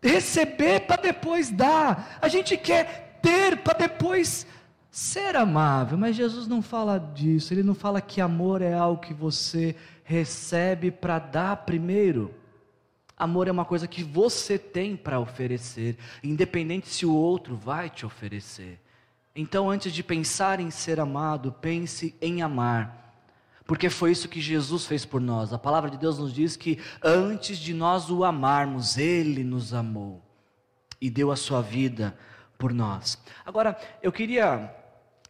receber 0.00 0.82
para 0.82 1.02
depois 1.02 1.50
dar, 1.50 2.18
a 2.22 2.28
gente 2.28 2.56
quer 2.56 3.18
ter 3.20 3.56
para 3.56 3.78
depois 3.78 4.46
ser 4.90 5.34
amável. 5.34 5.98
Mas 5.98 6.14
Jesus 6.14 6.46
não 6.46 6.62
fala 6.62 6.98
disso, 6.98 7.52
ele 7.52 7.64
não 7.64 7.74
fala 7.74 8.00
que 8.00 8.20
amor 8.20 8.62
é 8.62 8.74
algo 8.74 9.00
que 9.00 9.12
você 9.12 9.74
recebe 10.04 10.92
para 10.92 11.18
dar 11.18 11.56
primeiro. 11.64 12.32
Amor 13.16 13.46
é 13.46 13.52
uma 13.52 13.64
coisa 13.64 13.86
que 13.86 14.02
você 14.02 14.58
tem 14.58 14.96
para 14.96 15.20
oferecer, 15.20 15.96
independente 16.22 16.88
se 16.88 17.06
o 17.06 17.14
outro 17.14 17.56
vai 17.56 17.88
te 17.88 18.04
oferecer. 18.04 18.80
Então, 19.36 19.70
antes 19.70 19.92
de 19.92 20.02
pensar 20.02 20.60
em 20.60 20.70
ser 20.70 20.98
amado, 21.00 21.52
pense 21.52 22.14
em 22.20 22.42
amar. 22.42 23.04
Porque 23.66 23.88
foi 23.88 24.10
isso 24.12 24.28
que 24.28 24.40
Jesus 24.40 24.84
fez 24.84 25.04
por 25.04 25.20
nós. 25.20 25.52
A 25.52 25.58
palavra 25.58 25.90
de 25.90 25.96
Deus 25.96 26.18
nos 26.18 26.32
diz 26.32 26.56
que 26.56 26.78
antes 27.02 27.58
de 27.58 27.72
nós 27.72 28.10
o 28.10 28.22
amarmos, 28.24 28.98
Ele 28.98 29.42
nos 29.42 29.72
amou. 29.72 30.22
e 31.00 31.10
deu 31.10 31.30
a 31.30 31.36
sua 31.36 31.60
vida 31.60 32.16
por 32.56 32.72
nós. 32.72 33.18
Agora, 33.44 33.76
eu 34.02 34.10
queria. 34.10 34.74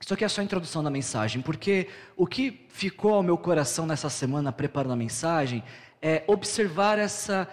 Isso 0.00 0.14
aqui 0.14 0.24
é 0.24 0.28
só 0.28 0.40
a 0.40 0.44
introdução 0.44 0.84
da 0.84 0.90
mensagem, 0.90 1.42
porque 1.42 1.88
o 2.16 2.26
que 2.26 2.66
ficou 2.68 3.14
ao 3.14 3.22
meu 3.22 3.36
coração 3.36 3.84
nessa 3.86 4.08
semana 4.08 4.52
preparando 4.52 4.92
a 4.92 4.96
mensagem 4.96 5.64
é 6.00 6.22
observar 6.26 6.98
essa, 6.98 7.48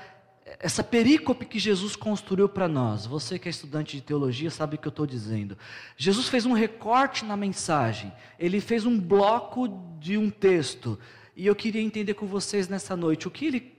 essa 0.60 0.84
perícope 0.84 1.46
que 1.46 1.60
Jesus 1.60 1.96
construiu 1.96 2.50
para 2.50 2.68
nós. 2.68 3.06
Você 3.06 3.40
que 3.40 3.48
é 3.48 3.52
estudante 3.52 3.96
de 3.96 4.02
teologia 4.02 4.52
sabe 4.52 4.76
o 4.76 4.80
que 4.80 4.88
eu 4.88 4.92
estou 4.92 5.06
dizendo. 5.06 5.58
Jesus 5.98 6.28
fez 6.28 6.46
um 6.46 6.54
recorte 6.54 7.26
na 7.26 7.38
mensagem, 7.38 8.12
ele 8.40 8.60
fez 8.60 8.86
um 8.86 9.00
bloco 9.00 9.68
de 10.00 10.18
um 10.18 10.30
texto, 10.30 10.98
e 11.36 11.46
eu 11.48 11.56
queria 11.56 11.82
entender 11.82 12.14
com 12.14 12.26
vocês 12.26 12.68
nessa 12.68 12.96
noite 12.96 13.28
o 13.28 13.32
que 13.32 13.46
ele 13.46 13.74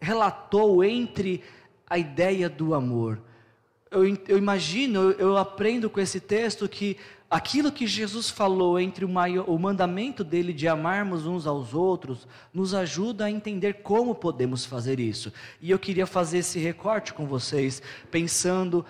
relatou 0.00 0.82
entre 0.82 1.42
a 1.88 1.98
ideia 1.98 2.48
do 2.48 2.74
amor 2.74 3.20
eu, 3.92 4.04
eu 4.26 4.38
imagino, 4.38 5.00
eu, 5.00 5.12
eu 5.12 5.36
aprendo 5.36 5.88
com 5.90 6.00
esse 6.00 6.18
texto 6.18 6.68
que 6.68 6.96
aquilo 7.32 7.72
que 7.72 7.86
Jesus 7.86 8.28
falou 8.28 8.78
entre 8.78 9.06
o, 9.06 9.08
maior, 9.08 9.48
o 9.48 9.58
mandamento 9.58 10.22
dele 10.22 10.52
de 10.52 10.68
amarmos 10.68 11.24
uns 11.24 11.46
aos 11.46 11.72
outros, 11.72 12.28
nos 12.52 12.74
ajuda 12.74 13.24
a 13.24 13.30
entender 13.30 13.82
como 13.82 14.14
podemos 14.14 14.66
fazer 14.66 15.00
isso. 15.00 15.32
E 15.58 15.70
eu 15.70 15.78
queria 15.78 16.06
fazer 16.06 16.38
esse 16.38 16.58
recorte 16.58 17.14
com 17.14 17.24
vocês, 17.24 17.80
pensando 18.10 18.84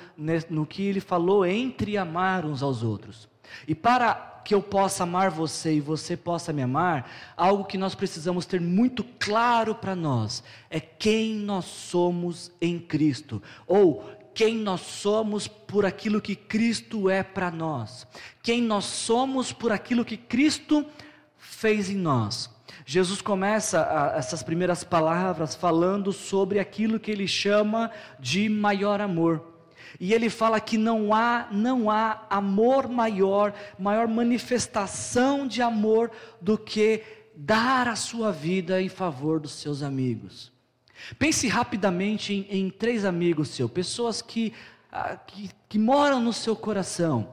no 0.50 0.66
que 0.66 0.82
ele 0.82 0.98
falou 0.98 1.46
entre 1.46 1.96
amar 1.96 2.44
uns 2.44 2.64
aos 2.64 2.82
outros. 2.82 3.28
E 3.68 3.76
para 3.76 4.14
que 4.44 4.52
eu 4.52 4.60
possa 4.60 5.04
amar 5.04 5.30
você 5.30 5.74
e 5.74 5.80
você 5.80 6.16
possa 6.16 6.52
me 6.52 6.62
amar, 6.62 7.08
algo 7.36 7.64
que 7.64 7.78
nós 7.78 7.94
precisamos 7.94 8.44
ter 8.44 8.60
muito 8.60 9.04
claro 9.20 9.72
para 9.72 9.94
nós 9.94 10.42
é 10.68 10.80
quem 10.80 11.36
nós 11.36 11.64
somos 11.64 12.50
em 12.60 12.80
Cristo, 12.80 13.40
ou 13.68 14.04
quem 14.34 14.56
nós 14.56 14.80
somos 14.80 15.46
por 15.46 15.84
aquilo 15.84 16.20
que 16.20 16.34
Cristo 16.34 17.08
é 17.08 17.22
para 17.22 17.50
nós, 17.50 18.06
quem 18.42 18.62
nós 18.62 18.84
somos 18.84 19.52
por 19.52 19.72
aquilo 19.72 20.04
que 20.04 20.16
Cristo 20.16 20.84
fez 21.36 21.90
em 21.90 21.96
nós. 21.96 22.50
Jesus 22.84 23.20
começa 23.22 23.82
a, 23.82 24.16
essas 24.16 24.42
primeiras 24.42 24.82
palavras 24.82 25.54
falando 25.54 26.12
sobre 26.12 26.58
aquilo 26.58 26.98
que 26.98 27.10
ele 27.10 27.28
chama 27.28 27.90
de 28.18 28.48
maior 28.48 29.00
amor. 29.00 29.52
E 30.00 30.12
ele 30.12 30.30
fala 30.30 30.58
que 30.60 30.78
não 30.78 31.14
há, 31.14 31.48
não 31.50 31.90
há 31.90 32.26
amor 32.28 32.88
maior, 32.88 33.54
maior 33.78 34.08
manifestação 34.08 35.46
de 35.46 35.60
amor 35.62 36.10
do 36.40 36.56
que 36.56 37.02
dar 37.34 37.88
a 37.88 37.96
sua 37.96 38.32
vida 38.32 38.80
em 38.80 38.88
favor 38.88 39.38
dos 39.38 39.52
seus 39.52 39.82
amigos. 39.82 40.52
Pense 41.18 41.46
rapidamente 41.48 42.32
em, 42.32 42.46
em 42.48 42.70
três 42.70 43.04
amigos 43.04 43.48
seus, 43.48 43.70
pessoas 43.70 44.22
que, 44.22 44.52
ah, 44.90 45.16
que, 45.16 45.50
que, 45.68 45.78
moram 45.78 46.20
no 46.20 46.32
seu 46.32 46.54
coração. 46.54 47.28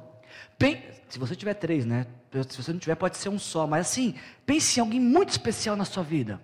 se 1.10 1.19
você 1.19 1.36
tiver 1.36 1.53
três, 1.53 1.86
né? 1.86 2.08
Se 2.49 2.62
você 2.62 2.71
não 2.71 2.79
tiver, 2.79 2.95
pode 2.95 3.17
ser 3.17 3.29
um 3.29 3.39
só, 3.39 3.65
mas 3.65 3.88
assim, 3.88 4.15
pense 4.45 4.79
em 4.79 4.82
alguém 4.82 4.99
muito 4.99 5.29
especial 5.29 5.75
na 5.75 5.86
sua 5.86 6.03
vida. 6.03 6.39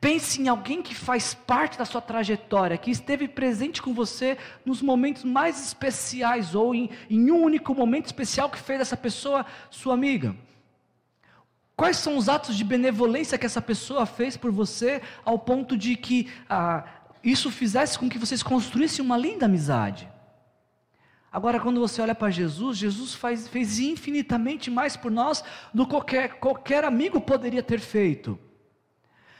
Pense 0.00 0.40
em 0.40 0.46
alguém 0.46 0.80
que 0.80 0.94
faz 0.94 1.34
parte 1.34 1.76
da 1.76 1.84
sua 1.84 2.00
trajetória, 2.00 2.78
que 2.78 2.90
esteve 2.90 3.26
presente 3.26 3.82
com 3.82 3.92
você 3.92 4.38
nos 4.64 4.80
momentos 4.80 5.24
mais 5.24 5.60
especiais, 5.66 6.54
ou 6.54 6.72
em, 6.72 6.90
em 7.10 7.30
um 7.32 7.42
único 7.42 7.74
momento 7.74 8.06
especial 8.06 8.48
que 8.48 8.58
fez 8.58 8.80
essa 8.80 8.96
pessoa 8.96 9.44
sua 9.70 9.94
amiga. 9.94 10.36
Quais 11.78 11.98
são 11.98 12.16
os 12.16 12.28
atos 12.28 12.56
de 12.56 12.64
benevolência 12.64 13.38
que 13.38 13.46
essa 13.46 13.62
pessoa 13.62 14.04
fez 14.04 14.36
por 14.36 14.50
você, 14.50 15.00
ao 15.24 15.38
ponto 15.38 15.76
de 15.76 15.94
que 15.94 16.28
ah, 16.50 16.84
isso 17.22 17.52
fizesse 17.52 17.96
com 17.96 18.08
que 18.08 18.18
vocês 18.18 18.42
construíssem 18.42 19.04
uma 19.04 19.16
linda 19.16 19.46
amizade? 19.46 20.08
Agora, 21.30 21.60
quando 21.60 21.78
você 21.78 22.02
olha 22.02 22.16
para 22.16 22.30
Jesus, 22.30 22.76
Jesus 22.78 23.14
faz, 23.14 23.46
fez 23.46 23.78
infinitamente 23.78 24.72
mais 24.72 24.96
por 24.96 25.08
nós 25.08 25.44
do 25.72 25.84
que 25.84 25.92
qualquer, 25.92 26.40
qualquer 26.40 26.82
amigo 26.82 27.20
poderia 27.20 27.62
ter 27.62 27.78
feito. 27.78 28.36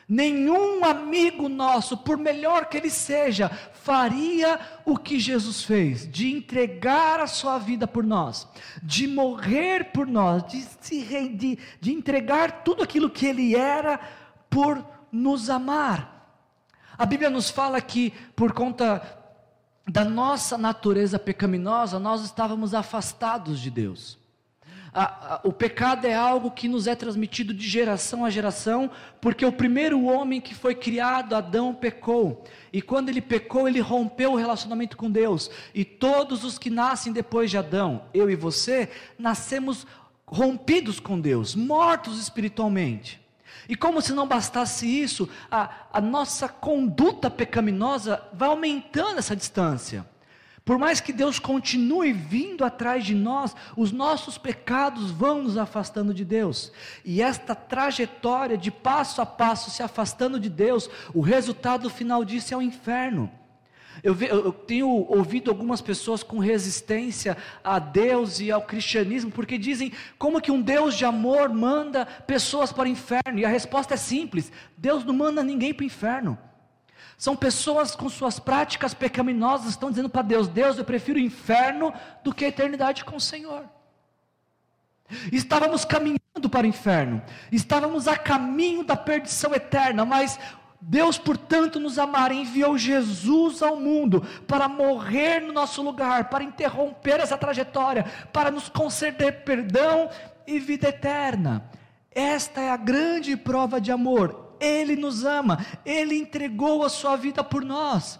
Nenhum 0.08 0.82
amigo 0.86 1.50
nosso, 1.50 1.98
por 1.98 2.16
melhor 2.16 2.66
que 2.66 2.78
ele 2.78 2.88
seja, 2.88 3.50
faria 3.74 4.58
o 4.86 4.96
que 4.96 5.20
Jesus 5.20 5.62
fez, 5.62 6.10
de 6.10 6.32
entregar 6.32 7.20
a 7.20 7.26
sua 7.26 7.58
vida 7.58 7.86
por 7.86 8.02
nós, 8.02 8.48
de 8.82 9.06
morrer 9.06 9.92
por 9.92 10.06
nós, 10.06 10.42
de, 10.46 10.62
se, 10.80 11.28
de, 11.28 11.58
de 11.78 11.92
entregar 11.92 12.64
tudo 12.64 12.82
aquilo 12.82 13.10
que 13.10 13.26
ele 13.26 13.54
era 13.54 14.00
por 14.48 14.82
nos 15.12 15.50
amar. 15.50 16.16
A 16.96 17.04
Bíblia 17.04 17.28
nos 17.28 17.50
fala 17.50 17.78
que 17.78 18.10
por 18.34 18.52
conta 18.52 19.02
da 19.86 20.06
nossa 20.06 20.56
natureza 20.56 21.18
pecaminosa, 21.18 21.98
nós 21.98 22.24
estávamos 22.24 22.72
afastados 22.72 23.60
de 23.60 23.70
Deus 23.70 24.17
a, 24.92 25.34
a, 25.34 25.40
o 25.44 25.52
pecado 25.52 26.06
é 26.06 26.14
algo 26.14 26.50
que 26.50 26.68
nos 26.68 26.86
é 26.86 26.94
transmitido 26.94 27.52
de 27.52 27.68
geração 27.68 28.24
a 28.24 28.30
geração, 28.30 28.90
porque 29.20 29.44
o 29.44 29.52
primeiro 29.52 30.04
homem 30.04 30.40
que 30.40 30.54
foi 30.54 30.74
criado, 30.74 31.34
Adão, 31.34 31.74
pecou. 31.74 32.44
E 32.72 32.80
quando 32.80 33.08
ele 33.08 33.20
pecou, 33.20 33.68
ele 33.68 33.80
rompeu 33.80 34.32
o 34.32 34.36
relacionamento 34.36 34.96
com 34.96 35.10
Deus. 35.10 35.50
E 35.74 35.84
todos 35.84 36.44
os 36.44 36.58
que 36.58 36.70
nascem 36.70 37.12
depois 37.12 37.50
de 37.50 37.58
Adão, 37.58 38.04
eu 38.12 38.30
e 38.30 38.36
você, 38.36 38.90
nascemos 39.18 39.86
rompidos 40.26 41.00
com 41.00 41.18
Deus, 41.20 41.54
mortos 41.54 42.20
espiritualmente. 42.20 43.20
E 43.68 43.76
como 43.76 44.00
se 44.00 44.12
não 44.12 44.26
bastasse 44.26 44.86
isso, 44.86 45.28
a, 45.50 45.70
a 45.92 46.00
nossa 46.00 46.48
conduta 46.48 47.30
pecaminosa 47.30 48.22
vai 48.32 48.48
aumentando 48.48 49.18
essa 49.18 49.36
distância. 49.36 50.06
Por 50.68 50.76
mais 50.76 51.00
que 51.00 51.14
Deus 51.14 51.38
continue 51.38 52.12
vindo 52.12 52.62
atrás 52.62 53.02
de 53.02 53.14
nós, 53.14 53.56
os 53.74 53.90
nossos 53.90 54.36
pecados 54.36 55.10
vão 55.10 55.44
nos 55.44 55.56
afastando 55.56 56.12
de 56.12 56.26
Deus. 56.26 56.70
E 57.02 57.22
esta 57.22 57.54
trajetória 57.54 58.58
de 58.58 58.70
passo 58.70 59.22
a 59.22 59.24
passo 59.24 59.70
se 59.70 59.82
afastando 59.82 60.38
de 60.38 60.50
Deus, 60.50 60.90
o 61.14 61.22
resultado 61.22 61.88
final 61.88 62.22
disso 62.22 62.52
é 62.52 62.56
o 62.58 62.60
inferno. 62.60 63.30
Eu, 64.02 64.14
eu, 64.20 64.52
tenho 64.52 64.90
ouvido 64.90 65.50
algumas 65.50 65.80
pessoas 65.80 66.22
com 66.22 66.38
resistência 66.38 67.34
a 67.64 67.78
Deus 67.78 68.38
e 68.38 68.50
ao 68.50 68.60
cristianismo, 68.60 69.30
porque 69.30 69.56
dizem 69.56 69.90
como 70.18 70.38
que 70.38 70.52
um 70.52 70.60
Deus 70.60 70.94
de 70.94 71.06
amor 71.06 71.48
manda 71.48 72.04
pessoas 72.04 72.70
para 72.74 72.84
o 72.84 72.92
inferno, 72.92 73.38
e 73.38 73.44
a 73.46 73.48
resposta 73.48 73.94
é 73.94 73.96
simples: 73.96 74.52
Deus 74.76 75.02
não 75.02 75.14
manda 75.14 75.42
ninguém 75.42 75.72
para 75.72 75.84
o 75.84 75.86
inferno. 75.86 76.38
São 77.18 77.34
pessoas 77.34 77.96
com 77.96 78.08
suas 78.08 78.38
práticas 78.38 78.94
pecaminosas 78.94 79.70
estão 79.70 79.90
dizendo 79.90 80.08
para 80.08 80.22
Deus: 80.22 80.46
Deus, 80.46 80.78
eu 80.78 80.84
prefiro 80.84 81.18
o 81.18 81.22
inferno 81.22 81.92
do 82.22 82.32
que 82.32 82.44
a 82.44 82.48
eternidade 82.48 83.04
com 83.04 83.16
o 83.16 83.20
Senhor. 83.20 83.64
Estávamos 85.32 85.84
caminhando 85.84 86.48
para 86.48 86.64
o 86.64 86.68
inferno, 86.68 87.20
estávamos 87.50 88.06
a 88.06 88.16
caminho 88.16 88.84
da 88.84 88.94
perdição 88.94 89.52
eterna, 89.52 90.04
mas 90.04 90.38
Deus, 90.80 91.18
portanto, 91.18 91.80
nos 91.80 91.98
amar, 91.98 92.30
enviou 92.30 92.78
Jesus 92.78 93.62
ao 93.62 93.74
mundo 93.74 94.24
para 94.46 94.68
morrer 94.68 95.40
no 95.40 95.52
nosso 95.52 95.82
lugar, 95.82 96.28
para 96.28 96.44
interromper 96.44 97.18
essa 97.18 97.36
trajetória, 97.36 98.04
para 98.32 98.50
nos 98.50 98.68
conceder 98.68 99.42
perdão 99.42 100.08
e 100.46 100.60
vida 100.60 100.90
eterna. 100.90 101.68
Esta 102.12 102.60
é 102.60 102.70
a 102.70 102.76
grande 102.76 103.36
prova 103.36 103.80
de 103.80 103.90
amor. 103.90 104.47
Ele 104.60 104.96
nos 104.96 105.24
ama, 105.24 105.64
Ele 105.84 106.16
entregou 106.16 106.84
a 106.84 106.88
sua 106.88 107.16
vida 107.16 107.42
por 107.42 107.64
nós, 107.64 108.18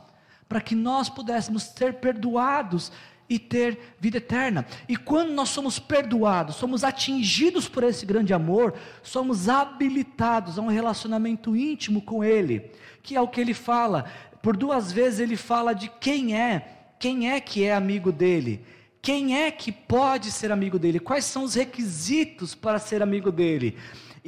para 0.49 0.61
que 0.61 0.75
nós 0.75 1.09
pudéssemos 1.09 1.63
ser 1.65 1.95
perdoados 1.95 2.91
e 3.29 3.39
ter 3.39 3.95
vida 4.01 4.17
eterna. 4.17 4.67
E 4.89 4.97
quando 4.97 5.31
nós 5.33 5.51
somos 5.51 5.79
perdoados, 5.79 6.57
somos 6.57 6.83
atingidos 6.83 7.69
por 7.69 7.83
esse 7.85 8.07
grande 8.07 8.33
amor, 8.33 8.75
somos 9.03 9.49
habilitados 9.49 10.59
a 10.59 10.63
um 10.63 10.69
relacionamento 10.69 11.55
íntimo 11.55 12.01
com 12.01 12.25
Ele, 12.25 12.71
que 13.03 13.15
é 13.15 13.21
o 13.21 13.29
que 13.29 13.41
Ele 13.41 13.55
fala. 13.55 14.07
Por 14.43 14.57
duas 14.57 14.91
vezes 14.91 15.21
Ele 15.21 15.37
fala 15.37 15.75
de 15.75 15.91
quem 16.01 16.35
é, 16.35 16.77
quem 16.99 17.31
é 17.31 17.41
que 17.41 17.65
é 17.65 17.75
amigo 17.75 18.11
dele. 18.11 18.65
Quem 19.01 19.41
é 19.43 19.51
que 19.51 19.71
pode 19.71 20.31
ser 20.33 20.51
amigo 20.51 20.79
dele? 20.79 20.99
Quais 20.99 21.25
são 21.25 21.45
os 21.45 21.55
requisitos 21.55 22.55
para 22.55 22.79
ser 22.79 23.03
amigo 23.03 23.31
dele? 23.31 23.77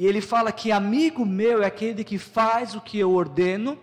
E 0.01 0.05
ele 0.07 0.19
fala 0.19 0.51
que 0.51 0.71
amigo 0.71 1.23
meu 1.23 1.61
é 1.61 1.67
aquele 1.67 2.03
que 2.03 2.17
faz 2.17 2.73
o 2.73 2.81
que 2.81 2.97
eu 2.97 3.13
ordeno, 3.13 3.77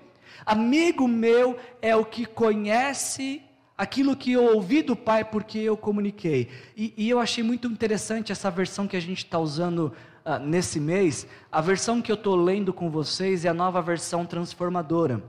amigo 0.44 1.06
meu 1.06 1.56
é 1.80 1.94
o 1.94 2.04
que 2.04 2.26
conhece 2.26 3.40
aquilo 3.76 4.16
que 4.16 4.32
eu 4.32 4.42
ouvi 4.42 4.82
do 4.82 4.96
Pai 4.96 5.24
porque 5.24 5.60
eu 5.60 5.76
comuniquei. 5.76 6.48
E, 6.76 6.92
e 6.96 7.08
eu 7.08 7.20
achei 7.20 7.44
muito 7.44 7.68
interessante 7.68 8.32
essa 8.32 8.50
versão 8.50 8.88
que 8.88 8.96
a 8.96 9.00
gente 9.00 9.18
está 9.18 9.38
usando 9.38 9.92
uh, 10.26 10.40
nesse 10.44 10.80
mês. 10.80 11.24
A 11.52 11.60
versão 11.60 12.02
que 12.02 12.10
eu 12.10 12.16
estou 12.16 12.34
lendo 12.34 12.72
com 12.72 12.90
vocês 12.90 13.44
é 13.44 13.48
a 13.48 13.54
nova 13.54 13.80
versão 13.80 14.26
transformadora. 14.26 15.22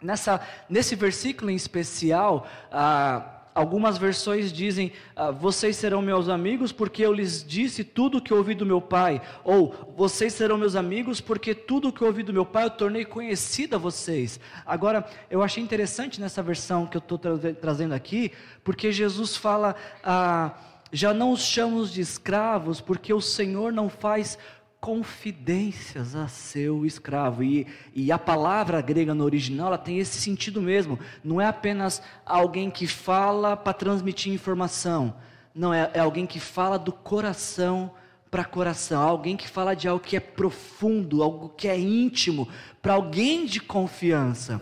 Nessa, 0.00 0.40
nesse 0.70 0.94
versículo 0.94 1.50
em 1.50 1.56
especial, 1.56 2.46
uh, 2.70 3.41
algumas 3.54 3.98
versões 3.98 4.52
dizem: 4.52 4.92
ah, 5.14 5.30
Vocês 5.30 5.76
serão 5.76 6.02
meus 6.02 6.28
amigos 6.28 6.72
porque 6.72 7.04
eu 7.04 7.12
lhes 7.12 7.44
disse 7.44 7.84
tudo 7.84 8.18
o 8.18 8.20
que 8.20 8.32
ouvi 8.32 8.54
do 8.54 8.66
meu 8.66 8.80
pai. 8.80 9.20
Ou 9.44 9.94
Vocês 9.96 10.32
serão 10.32 10.58
meus 10.58 10.76
amigos 10.76 11.20
porque 11.20 11.54
tudo 11.54 11.88
o 11.88 11.92
que 11.92 12.04
ouvi 12.04 12.22
do 12.22 12.32
meu 12.32 12.44
pai 12.44 12.64
eu 12.64 12.70
tornei 12.70 13.04
conhecido 13.04 13.76
a 13.76 13.78
vocês. 13.78 14.40
Agora, 14.66 15.04
eu 15.30 15.42
achei 15.42 15.62
interessante 15.62 16.20
nessa 16.20 16.42
versão 16.42 16.86
que 16.86 16.96
eu 16.96 17.00
estou 17.00 17.18
tra 17.18 17.36
trazendo 17.60 17.94
aqui, 17.94 18.32
porque 18.64 18.92
Jesus 18.92 19.36
fala: 19.36 19.74
ah, 20.02 20.52
Já 20.92 21.12
não 21.14 21.32
os 21.32 21.42
chamamos 21.42 21.92
de 21.92 22.00
escravos, 22.00 22.80
porque 22.80 23.12
o 23.12 23.20
Senhor 23.20 23.72
não 23.72 23.88
faz 23.88 24.38
confidências 24.82 26.16
a 26.16 26.26
seu 26.26 26.84
escravo. 26.84 27.44
E, 27.44 27.68
e 27.94 28.10
a 28.10 28.18
palavra 28.18 28.80
grega 28.80 29.14
no 29.14 29.22
original 29.22 29.68
ela 29.68 29.78
tem 29.78 30.00
esse 30.00 30.20
sentido 30.20 30.60
mesmo. 30.60 30.98
Não 31.22 31.40
é 31.40 31.46
apenas 31.46 32.02
alguém 32.26 32.68
que 32.68 32.88
fala 32.88 33.56
para 33.56 33.72
transmitir 33.72 34.32
informação. 34.32 35.14
Não, 35.54 35.72
é, 35.72 35.88
é 35.94 36.00
alguém 36.00 36.26
que 36.26 36.40
fala 36.40 36.80
do 36.80 36.90
coração 36.90 37.92
para 38.28 38.44
coração. 38.44 39.00
Alguém 39.00 39.36
que 39.36 39.48
fala 39.48 39.76
de 39.76 39.86
algo 39.86 40.04
que 40.04 40.16
é 40.16 40.20
profundo, 40.20 41.22
algo 41.22 41.50
que 41.50 41.68
é 41.68 41.78
íntimo, 41.78 42.48
para 42.82 42.94
alguém 42.94 43.46
de 43.46 43.60
confiança. 43.60 44.60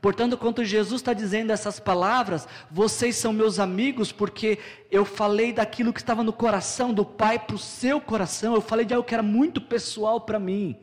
Portanto, 0.00 0.38
quando 0.38 0.64
Jesus 0.64 1.00
está 1.00 1.12
dizendo 1.12 1.52
essas 1.52 1.80
palavras, 1.80 2.46
vocês 2.70 3.16
são 3.16 3.32
meus 3.32 3.58
amigos, 3.58 4.12
porque 4.12 4.58
eu 4.90 5.04
falei 5.04 5.52
daquilo 5.52 5.92
que 5.92 6.00
estava 6.00 6.22
no 6.22 6.32
coração 6.32 6.94
do 6.94 7.04
Pai 7.04 7.38
para 7.38 7.56
o 7.56 7.58
seu 7.58 8.00
coração, 8.00 8.54
eu 8.54 8.60
falei 8.60 8.86
de 8.86 8.94
algo 8.94 9.06
que 9.06 9.14
era 9.14 9.22
muito 9.22 9.60
pessoal 9.60 10.20
para 10.20 10.38
mim. 10.38 10.76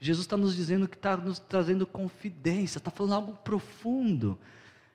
Jesus 0.00 0.24
está 0.24 0.36
nos 0.36 0.56
dizendo 0.56 0.88
que 0.88 0.96
está 0.96 1.16
nos 1.16 1.38
trazendo 1.38 1.86
confidência, 1.86 2.78
está 2.78 2.90
falando 2.90 3.14
algo 3.14 3.32
profundo. 3.44 4.38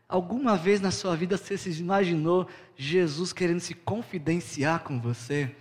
Alguma 0.08 0.56
vez 0.58 0.82
na 0.82 0.92
sua 0.92 1.16
vida 1.16 1.38
você 1.38 1.58
se 1.58 1.70
imaginou 1.80 2.48
Jesus 2.76 3.34
querendo 3.34 3.60
se 3.60 3.74
confidenciar 3.76 4.84
com 4.84 5.00
você? 5.00 5.56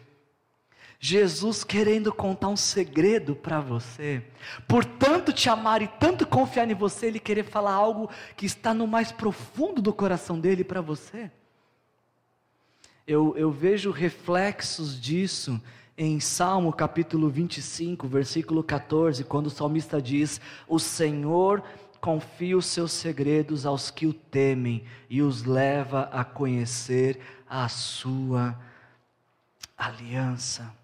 Jesus 1.04 1.64
querendo 1.64 2.14
contar 2.14 2.46
um 2.46 2.56
segredo 2.56 3.34
para 3.34 3.60
você, 3.60 4.22
por 4.68 4.84
tanto 4.84 5.32
te 5.32 5.48
amar 5.48 5.82
e 5.82 5.88
tanto 5.88 6.24
confiar 6.24 6.70
em 6.70 6.76
você, 6.76 7.06
Ele 7.06 7.18
querer 7.18 7.42
falar 7.42 7.72
algo 7.72 8.08
que 8.36 8.46
está 8.46 8.72
no 8.72 8.86
mais 8.86 9.10
profundo 9.10 9.82
do 9.82 9.92
coração 9.92 10.38
dele 10.38 10.62
para 10.62 10.80
você. 10.80 11.28
Eu, 13.04 13.36
eu 13.36 13.50
vejo 13.50 13.90
reflexos 13.90 14.98
disso 14.98 15.60
em 15.98 16.20
Salmo 16.20 16.72
capítulo 16.72 17.28
25, 17.28 18.06
versículo 18.06 18.62
14, 18.62 19.24
quando 19.24 19.48
o 19.48 19.50
salmista 19.50 20.00
diz: 20.00 20.40
O 20.68 20.78
Senhor 20.78 21.64
confia 22.00 22.56
os 22.56 22.66
seus 22.66 22.92
segredos 22.92 23.66
aos 23.66 23.90
que 23.90 24.06
o 24.06 24.14
temem 24.14 24.84
e 25.10 25.20
os 25.20 25.42
leva 25.42 26.02
a 26.12 26.24
conhecer 26.24 27.18
a 27.50 27.68
sua 27.68 28.56
aliança. 29.76 30.80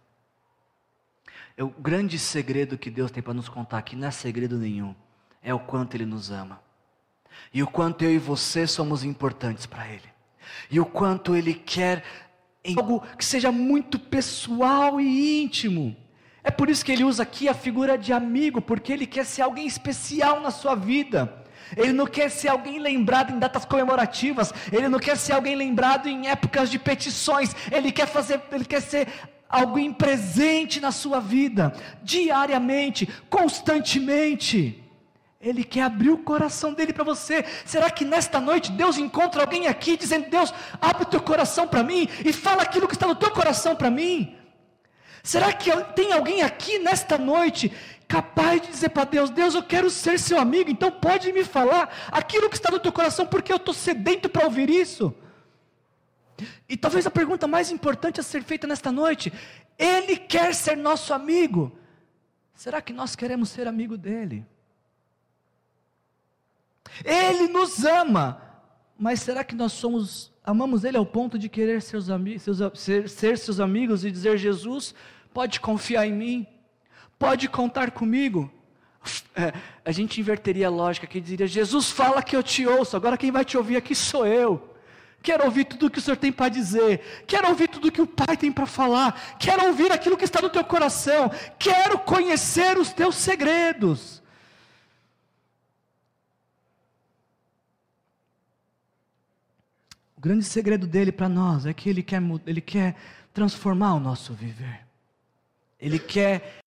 É 1.58 1.64
o 1.64 1.68
grande 1.68 2.20
segredo 2.20 2.78
que 2.78 2.88
Deus 2.88 3.10
tem 3.10 3.20
para 3.20 3.34
nos 3.34 3.48
contar 3.48 3.78
aqui, 3.78 3.96
não 3.96 4.06
é 4.06 4.12
segredo 4.12 4.56
nenhum, 4.56 4.94
é 5.42 5.52
o 5.52 5.58
quanto 5.58 5.96
Ele 5.96 6.06
nos 6.06 6.30
ama. 6.30 6.62
E 7.52 7.64
o 7.64 7.66
quanto 7.66 8.04
eu 8.04 8.12
e 8.12 8.18
você 8.18 8.64
somos 8.64 9.02
importantes 9.02 9.66
para 9.66 9.88
Ele. 9.88 10.08
E 10.70 10.78
o 10.78 10.86
quanto 10.86 11.34
Ele 11.34 11.52
quer 11.52 12.04
algo 12.76 13.02
que 13.16 13.24
seja 13.24 13.50
muito 13.50 13.98
pessoal 13.98 15.00
e 15.00 15.42
íntimo. 15.42 15.96
É 16.44 16.50
por 16.50 16.70
isso 16.70 16.84
que 16.84 16.92
ele 16.92 17.02
usa 17.04 17.24
aqui 17.24 17.48
a 17.48 17.54
figura 17.54 17.98
de 17.98 18.12
amigo, 18.12 18.62
porque 18.62 18.92
ele 18.92 19.06
quer 19.06 19.26
ser 19.26 19.42
alguém 19.42 19.66
especial 19.66 20.40
na 20.40 20.52
sua 20.52 20.76
vida. 20.76 21.44
Ele 21.76 21.92
não 21.92 22.06
quer 22.06 22.30
ser 22.30 22.48
alguém 22.48 22.78
lembrado 22.78 23.32
em 23.32 23.38
datas 23.38 23.64
comemorativas, 23.64 24.54
ele 24.72 24.88
não 24.88 24.98
quer 24.98 25.16
ser 25.16 25.32
alguém 25.32 25.56
lembrado 25.56 26.08
em 26.08 26.28
épocas 26.28 26.70
de 26.70 26.78
petições, 26.78 27.54
ele 27.70 27.92
quer 27.92 28.06
fazer, 28.06 28.40
ele 28.52 28.64
quer 28.64 28.80
ser 28.80 29.08
alguém 29.48 29.92
presente 29.92 30.80
na 30.80 30.92
sua 30.92 31.20
vida, 31.20 31.72
diariamente, 32.02 33.08
constantemente. 33.30 34.84
Ele 35.40 35.62
quer 35.62 35.82
abrir 35.82 36.10
o 36.10 36.18
coração 36.18 36.74
dele 36.74 36.92
para 36.92 37.04
você. 37.04 37.44
Será 37.64 37.88
que 37.90 38.04
nesta 38.04 38.40
noite 38.40 38.72
Deus 38.72 38.98
encontra 38.98 39.40
alguém 39.42 39.68
aqui 39.68 39.96
dizendo: 39.96 40.28
Deus, 40.28 40.52
abre 40.80 41.04
o 41.04 41.06
teu 41.06 41.20
coração 41.20 41.66
para 41.66 41.84
mim 41.84 42.08
e 42.24 42.32
fala 42.32 42.62
aquilo 42.62 42.88
que 42.88 42.94
está 42.94 43.06
no 43.06 43.14
teu 43.14 43.30
coração 43.30 43.76
para 43.76 43.90
mim? 43.90 44.36
Será 45.22 45.52
que 45.52 45.70
tem 45.94 46.12
alguém 46.12 46.42
aqui 46.42 46.78
nesta 46.78 47.16
noite 47.16 47.72
capaz 48.08 48.60
de 48.62 48.68
dizer 48.68 48.88
para 48.88 49.04
Deus: 49.04 49.30
Deus, 49.30 49.54
eu 49.54 49.62
quero 49.62 49.88
ser 49.90 50.18
seu 50.18 50.40
amigo, 50.40 50.70
então 50.70 50.90
pode 50.90 51.32
me 51.32 51.44
falar 51.44 51.88
aquilo 52.10 52.50
que 52.50 52.56
está 52.56 52.70
no 52.70 52.80
teu 52.80 52.90
coração, 52.90 53.24
porque 53.24 53.52
eu 53.52 53.58
estou 53.58 53.74
sedento 53.74 54.28
para 54.28 54.44
ouvir 54.44 54.68
isso? 54.68 55.14
E 56.68 56.76
talvez 56.76 57.06
a 57.06 57.10
pergunta 57.10 57.46
mais 57.46 57.70
importante 57.70 58.20
a 58.20 58.22
ser 58.22 58.42
feita 58.42 58.66
nesta 58.66 58.92
noite: 58.92 59.32
Ele 59.78 60.16
quer 60.16 60.54
ser 60.54 60.76
nosso 60.76 61.12
amigo. 61.12 61.76
Será 62.54 62.82
que 62.82 62.92
nós 62.92 63.14
queremos 63.14 63.50
ser 63.50 63.68
amigo 63.68 63.96
dele? 63.96 64.44
Ele 67.04 67.48
nos 67.48 67.84
ama, 67.84 68.42
mas 68.98 69.20
será 69.20 69.44
que 69.44 69.54
nós 69.54 69.72
somos 69.72 70.32
amamos 70.48 70.82
ele 70.82 70.96
ao 70.96 71.04
ponto 71.04 71.38
de 71.38 71.46
querer 71.46 71.82
seus 71.82 72.06
seus, 72.40 72.58
ser, 72.74 73.08
ser 73.08 73.36
seus 73.36 73.60
amigos 73.60 74.02
e 74.02 74.10
dizer 74.10 74.38
Jesus, 74.38 74.94
pode 75.32 75.60
confiar 75.60 76.06
em 76.06 76.12
mim, 76.12 76.46
pode 77.18 77.48
contar 77.48 77.90
comigo? 77.90 78.50
É, 79.34 79.52
a 79.84 79.92
gente 79.92 80.20
inverteria 80.20 80.66
a 80.66 80.70
lógica 80.70 81.06
que 81.06 81.20
diria: 81.20 81.46
Jesus 81.46 81.90
fala 81.90 82.22
que 82.22 82.34
eu 82.34 82.42
te 82.42 82.66
ouço, 82.66 82.96
agora 82.96 83.16
quem 83.16 83.30
vai 83.30 83.44
te 83.44 83.56
ouvir 83.56 83.76
aqui 83.76 83.94
sou 83.94 84.26
eu. 84.26 84.67
Quero 85.22 85.44
ouvir 85.44 85.64
tudo 85.64 85.86
o 85.86 85.90
que 85.90 85.98
o 85.98 86.02
Senhor 86.02 86.16
tem 86.16 86.32
para 86.32 86.48
dizer. 86.48 87.24
Quero 87.26 87.48
ouvir 87.48 87.68
tudo 87.68 87.88
o 87.88 87.92
que 87.92 88.00
o 88.00 88.06
Pai 88.06 88.36
tem 88.36 88.52
para 88.52 88.66
falar. 88.66 89.38
Quero 89.38 89.66
ouvir 89.66 89.92
aquilo 89.92 90.16
que 90.16 90.24
está 90.24 90.40
no 90.40 90.50
teu 90.50 90.64
coração. 90.64 91.30
Quero 91.58 91.98
conhecer 91.98 92.78
os 92.78 92.92
teus 92.92 93.16
segredos. 93.16 94.22
O 100.16 100.20
grande 100.20 100.44
segredo 100.44 100.86
dele 100.86 101.12
para 101.12 101.28
nós 101.28 101.64
é 101.64 101.72
que 101.72 101.88
ele 101.88 102.02
quer, 102.02 102.20
ele 102.44 102.60
quer 102.60 102.96
transformar 103.32 103.94
o 103.94 104.00
nosso 104.00 104.34
viver. 104.34 104.84
Ele 105.78 105.98
quer 105.98 106.64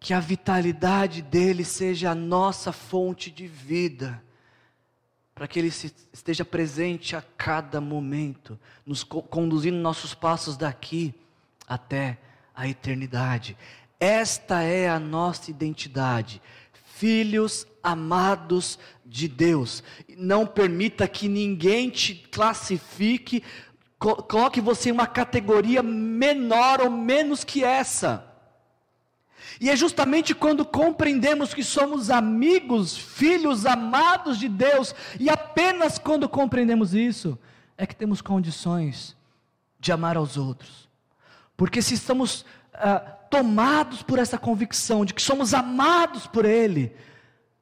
que 0.00 0.14
a 0.14 0.20
vitalidade 0.20 1.20
dele 1.20 1.64
seja 1.64 2.12
a 2.12 2.14
nossa 2.14 2.72
fonte 2.72 3.30
de 3.30 3.46
vida 3.46 4.23
para 5.34 5.48
que 5.48 5.58
Ele 5.58 5.72
esteja 6.12 6.44
presente 6.44 7.16
a 7.16 7.22
cada 7.36 7.80
momento, 7.80 8.58
nos 8.86 9.02
conduzindo 9.02 9.76
nossos 9.76 10.14
passos 10.14 10.56
daqui 10.56 11.12
até 11.66 12.18
a 12.54 12.68
eternidade. 12.68 13.56
Esta 13.98 14.62
é 14.62 14.88
a 14.88 14.98
nossa 14.98 15.50
identidade, 15.50 16.40
filhos 16.94 17.66
amados 17.82 18.78
de 19.04 19.26
Deus. 19.26 19.82
Não 20.16 20.46
permita 20.46 21.08
que 21.08 21.28
ninguém 21.28 21.90
te 21.90 22.14
classifique, 22.14 23.42
coloque 23.98 24.60
você 24.60 24.90
em 24.90 24.92
uma 24.92 25.06
categoria 25.06 25.82
menor 25.82 26.80
ou 26.80 26.90
menos 26.90 27.42
que 27.42 27.64
essa. 27.64 28.33
E 29.60 29.70
é 29.70 29.76
justamente 29.76 30.34
quando 30.34 30.64
compreendemos 30.64 31.54
que 31.54 31.62
somos 31.62 32.10
amigos, 32.10 32.96
filhos 32.96 33.66
amados 33.66 34.38
de 34.38 34.48
Deus, 34.48 34.94
e 35.18 35.28
apenas 35.28 35.98
quando 35.98 36.28
compreendemos 36.28 36.94
isso, 36.94 37.38
é 37.76 37.86
que 37.86 37.96
temos 37.96 38.20
condições 38.20 39.16
de 39.78 39.92
amar 39.92 40.16
aos 40.16 40.36
outros. 40.36 40.88
Porque 41.56 41.82
se 41.82 41.94
estamos 41.94 42.44
ah, 42.72 42.98
tomados 43.30 44.02
por 44.02 44.18
essa 44.18 44.38
convicção 44.38 45.04
de 45.04 45.14
que 45.14 45.22
somos 45.22 45.54
amados 45.54 46.26
por 46.26 46.44
Ele, 46.44 46.94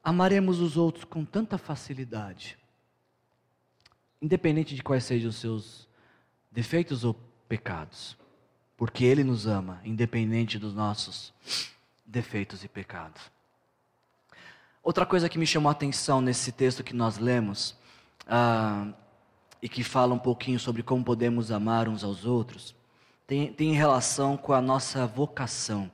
amaremos 0.02 0.60
os 0.60 0.76
outros 0.76 1.04
com 1.04 1.24
tanta 1.24 1.58
facilidade, 1.58 2.58
independente 4.20 4.74
de 4.74 4.82
quais 4.82 5.04
sejam 5.04 5.30
os 5.30 5.36
seus 5.36 5.88
defeitos 6.50 7.04
ou 7.04 7.14
pecados, 7.48 8.16
porque 8.82 9.04
Ele 9.04 9.22
nos 9.22 9.46
ama, 9.46 9.80
independente 9.84 10.58
dos 10.58 10.74
nossos 10.74 11.32
defeitos 12.04 12.64
e 12.64 12.68
pecados. 12.68 13.22
Outra 14.82 15.06
coisa 15.06 15.28
que 15.28 15.38
me 15.38 15.46
chamou 15.46 15.68
a 15.68 15.72
atenção 15.72 16.20
nesse 16.20 16.50
texto 16.50 16.82
que 16.82 16.92
nós 16.92 17.16
lemos, 17.16 17.76
ah, 18.26 18.88
e 19.62 19.68
que 19.68 19.84
fala 19.84 20.12
um 20.12 20.18
pouquinho 20.18 20.58
sobre 20.58 20.82
como 20.82 21.04
podemos 21.04 21.52
amar 21.52 21.88
uns 21.88 22.02
aos 22.02 22.24
outros, 22.24 22.74
tem, 23.24 23.52
tem 23.52 23.72
relação 23.72 24.36
com 24.36 24.52
a 24.52 24.60
nossa 24.60 25.06
vocação, 25.06 25.88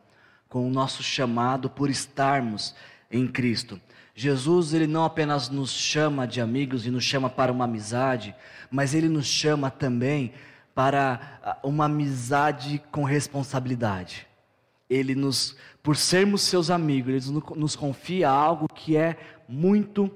com 0.48 0.66
o 0.66 0.70
nosso 0.70 1.02
chamado 1.02 1.68
por 1.68 1.90
estarmos 1.90 2.74
em 3.10 3.28
Cristo. 3.28 3.78
Jesus, 4.14 4.72
ele 4.72 4.86
não 4.86 5.04
apenas 5.04 5.50
nos 5.50 5.72
chama 5.72 6.26
de 6.26 6.40
amigos 6.40 6.86
e 6.86 6.90
nos 6.90 7.04
chama 7.04 7.28
para 7.28 7.52
uma 7.52 7.66
amizade, 7.66 8.34
mas 8.70 8.94
ele 8.94 9.10
nos 9.10 9.26
chama 9.26 9.70
também 9.70 10.32
para 10.78 11.40
ah, 11.42 11.58
uma 11.64 11.86
amizade 11.86 12.80
com 12.92 13.02
responsabilidade 13.02 14.28
ele 14.88 15.14
nos, 15.14 15.56
por 15.82 15.96
sermos 15.96 16.42
seus 16.42 16.70
amigos, 16.70 17.28
ele 17.28 17.42
nos 17.56 17.76
confia 17.76 18.30
algo 18.30 18.68
que 18.68 18.96
é 18.96 19.16
muito, 19.48 20.10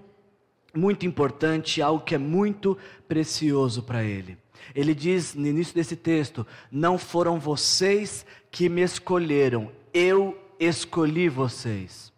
muito 0.74 1.04
importante, 1.04 1.82
algo 1.82 2.04
que 2.04 2.14
é 2.14 2.18
muito 2.18 2.78
precioso 3.06 3.82
para 3.82 4.02
ele. 4.02 4.38
Ele 4.74 4.94
diz 4.94 5.34
no 5.34 5.46
início 5.46 5.74
desse 5.74 5.96
texto: 5.96 6.46
Não 6.70 6.96
foram 6.96 7.38
vocês 7.38 8.24
que 8.50 8.68
me 8.68 8.82
escolheram, 8.82 9.70
eu 9.92 10.38
escolhi 10.58 11.28
vocês. 11.28 12.12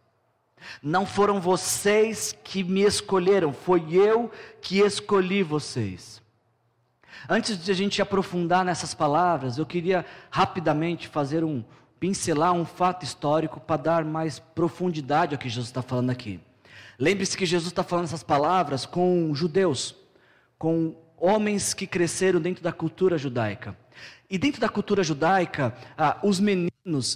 Não 0.83 1.05
foram 1.05 1.41
vocês 1.41 2.37
que 2.45 2.63
me 2.63 2.83
escolheram, 2.83 3.53
foi 3.53 3.95
eu 3.95 4.31
que 4.61 4.81
escolhi 4.81 5.43
vocês. 5.43 6.23
Antes 7.29 7.63
de 7.65 7.71
a 7.71 7.75
gente 7.75 8.03
aprofundar 8.03 8.65
nessas 8.65 8.93
palavras, 8.93 9.57
eu 9.57 9.65
queria 9.65 10.05
rapidamente 10.31 11.09
fazer 11.09 11.43
um 11.43 11.65
pincelar 11.99 12.53
um 12.53 12.67
fato 12.67 13.03
histórico 13.03 13.59
para 13.59 13.81
dar 13.81 14.05
mais 14.05 14.39
profundidade 14.39 15.35
ao 15.35 15.39
que 15.39 15.49
Jesus 15.49 15.69
está 15.69 15.81
falando 15.81 16.11
aqui. 16.11 16.39
Lembre-se 16.99 17.37
que 17.37 17.47
Jesus 17.47 17.73
está 17.73 17.83
falando 17.83 18.05
essas 18.05 18.23
palavras 18.23 18.85
com 18.85 19.35
judeus, 19.35 19.95
com 20.59 20.95
homens 21.17 21.73
que 21.73 21.87
cresceram 21.87 22.41
dentro 22.41 22.63
da 22.63 22.73
cultura 22.73 23.17
judaica. 23.17 23.77
E 24.29 24.37
dentro 24.37 24.61
da 24.61 24.69
cultura 24.69 25.03
judaica, 25.03 25.75
ah, 25.97 26.19
os 26.23 26.39
meninos, 26.39 26.74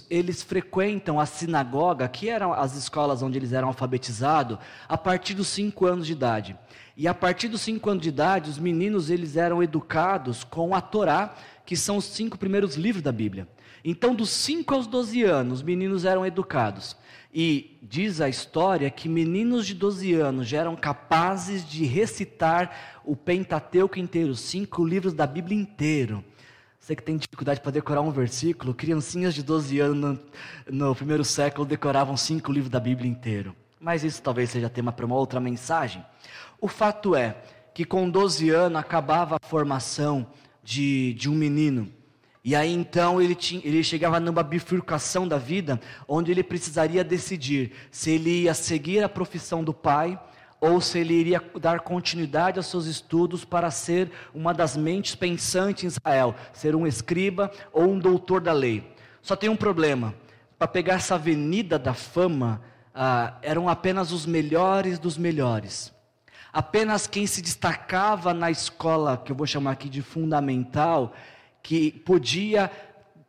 eles 0.09 0.41
frequentam 0.41 1.19
a 1.19 1.27
sinagoga, 1.27 2.07
que 2.07 2.27
eram 2.27 2.51
as 2.51 2.75
escolas 2.75 3.21
onde 3.21 3.37
eles 3.37 3.53
eram 3.53 3.67
alfabetizados, 3.67 4.57
a 4.87 4.97
partir 4.97 5.35
dos 5.35 5.47
cinco 5.47 5.85
anos 5.85 6.07
de 6.07 6.13
idade. 6.13 6.57
E 6.97 7.07
a 7.07 7.13
partir 7.13 7.47
dos 7.47 7.61
cinco 7.61 7.87
anos 7.89 8.01
de 8.01 8.09
idade, 8.09 8.49
os 8.49 8.57
meninos, 8.57 9.11
eles 9.11 9.35
eram 9.37 9.61
educados 9.61 10.43
com 10.43 10.73
a 10.73 10.81
Torá, 10.81 11.35
que 11.65 11.75
são 11.75 11.97
os 11.97 12.05
cinco 12.05 12.35
primeiros 12.35 12.75
livros 12.75 13.03
da 13.03 13.11
Bíblia. 13.11 13.47
Então, 13.83 14.13
dos 14.13 14.29
5 14.31 14.73
aos 14.73 14.87
12 14.87 15.23
anos, 15.23 15.59
os 15.59 15.63
meninos 15.63 16.03
eram 16.03 16.25
educados. 16.25 16.97
E 17.33 17.77
diz 17.81 18.19
a 18.19 18.27
história 18.27 18.89
que 18.89 19.07
meninos 19.07 19.65
de 19.65 19.73
12 19.75 20.13
anos 20.15 20.47
já 20.47 20.59
eram 20.59 20.75
capazes 20.75 21.67
de 21.67 21.85
recitar 21.85 22.99
o 23.05 23.15
Pentateuco 23.15 23.99
inteiro, 23.99 24.35
cinco 24.35 24.83
livros 24.83 25.13
da 25.13 25.27
Bíblia 25.27 25.57
inteiro. 25.57 26.23
Você 26.89 26.95
que 26.95 27.03
tem 27.03 27.17
dificuldade 27.17 27.61
para 27.61 27.69
decorar 27.69 28.01
um 28.01 28.09
versículo, 28.09 28.73
criancinhas 28.73 29.35
de 29.35 29.43
12 29.43 29.79
anos 29.79 30.17
no, 30.67 30.87
no 30.87 30.95
primeiro 30.95 31.23
século 31.23 31.63
decoravam 31.63 32.17
cinco 32.17 32.51
livros 32.51 32.71
da 32.71 32.79
Bíblia 32.79 33.07
inteiro. 33.07 33.55
Mas 33.79 34.03
isso 34.03 34.19
talvez 34.23 34.49
seja 34.49 34.71
tema 34.71 34.91
para 34.91 35.05
uma 35.05 35.13
outra 35.13 35.39
mensagem. 35.39 36.03
O 36.59 36.67
fato 36.67 37.15
é 37.15 37.37
que 37.75 37.85
com 37.85 38.09
12 38.09 38.49
anos 38.49 38.79
acabava 38.79 39.35
a 39.35 39.47
formação 39.47 40.25
de, 40.63 41.13
de 41.13 41.29
um 41.29 41.35
menino. 41.35 41.87
E 42.43 42.55
aí 42.55 42.73
então 42.73 43.21
ele, 43.21 43.35
tinha, 43.35 43.61
ele 43.63 43.83
chegava 43.83 44.19
numa 44.19 44.41
bifurcação 44.41 45.27
da 45.27 45.37
vida, 45.37 45.79
onde 46.07 46.31
ele 46.31 46.41
precisaria 46.41 47.03
decidir 47.03 47.71
se 47.91 48.09
ele 48.09 48.45
ia 48.45 48.53
seguir 48.55 49.03
a 49.03 49.09
profissão 49.09 49.63
do 49.63 49.75
pai 49.75 50.19
ou 50.61 50.81
se 50.81 50.99
ele 50.99 51.13
iria 51.13 51.41
dar 51.59 51.79
continuidade 51.79 52.59
aos 52.59 52.67
seus 52.67 52.85
estudos 52.85 53.45
para 53.45 53.71
ser 53.71 54.11
uma 54.33 54.53
das 54.53 54.75
mentes 54.75 55.15
pensantes 55.15 55.83
em 55.83 55.87
Israel, 55.87 56.35
ser 56.53 56.75
um 56.75 56.85
escriba 56.85 57.51
ou 57.71 57.83
um 57.83 57.99
doutor 57.99 58.41
da 58.41 58.51
lei. 58.51 58.95
Só 59.21 59.35
tem 59.35 59.49
um 59.49 59.55
problema: 59.55 60.13
para 60.57 60.67
pegar 60.67 60.95
essa 60.95 61.15
avenida 61.15 61.79
da 61.79 61.93
fama, 61.93 62.61
ah, 62.93 63.37
eram 63.41 63.69
apenas 63.69 64.11
os 64.11 64.25
melhores 64.25 64.99
dos 64.99 65.17
melhores. 65.17 65.93
Apenas 66.51 67.05
quem 67.05 67.27
se 67.27 67.41
destacava 67.41 68.33
na 68.33 68.49
escola, 68.49 69.17
que 69.17 69.31
eu 69.31 69.35
vou 69.35 69.45
chamar 69.45 69.71
aqui 69.71 69.87
de 69.87 70.01
fundamental, 70.01 71.13
que 71.61 71.91
podia 71.91 72.71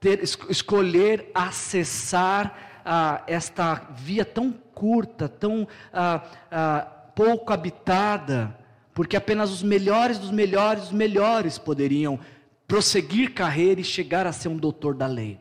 ter, 0.00 0.22
escolher 0.22 1.30
acessar 1.34 2.80
ah, 2.84 3.22
esta 3.26 3.88
via 3.94 4.24
tão 4.24 4.50
curta, 4.50 5.28
tão 5.28 5.68
ah, 5.92 6.22
ah, 6.50 6.88
pouco 7.20 7.52
habitada, 7.52 8.56
porque 8.94 9.14
apenas 9.14 9.50
os 9.50 9.62
melhores 9.62 10.16
dos 10.16 10.30
melhores 10.30 10.84
dos 10.84 10.92
melhores 10.92 11.58
poderiam 11.58 12.18
prosseguir 12.66 13.34
carreira 13.34 13.78
e 13.78 13.84
chegar 13.84 14.26
a 14.26 14.32
ser 14.32 14.48
um 14.48 14.56
doutor 14.56 14.94
da 14.94 15.06
lei. 15.06 15.38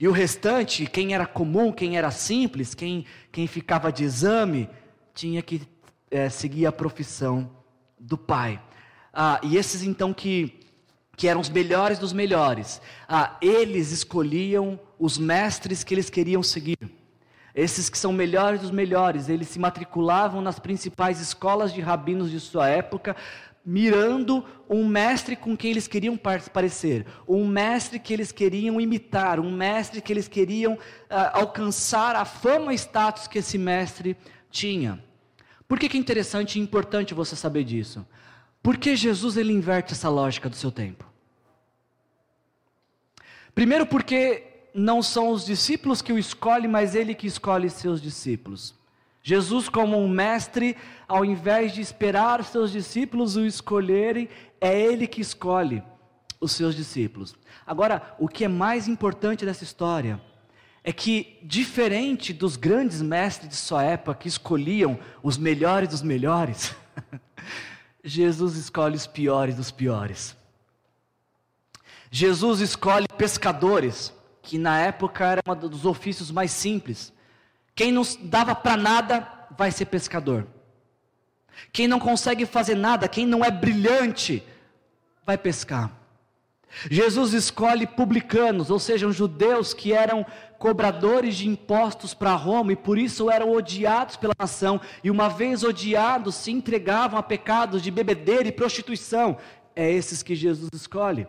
E 0.00 0.08
o 0.08 0.10
restante, 0.10 0.86
quem 0.86 1.14
era 1.14 1.24
comum, 1.24 1.70
quem 1.70 1.96
era 1.96 2.10
simples, 2.10 2.74
quem, 2.74 3.06
quem 3.30 3.46
ficava 3.46 3.92
de 3.92 4.02
exame, 4.02 4.68
tinha 5.14 5.40
que 5.40 5.62
é, 6.10 6.28
seguir 6.28 6.66
a 6.66 6.72
profissão 6.72 7.48
do 7.96 8.18
pai. 8.18 8.60
Ah, 9.12 9.40
e 9.44 9.56
esses 9.56 9.84
então 9.84 10.12
que 10.12 10.58
que 11.16 11.26
eram 11.28 11.40
os 11.40 11.48
melhores 11.48 11.98
dos 11.98 12.12
melhores, 12.12 12.80
ah, 13.08 13.36
eles 13.40 13.90
escolhiam 13.90 14.78
os 14.98 15.16
mestres 15.16 15.82
que 15.84 15.94
eles 15.94 16.10
queriam 16.10 16.42
seguir. 16.44 16.78
Esses 17.54 17.88
que 17.88 17.98
são 17.98 18.12
melhores 18.12 18.60
dos 18.60 18.70
melhores, 18.70 19.28
eles 19.28 19.48
se 19.48 19.58
matriculavam 19.58 20.40
nas 20.40 20.58
principais 20.58 21.20
escolas 21.20 21.72
de 21.72 21.80
rabinos 21.80 22.30
de 22.30 22.38
sua 22.38 22.68
época, 22.68 23.16
mirando 23.64 24.44
um 24.68 24.86
mestre 24.86 25.36
com 25.36 25.56
quem 25.56 25.72
eles 25.72 25.86
queriam 25.86 26.16
parecer, 26.16 27.04
um 27.26 27.46
mestre 27.46 27.98
que 27.98 28.12
eles 28.12 28.32
queriam 28.32 28.80
imitar, 28.80 29.38
um 29.38 29.50
mestre 29.50 30.00
que 30.00 30.12
eles 30.12 30.26
queriam 30.26 30.78
ah, 31.10 31.38
alcançar 31.40 32.16
a 32.16 32.24
fama 32.24 32.72
e 32.72 32.76
status 32.76 33.26
que 33.26 33.38
esse 33.38 33.58
mestre 33.58 34.16
tinha. 34.50 35.02
Por 35.66 35.78
que, 35.78 35.88
que 35.88 35.98
é 35.98 36.00
interessante 36.00 36.58
e 36.58 36.62
importante 36.62 37.12
você 37.12 37.36
saber 37.36 37.64
disso? 37.64 38.06
Porque 38.62 38.96
Jesus 38.96 39.36
ele 39.36 39.52
inverte 39.52 39.92
essa 39.92 40.08
lógica 40.08 40.48
do 40.48 40.56
seu 40.56 40.72
tempo. 40.72 41.04
Primeiro, 43.54 43.86
porque 43.86 44.57
não 44.74 45.02
são 45.02 45.30
os 45.30 45.44
discípulos 45.44 46.02
que 46.02 46.12
o 46.12 46.18
escolhem, 46.18 46.68
mas 46.68 46.94
ele 46.94 47.14
que 47.14 47.26
escolhe 47.26 47.68
seus 47.70 48.00
discípulos. 48.00 48.74
Jesus, 49.22 49.68
como 49.68 49.98
um 49.98 50.08
mestre, 50.08 50.76
ao 51.06 51.24
invés 51.24 51.72
de 51.72 51.80
esperar 51.80 52.42
seus 52.44 52.70
discípulos 52.70 53.36
o 53.36 53.44
escolherem, 53.44 54.28
é 54.60 54.80
ele 54.80 55.06
que 55.06 55.20
escolhe 55.20 55.82
os 56.40 56.52
seus 56.52 56.74
discípulos. 56.74 57.34
Agora, 57.66 58.14
o 58.18 58.28
que 58.28 58.44
é 58.44 58.48
mais 58.48 58.88
importante 58.88 59.44
dessa 59.44 59.64
história 59.64 60.20
é 60.82 60.92
que, 60.92 61.38
diferente 61.42 62.32
dos 62.32 62.56
grandes 62.56 63.02
mestres 63.02 63.50
de 63.50 63.56
sua 63.56 63.82
época 63.82 64.20
que 64.20 64.28
escolhiam 64.28 64.98
os 65.22 65.36
melhores 65.36 65.88
dos 65.90 66.02
melhores, 66.02 66.74
Jesus 68.02 68.56
escolhe 68.56 68.96
os 68.96 69.06
piores 69.06 69.56
dos 69.56 69.70
piores. 69.70 70.36
Jesus 72.10 72.60
escolhe 72.60 73.06
pescadores, 73.18 74.12
que 74.48 74.56
na 74.56 74.80
época 74.80 75.26
era 75.26 75.42
um 75.46 75.68
dos 75.68 75.84
ofícios 75.84 76.30
mais 76.30 76.50
simples. 76.50 77.12
Quem 77.74 77.92
não 77.92 78.02
dava 78.22 78.54
para 78.54 78.78
nada 78.78 79.46
vai 79.58 79.70
ser 79.70 79.84
pescador. 79.84 80.46
Quem 81.70 81.86
não 81.86 82.00
consegue 82.00 82.46
fazer 82.46 82.74
nada, 82.74 83.06
quem 83.08 83.26
não 83.26 83.44
é 83.44 83.50
brilhante, 83.50 84.42
vai 85.26 85.36
pescar. 85.36 85.92
Jesus 86.90 87.34
escolhe 87.34 87.86
publicanos, 87.86 88.70
ou 88.70 88.78
seja, 88.78 89.10
judeus 89.12 89.74
que 89.74 89.92
eram 89.92 90.24
cobradores 90.58 91.36
de 91.36 91.46
impostos 91.46 92.14
para 92.14 92.34
Roma 92.34 92.72
e 92.72 92.76
por 92.76 92.96
isso 92.96 93.30
eram 93.30 93.52
odiados 93.52 94.16
pela 94.16 94.34
nação, 94.38 94.80
e 95.04 95.10
uma 95.10 95.28
vez 95.28 95.62
odiados, 95.62 96.36
se 96.36 96.50
entregavam 96.50 97.18
a 97.18 97.22
pecados 97.22 97.82
de 97.82 97.90
bebedeira 97.90 98.48
e 98.48 98.52
prostituição. 98.52 99.36
É 99.76 99.92
esses 99.92 100.22
que 100.22 100.34
Jesus 100.34 100.70
escolhe. 100.72 101.28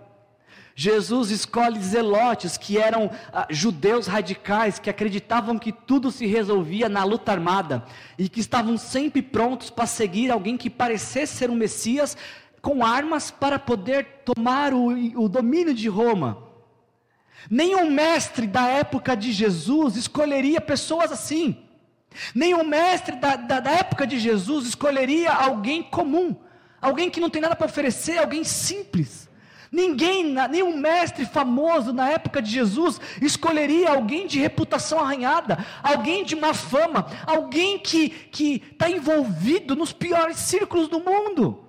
Jesus 0.81 1.29
escolhe 1.29 1.77
zelotes, 1.81 2.57
que 2.57 2.77
eram 2.77 3.11
ah, 3.33 3.45
judeus 3.49 4.07
radicais, 4.07 4.79
que 4.79 4.89
acreditavam 4.89 5.59
que 5.59 5.73
tudo 5.73 6.09
se 6.09 6.25
resolvia 6.25 6.87
na 6.87 7.03
luta 7.03 7.33
armada 7.33 7.83
e 8.17 8.29
que 8.29 8.39
estavam 8.39 8.77
sempre 8.77 9.21
prontos 9.21 9.69
para 9.69 9.85
seguir 9.85 10.31
alguém 10.31 10.55
que 10.55 10.69
parecesse 10.69 11.35
ser 11.35 11.49
um 11.49 11.55
Messias 11.55 12.15
com 12.61 12.81
armas 12.81 13.29
para 13.29 13.59
poder 13.59 14.23
tomar 14.23 14.73
o, 14.73 14.87
o 15.21 15.27
domínio 15.27 15.73
de 15.73 15.89
Roma. 15.89 16.47
Nenhum 17.51 17.91
mestre 17.91 18.47
da 18.47 18.65
época 18.65 19.17
de 19.17 19.33
Jesus 19.33 19.97
escolheria 19.97 20.61
pessoas 20.61 21.11
assim. 21.11 21.57
Nenhum 22.33 22.63
mestre 22.63 23.17
da, 23.17 23.35
da, 23.35 23.59
da 23.59 23.71
época 23.71 24.07
de 24.07 24.17
Jesus 24.17 24.65
escolheria 24.65 25.33
alguém 25.33 25.83
comum, 25.83 26.37
alguém 26.81 27.09
que 27.09 27.19
não 27.19 27.29
tem 27.29 27.41
nada 27.41 27.53
para 27.57 27.67
oferecer, 27.67 28.17
alguém 28.17 28.45
simples. 28.45 29.28
Ninguém, 29.71 30.35
nenhum 30.49 30.75
mestre 30.77 31.25
famoso 31.25 31.93
na 31.93 32.09
época 32.09 32.41
de 32.41 32.49
Jesus 32.49 32.99
escolheria 33.21 33.91
alguém 33.91 34.25
de 34.25 34.39
reputação 34.39 34.99
arranhada, 34.99 35.63
alguém 35.83 36.23
de 36.25 36.35
má 36.35 36.53
fama, 36.53 37.05
alguém 37.25 37.77
que 37.77 38.13
está 38.33 38.89
envolvido 38.89 39.75
nos 39.75 39.93
piores 39.93 40.37
círculos 40.37 40.87
do 40.87 40.99
mundo. 40.99 41.63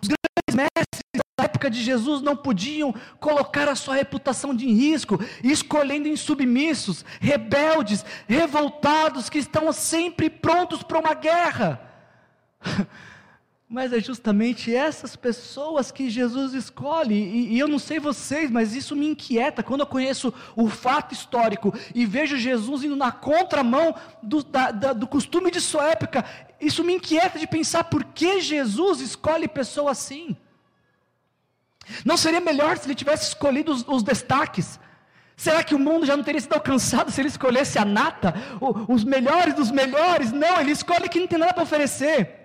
Os 0.00 0.08
grandes 0.08 0.54
mestres 0.54 1.02
da 1.36 1.44
época 1.44 1.68
de 1.68 1.82
Jesus 1.82 2.22
não 2.22 2.36
podiam 2.36 2.94
colocar 3.18 3.68
a 3.68 3.74
sua 3.74 3.96
reputação 3.96 4.54
de 4.54 4.66
risco, 4.66 5.18
escolhendo 5.42 6.06
insubmissos, 6.06 7.04
rebeldes, 7.20 8.04
revoltados, 8.28 9.28
que 9.28 9.38
estão 9.38 9.72
sempre 9.72 10.30
prontos 10.30 10.84
para 10.84 11.00
uma 11.00 11.14
guerra. 11.14 11.80
Mas 13.70 13.92
é 13.92 14.00
justamente 14.00 14.74
essas 14.74 15.14
pessoas 15.14 15.92
que 15.92 16.08
Jesus 16.08 16.54
escolhe, 16.54 17.14
e, 17.14 17.52
e, 17.52 17.58
eu 17.58 17.68
não 17.68 17.78
sei 17.78 18.00
vocês, 18.00 18.50
mas 18.50 18.74
isso 18.74 18.96
me 18.96 19.06
inquieta 19.06 19.62
quando 19.62 19.80
eu 19.80 19.86
conheço 19.86 20.32
o 20.56 20.70
fato 20.70 21.12
histórico 21.12 21.74
e 21.94 22.06
vejo 22.06 22.38
Jesus 22.38 22.82
indo 22.82 22.96
na 22.96 23.12
contramão 23.12 23.94
do, 24.22 24.42
da, 24.42 24.70
da, 24.70 24.92
do 24.94 25.06
costume 25.06 25.50
de 25.50 25.60
sua 25.60 25.90
época. 25.90 26.24
Isso 26.58 26.82
me 26.82 26.94
inquieta 26.94 27.38
de 27.38 27.46
pensar 27.46 27.84
por 27.84 28.04
que 28.04 28.40
Jesus 28.40 29.02
escolhe 29.02 29.46
pessoas 29.46 29.98
assim. 29.98 30.34
Não 32.06 32.16
seria 32.16 32.40
melhor 32.40 32.78
se 32.78 32.86
ele 32.86 32.94
tivesse 32.94 33.28
escolhido 33.28 33.70
os, 33.70 33.86
os 33.86 34.02
destaques? 34.02 34.80
Será 35.36 35.62
que 35.62 35.74
o 35.74 35.78
mundo 35.78 36.06
já 36.06 36.16
não 36.16 36.24
teria 36.24 36.40
sido 36.40 36.54
alcançado 36.54 37.10
se 37.10 37.20
ele 37.20 37.28
escolhesse 37.28 37.78
a 37.78 37.84
nata, 37.84 38.34
os 38.88 39.04
melhores 39.04 39.52
dos 39.52 39.70
melhores? 39.70 40.32
Não, 40.32 40.58
ele 40.58 40.72
escolhe 40.72 41.06
quem 41.06 41.20
não 41.20 41.28
tem 41.28 41.38
nada 41.38 41.52
para 41.52 41.62
oferecer. 41.64 42.37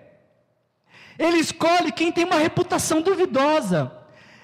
Ele 1.18 1.38
escolhe 1.38 1.92
quem 1.92 2.10
tem 2.10 2.24
uma 2.24 2.38
reputação 2.38 3.00
duvidosa. 3.00 3.92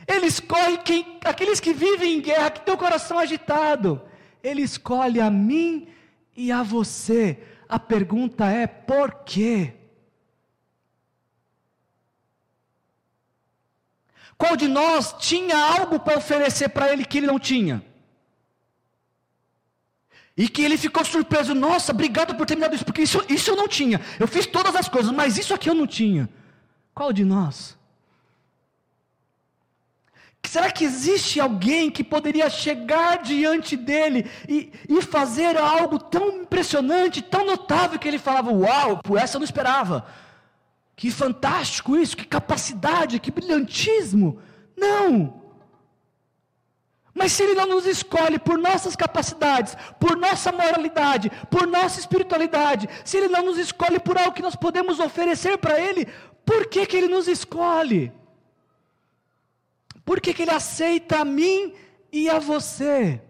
Ele 0.06 0.26
escolhe 0.26 0.78
quem, 0.78 1.18
aqueles 1.24 1.60
que 1.60 1.72
vivem 1.72 2.16
em 2.16 2.20
guerra, 2.20 2.50
que 2.50 2.60
têm 2.60 2.74
o 2.74 2.78
coração 2.78 3.18
agitado. 3.18 4.00
Ele 4.42 4.62
escolhe 4.62 5.20
a 5.20 5.30
mim 5.30 5.88
e 6.36 6.50
a 6.50 6.62
você. 6.62 7.38
A 7.68 7.78
pergunta 7.78 8.46
é: 8.46 8.66
por 8.66 9.24
quê? 9.24 9.74
Qual 14.36 14.56
de 14.56 14.68
nós 14.68 15.14
tinha 15.18 15.56
algo 15.56 16.00
para 16.00 16.16
oferecer 16.16 16.70
para 16.70 16.92
ele 16.92 17.04
que 17.04 17.18
ele 17.18 17.26
não 17.26 17.38
tinha? 17.38 17.84
E 20.34 20.48
que 20.48 20.62
ele 20.62 20.78
ficou 20.78 21.04
surpreso, 21.04 21.54
nossa, 21.54 21.92
obrigado 21.92 22.34
por 22.34 22.46
ter 22.46 22.54
me 22.54 22.62
dado 22.62 22.74
isso, 22.74 22.84
porque 22.84 23.02
isso, 23.02 23.22
isso 23.28 23.50
eu 23.50 23.56
não 23.56 23.68
tinha. 23.68 24.00
Eu 24.18 24.26
fiz 24.26 24.46
todas 24.46 24.74
as 24.74 24.88
coisas, 24.88 25.12
mas 25.12 25.36
isso 25.36 25.52
aqui 25.52 25.68
eu 25.68 25.74
não 25.74 25.86
tinha. 25.86 26.26
Qual 26.94 27.12
de 27.12 27.24
nós? 27.24 27.78
Será 30.50 30.68
que 30.68 30.84
existe 30.84 31.38
alguém 31.38 31.92
que 31.92 32.02
poderia 32.02 32.50
chegar 32.50 33.22
diante 33.22 33.76
dele 33.76 34.28
e, 34.48 34.72
e 34.88 35.00
fazer 35.00 35.56
algo 35.56 35.96
tão 35.96 36.42
impressionante, 36.42 37.22
tão 37.22 37.46
notável, 37.46 38.00
que 38.00 38.08
ele 38.08 38.18
falava: 38.18 38.50
Uau, 38.50 38.98
por 38.98 39.16
essa 39.16 39.36
eu 39.36 39.38
não 39.38 39.44
esperava. 39.44 40.04
Que 40.96 41.08
fantástico 41.08 41.96
isso, 41.96 42.16
que 42.16 42.26
capacidade, 42.26 43.20
que 43.20 43.30
brilhantismo. 43.30 44.40
Não. 44.76 45.40
Mas 47.14 47.32
se 47.32 47.42
Ele 47.42 47.54
não 47.54 47.66
nos 47.66 47.86
escolhe 47.86 48.38
por 48.38 48.58
nossas 48.58 48.96
capacidades, 48.96 49.76
por 49.98 50.16
nossa 50.16 50.50
moralidade, 50.50 51.30
por 51.50 51.66
nossa 51.66 52.00
espiritualidade, 52.00 52.88
se 53.04 53.16
Ele 53.16 53.28
não 53.28 53.44
nos 53.44 53.58
escolhe 53.58 53.98
por 53.98 54.16
algo 54.16 54.32
que 54.32 54.42
nós 54.42 54.56
podemos 54.56 54.98
oferecer 54.98 55.58
para 55.58 55.80
Ele, 55.80 56.08
por 56.50 56.66
que, 56.66 56.84
que 56.84 56.96
Ele 56.96 57.06
nos 57.06 57.28
escolhe? 57.28 58.12
Por 60.04 60.20
que, 60.20 60.34
que 60.34 60.42
Ele 60.42 60.50
aceita 60.50 61.20
a 61.20 61.24
mim 61.24 61.72
e 62.12 62.28
a 62.28 62.40
você? 62.40 63.22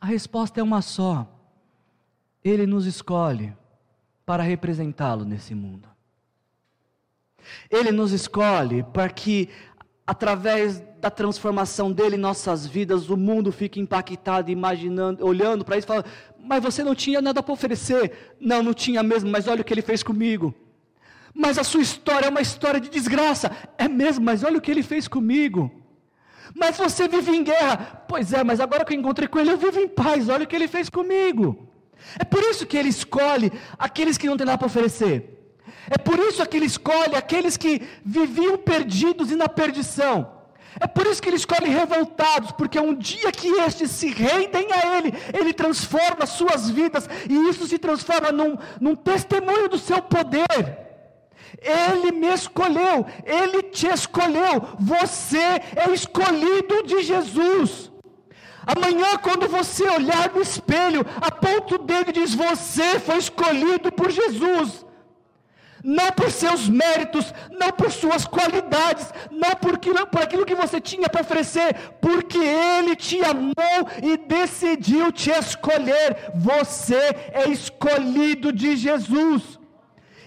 A 0.00 0.06
resposta 0.06 0.60
é 0.60 0.62
uma 0.62 0.80
só. 0.80 1.28
Ele 2.42 2.66
nos 2.66 2.86
escolhe 2.86 3.54
para 4.24 4.42
representá-lo 4.42 5.26
nesse 5.26 5.54
mundo. 5.54 5.86
Ele 7.70 7.92
nos 7.92 8.12
escolhe 8.12 8.82
para 8.82 9.10
que, 9.10 9.50
através 10.06 10.80
da 11.02 11.10
transformação 11.10 11.92
dele 11.92 12.16
em 12.16 12.18
nossas 12.18 12.66
vidas, 12.66 13.10
o 13.10 13.16
mundo 13.16 13.52
fique 13.52 13.78
impactado, 13.78 14.50
imaginando, 14.50 15.22
olhando 15.22 15.66
para 15.66 15.76
isso 15.76 15.84
e 15.84 15.88
falando: 15.88 16.06
Mas 16.38 16.62
você 16.62 16.82
não 16.82 16.94
tinha 16.94 17.20
nada 17.20 17.42
para 17.42 17.52
oferecer. 17.52 18.34
Não, 18.40 18.62
não 18.62 18.72
tinha 18.72 19.02
mesmo, 19.02 19.30
mas 19.30 19.46
olha 19.46 19.60
o 19.60 19.64
que 19.64 19.74
ele 19.74 19.82
fez 19.82 20.02
comigo. 20.02 20.54
Mas 21.34 21.58
a 21.58 21.64
sua 21.64 21.80
história 21.80 22.26
é 22.26 22.30
uma 22.30 22.40
história 22.40 22.80
de 22.80 22.88
desgraça. 22.88 23.50
É 23.78 23.88
mesmo, 23.88 24.24
mas 24.24 24.44
olha 24.44 24.58
o 24.58 24.60
que 24.60 24.70
ele 24.70 24.82
fez 24.82 25.08
comigo. 25.08 25.70
Mas 26.54 26.76
você 26.76 27.08
vive 27.08 27.30
em 27.30 27.42
guerra. 27.42 28.04
Pois 28.06 28.32
é, 28.32 28.44
mas 28.44 28.60
agora 28.60 28.84
que 28.84 28.94
eu 28.94 28.98
encontrei 28.98 29.26
com 29.28 29.38
ele, 29.38 29.52
eu 29.52 29.58
vivo 29.58 29.80
em 29.80 29.88
paz. 29.88 30.28
Olha 30.28 30.44
o 30.44 30.46
que 30.46 30.56
ele 30.56 30.68
fez 30.68 30.90
comigo. 30.90 31.68
É 32.18 32.24
por 32.24 32.42
isso 32.42 32.66
que 32.66 32.76
ele 32.76 32.88
escolhe 32.88 33.52
aqueles 33.78 34.18
que 34.18 34.26
não 34.26 34.36
têm 34.36 34.46
nada 34.46 34.58
para 34.58 34.66
oferecer. 34.66 35.32
É 35.90 35.98
por 35.98 36.18
isso 36.18 36.44
que 36.46 36.56
ele 36.56 36.66
escolhe 36.66 37.14
aqueles 37.16 37.56
que 37.56 37.82
viviam 38.04 38.58
perdidos 38.58 39.30
e 39.30 39.36
na 39.36 39.48
perdição. 39.48 40.42
É 40.80 40.86
por 40.86 41.06
isso 41.06 41.20
que 41.20 41.28
ele 41.28 41.36
escolhe 41.36 41.68
revoltados, 41.68 42.52
porque 42.52 42.78
um 42.80 42.94
dia 42.94 43.30
que 43.30 43.48
estes 43.60 43.90
se 43.90 44.08
rendem 44.08 44.68
a 44.72 44.96
ele, 44.96 45.12
ele 45.32 45.52
transforma 45.52 46.24
suas 46.24 46.70
vidas, 46.70 47.08
e 47.28 47.48
isso 47.50 47.66
se 47.66 47.78
transforma 47.78 48.32
num, 48.32 48.56
num 48.80 48.96
testemunho 48.96 49.68
do 49.68 49.78
seu 49.78 50.00
poder. 50.00 50.81
Ele 51.62 52.12
me 52.12 52.28
escolheu, 52.34 53.06
ele 53.24 53.62
te 53.62 53.86
escolheu, 53.86 54.62
você 54.78 55.60
é 55.76 55.90
escolhido 55.92 56.82
de 56.82 57.02
Jesus. 57.02 57.92
Amanhã, 58.66 59.16
quando 59.18 59.48
você 59.48 59.84
olhar 59.88 60.30
no 60.32 60.40
espelho, 60.40 61.04
aponta 61.20 61.74
o 61.74 61.78
dedo 61.78 62.10
e 62.10 62.12
diz: 62.12 62.34
Você 62.34 62.98
foi 63.00 63.16
escolhido 63.18 63.90
por 63.90 64.10
Jesus. 64.10 64.86
Não 65.84 66.12
por 66.12 66.30
seus 66.30 66.68
méritos, 66.68 67.34
não 67.50 67.72
por 67.72 67.90
suas 67.90 68.24
qualidades, 68.24 69.12
não 69.32 69.50
por 69.50 69.74
aquilo, 69.74 70.06
por 70.06 70.22
aquilo 70.22 70.46
que 70.46 70.54
você 70.54 70.80
tinha 70.80 71.08
para 71.08 71.22
oferecer, 71.22 71.74
porque 72.00 72.38
Ele 72.38 72.94
te 72.94 73.20
amou 73.24 73.88
e 74.00 74.16
decidiu 74.16 75.10
te 75.10 75.30
escolher. 75.30 76.30
Você 76.36 77.02
é 77.32 77.48
escolhido 77.48 78.52
de 78.52 78.76
Jesus. 78.76 79.58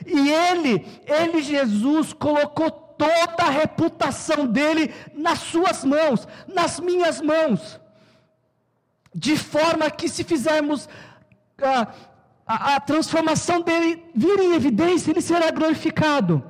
E 0.06 0.30
Ele, 0.30 0.86
Ele, 1.06 1.41
Jesus, 1.41 2.14
colocou 2.14 2.70
toda 2.70 3.43
a 3.43 3.49
reputação 3.49 4.45
dele 4.45 4.93
nas 5.14 5.39
suas 5.39 5.84
mãos, 5.84 6.28
nas 6.47 6.80
minhas 6.80 7.20
mãos 7.20 7.80
de 9.16 9.38
forma 9.38 9.89
que 9.89 10.10
se 10.10 10.26
fizermos 10.26 10.89
ah, 11.64 11.88
a, 12.45 12.76
a 12.76 12.80
transformação 12.82 13.62
dele 13.62 14.03
vir 14.14 14.38
em 14.39 14.53
evidência, 14.53 15.10
ele 15.10 15.22
será 15.22 15.49
glorificado. 15.51 16.43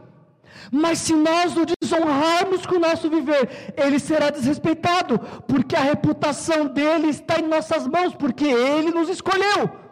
Mas 0.71 0.97
se 0.97 1.13
nós 1.13 1.55
o 1.55 1.63
desonrarmos 1.79 2.65
com 2.65 2.75
o 2.75 2.79
nosso 2.79 3.07
viver, 3.07 3.73
ele 3.77 3.99
será 3.99 4.31
desrespeitado, 4.31 5.19
porque 5.47 5.75
a 5.75 5.81
reputação 5.81 6.65
dele 6.65 7.09
está 7.09 7.39
em 7.39 7.47
nossas 7.47 7.85
mãos, 7.85 8.15
porque 8.15 8.45
ele 8.45 8.89
nos 8.89 9.09
escolheu. 9.09 9.84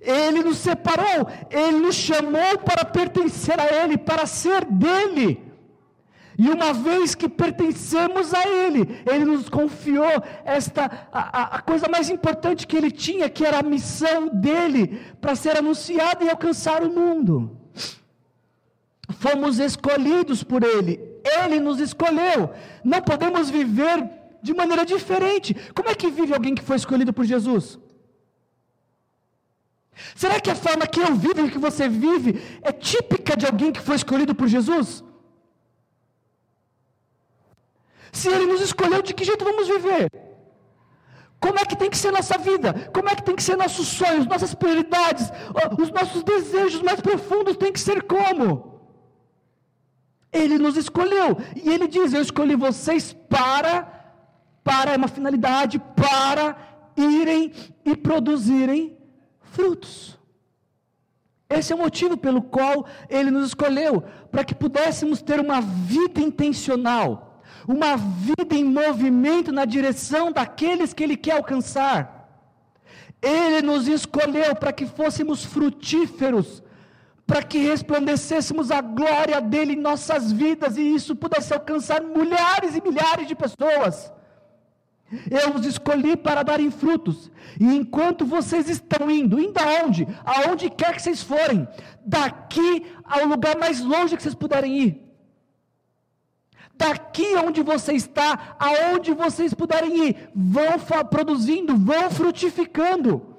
Ele 0.00 0.42
nos 0.42 0.56
separou, 0.56 1.28
ele 1.50 1.78
nos 1.78 1.94
chamou 1.94 2.58
para 2.64 2.84
pertencer 2.84 3.60
a 3.60 3.84
ele, 3.84 3.98
para 3.98 4.24
ser 4.26 4.64
dele. 4.64 5.50
E 6.42 6.48
uma 6.48 6.72
vez 6.72 7.14
que 7.14 7.28
pertencemos 7.28 8.32
a 8.32 8.48
Ele, 8.48 9.02
Ele 9.04 9.26
nos 9.26 9.50
confiou 9.50 10.22
esta 10.42 11.08
a, 11.12 11.56
a 11.56 11.60
coisa 11.60 11.86
mais 11.86 12.08
importante 12.08 12.66
que 12.66 12.78
Ele 12.78 12.90
tinha, 12.90 13.28
que 13.28 13.44
era 13.44 13.58
a 13.58 13.62
missão 13.62 14.26
dele 14.26 15.02
para 15.20 15.34
ser 15.34 15.58
anunciada 15.58 16.24
e 16.24 16.30
alcançar 16.30 16.82
o 16.82 16.90
mundo. 16.90 17.58
Fomos 19.18 19.58
escolhidos 19.58 20.42
por 20.42 20.62
Ele, 20.62 20.98
Ele 21.42 21.60
nos 21.60 21.78
escolheu. 21.78 22.48
Não 22.82 23.02
podemos 23.02 23.50
viver 23.50 24.08
de 24.42 24.54
maneira 24.54 24.86
diferente. 24.86 25.54
Como 25.74 25.90
é 25.90 25.94
que 25.94 26.10
vive 26.10 26.32
alguém 26.32 26.54
que 26.54 26.62
foi 26.62 26.76
escolhido 26.76 27.12
por 27.12 27.26
Jesus? 27.26 27.78
Será 30.14 30.40
que 30.40 30.50
a 30.50 30.54
forma 30.54 30.86
que 30.86 31.00
eu 31.00 31.14
vivo 31.14 31.46
e 31.46 31.50
que 31.50 31.58
você 31.58 31.88
vive 31.88 32.42
é 32.62 32.72
típica 32.72 33.36
de 33.36 33.46
alguém 33.46 33.72
que 33.72 33.80
foi 33.80 33.96
escolhido 33.96 34.34
por 34.34 34.48
Jesus? 34.48 35.04
Se 38.12 38.28
Ele 38.28 38.46
nos 38.46 38.60
escolheu, 38.60 39.02
de 39.02 39.14
que 39.14 39.24
jeito 39.24 39.44
vamos 39.44 39.68
viver? 39.68 40.10
Como 41.38 41.58
é 41.58 41.64
que 41.64 41.76
tem 41.76 41.88
que 41.88 41.96
ser 41.96 42.12
nossa 42.12 42.36
vida? 42.36 42.90
Como 42.92 43.08
é 43.08 43.14
que 43.14 43.22
tem 43.22 43.34
que 43.34 43.42
ser 43.42 43.56
nossos 43.56 43.88
sonhos, 43.88 44.26
nossas 44.26 44.54
prioridades, 44.54 45.30
os 45.80 45.90
nossos 45.90 46.22
desejos 46.22 46.82
mais 46.82 47.00
profundos 47.00 47.56
têm 47.56 47.72
que 47.72 47.80
ser 47.80 48.02
como? 48.02 48.82
Ele 50.32 50.58
nos 50.58 50.76
escolheu 50.76 51.38
e 51.56 51.70
ele 51.70 51.88
diz: 51.88 52.12
Eu 52.12 52.20
escolhi 52.20 52.54
vocês 52.54 53.14
para, 53.28 53.88
para 54.62 54.92
é 54.92 54.96
uma 54.96 55.08
finalidade, 55.08 55.78
para 55.96 56.56
irem 56.94 57.52
e 57.84 57.96
produzirem 57.96 58.99
frutos. 59.52 60.18
Esse 61.48 61.72
é 61.72 61.76
o 61.76 61.78
motivo 61.78 62.16
pelo 62.16 62.42
qual 62.42 62.86
ele 63.08 63.30
nos 63.30 63.48
escolheu, 63.48 64.02
para 64.30 64.44
que 64.44 64.54
pudéssemos 64.54 65.20
ter 65.20 65.40
uma 65.40 65.60
vida 65.60 66.20
intencional 66.20 67.30
uma 67.66 67.96
vida 67.96 68.54
em 68.54 68.64
movimento 68.64 69.52
na 69.52 69.64
direção 69.64 70.32
daqueles 70.32 70.92
que 70.92 71.02
Ele 71.02 71.16
quer 71.16 71.36
alcançar. 71.36 72.28
Ele 73.22 73.62
nos 73.62 73.86
escolheu 73.86 74.54
para 74.56 74.72
que 74.72 74.86
fôssemos 74.86 75.44
frutíferos, 75.44 76.62
para 77.26 77.42
que 77.42 77.58
resplandecêssemos 77.58 78.70
a 78.70 78.80
glória 78.80 79.40
dele 79.40 79.74
em 79.74 79.76
nossas 79.76 80.32
vidas 80.32 80.76
e 80.76 80.82
isso 80.82 81.14
pudesse 81.14 81.52
alcançar 81.52 82.02
milhares 82.02 82.74
e 82.74 82.82
milhares 82.82 83.28
de 83.28 83.34
pessoas. 83.34 84.10
Eu 85.30 85.54
os 85.54 85.66
escolhi 85.66 86.16
para 86.16 86.42
darem 86.42 86.70
frutos. 86.70 87.30
E 87.58 87.64
enquanto 87.64 88.24
vocês 88.24 88.68
estão 88.68 89.10
indo, 89.10 89.40
indo 89.40 89.58
aonde? 89.58 90.06
Aonde 90.24 90.70
quer 90.70 90.94
que 90.94 91.02
vocês 91.02 91.22
forem, 91.22 91.66
daqui 92.04 92.86
ao 93.04 93.26
lugar 93.26 93.56
mais 93.58 93.80
longe 93.80 94.16
que 94.16 94.22
vocês 94.22 94.34
puderem 94.34 94.78
ir 94.78 95.10
daqui 96.80 97.36
onde 97.36 97.62
você 97.62 97.92
está, 97.92 98.56
aonde 98.58 99.12
vocês 99.12 99.52
puderem 99.52 100.08
ir, 100.08 100.30
vão 100.34 100.78
produzindo, 101.10 101.76
vão 101.76 102.10
frutificando, 102.10 103.36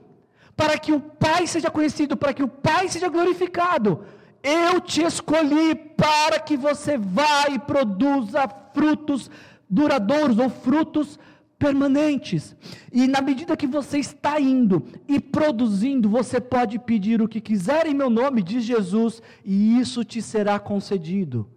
para 0.55 0.77
que 0.77 0.91
o 0.91 0.99
Pai 0.99 1.47
seja 1.47 1.71
conhecido, 1.71 2.15
para 2.15 2.35
que 2.35 2.43
o 2.43 2.47
Pai 2.47 2.87
seja 2.87 3.09
glorificado. 3.09 4.05
Eu 4.43 4.79
te 4.79 5.01
escolhi 5.01 5.73
para 5.73 6.39
que 6.39 6.55
você 6.55 6.99
vá 6.99 7.47
e 7.49 7.57
produza 7.57 8.47
frutos 8.75 9.27
duradouros 9.67 10.37
ou 10.37 10.49
frutos 10.49 11.17
permanentes. 11.61 12.55
E 12.91 13.07
na 13.07 13.21
medida 13.21 13.55
que 13.55 13.67
você 13.67 13.99
está 13.99 14.41
indo 14.41 14.83
e 15.07 15.19
produzindo, 15.19 16.09
você 16.09 16.41
pode 16.41 16.79
pedir 16.79 17.21
o 17.21 17.27
que 17.27 17.39
quiser 17.39 17.85
em 17.85 17.93
meu 17.93 18.09
nome, 18.09 18.41
diz 18.41 18.63
Jesus, 18.63 19.21
e 19.45 19.79
isso 19.79 20.03
te 20.03 20.23
será 20.23 20.57
concedido. 20.57 21.47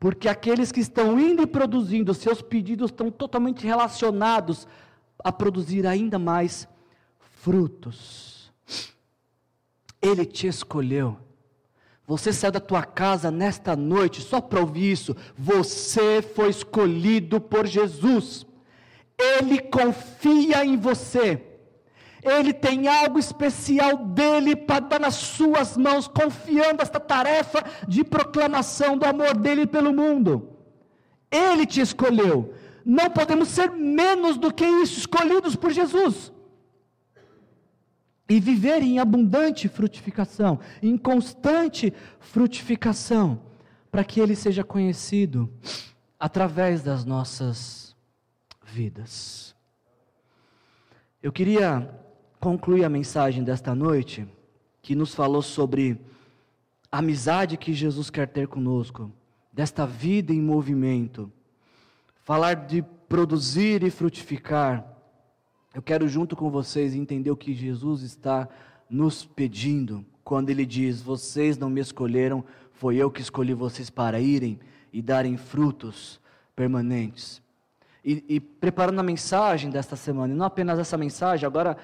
Porque 0.00 0.26
aqueles 0.26 0.72
que 0.72 0.80
estão 0.80 1.20
indo 1.20 1.42
e 1.42 1.46
produzindo, 1.46 2.14
seus 2.14 2.40
pedidos 2.40 2.90
estão 2.90 3.10
totalmente 3.10 3.66
relacionados 3.66 4.66
a 5.22 5.30
produzir 5.30 5.86
ainda 5.86 6.18
mais 6.18 6.66
frutos. 7.42 8.50
Ele 10.00 10.24
te 10.24 10.46
escolheu. 10.46 11.18
Você 12.06 12.32
saiu 12.32 12.52
da 12.52 12.58
tua 12.58 12.82
casa 12.82 13.30
nesta 13.30 13.76
noite 13.76 14.22
só 14.22 14.40
para 14.40 14.60
ouvir 14.60 14.92
isso. 14.92 15.14
Você 15.36 16.22
foi 16.22 16.48
escolhido 16.48 17.38
por 17.38 17.66
Jesus. 17.66 18.46
Ele 19.18 19.58
confia 19.60 20.64
em 20.64 20.76
você. 20.76 21.40
Ele 22.22 22.52
tem 22.52 22.86
algo 22.86 23.18
especial 23.18 23.96
dele 23.96 24.54
para 24.54 24.80
dar 24.80 25.00
nas 25.00 25.14
suas 25.14 25.76
mãos, 25.76 26.06
confiando 26.06 26.80
esta 26.80 27.00
tarefa 27.00 27.64
de 27.88 28.04
proclamação 28.04 28.96
do 28.96 29.04
amor 29.04 29.36
dele 29.36 29.66
pelo 29.66 29.92
mundo. 29.92 30.56
Ele 31.30 31.66
te 31.66 31.80
escolheu. 31.80 32.54
Não 32.84 33.10
podemos 33.10 33.48
ser 33.48 33.70
menos 33.70 34.36
do 34.36 34.52
que 34.52 34.64
isso, 34.64 35.00
escolhidos 35.00 35.56
por 35.56 35.72
Jesus. 35.72 36.32
E 38.28 38.38
viver 38.38 38.82
em 38.82 38.98
abundante 38.98 39.68
frutificação, 39.68 40.60
em 40.80 40.96
constante 40.96 41.92
frutificação, 42.20 43.40
para 43.90 44.04
que 44.04 44.20
ele 44.20 44.36
seja 44.36 44.62
conhecido 44.62 45.52
através 46.18 46.82
das 46.82 47.04
nossas 47.04 47.91
vidas. 48.72 49.54
Eu 51.22 51.30
queria 51.30 51.94
concluir 52.40 52.84
a 52.84 52.88
mensagem 52.88 53.44
desta 53.44 53.74
noite, 53.74 54.26
que 54.80 54.94
nos 54.94 55.14
falou 55.14 55.42
sobre 55.42 56.00
a 56.90 56.98
amizade 56.98 57.56
que 57.56 57.72
Jesus 57.72 58.10
quer 58.10 58.26
ter 58.26 58.48
conosco, 58.48 59.12
desta 59.52 59.86
vida 59.86 60.32
em 60.32 60.40
movimento, 60.40 61.30
falar 62.24 62.54
de 62.54 62.82
produzir 63.08 63.82
e 63.82 63.90
frutificar. 63.90 64.84
Eu 65.74 65.82
quero, 65.82 66.08
junto 66.08 66.34
com 66.34 66.50
vocês, 66.50 66.94
entender 66.94 67.30
o 67.30 67.36
que 67.36 67.54
Jesus 67.54 68.02
está 68.02 68.48
nos 68.88 69.24
pedindo 69.24 70.04
quando 70.24 70.50
Ele 70.50 70.64
diz: 70.66 71.00
Vocês 71.00 71.58
não 71.58 71.70
me 71.70 71.80
escolheram, 71.80 72.44
foi 72.72 72.96
eu 72.96 73.10
que 73.10 73.20
escolhi 73.20 73.54
vocês 73.54 73.90
para 73.90 74.18
irem 74.18 74.58
e 74.92 75.00
darem 75.00 75.36
frutos 75.36 76.20
permanentes 76.56 77.41
e, 78.04 78.24
e 78.28 78.40
preparando 78.40 78.98
a 78.98 79.02
mensagem 79.02 79.70
desta 79.70 79.96
semana, 79.96 80.32
e 80.32 80.36
não 80.36 80.46
apenas 80.46 80.78
essa 80.78 80.96
mensagem, 80.96 81.46
agora 81.46 81.76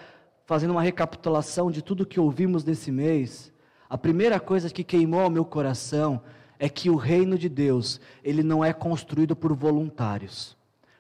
fazendo 0.45 0.71
uma 0.71 0.83
recapitulação 0.83 1.71
de 1.71 1.83
tudo 1.83 2.07
que 2.07 2.19
ouvimos 2.19 2.65
nesse 2.65 2.91
mês, 2.91 3.53
a 3.89 3.97
primeira 3.97 4.41
coisa 4.41 4.71
que 4.71 4.85
queimou 4.85 5.27
o 5.27 5.31
meu 5.31 5.45
coração 5.45 6.23
é 6.59 6.69
que 6.69 6.91
o 6.91 6.97
reino 6.97 7.39
de 7.39 7.49
Deus, 7.49 8.01
ele 8.25 8.43
não 8.43 8.65
é 8.65 8.73
construído 8.73 9.37
por 9.37 9.55
voluntários, 9.55 10.57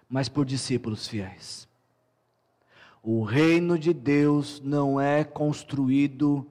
mas 0.09 0.29
por 0.29 0.45
discípulos 0.45 1.09
fiéis. 1.09 1.69
O 3.03 3.23
reino 3.23 3.79
de 3.79 3.93
Deus 3.93 4.61
não 4.65 5.01
é 5.01 5.25
construído 5.25 6.47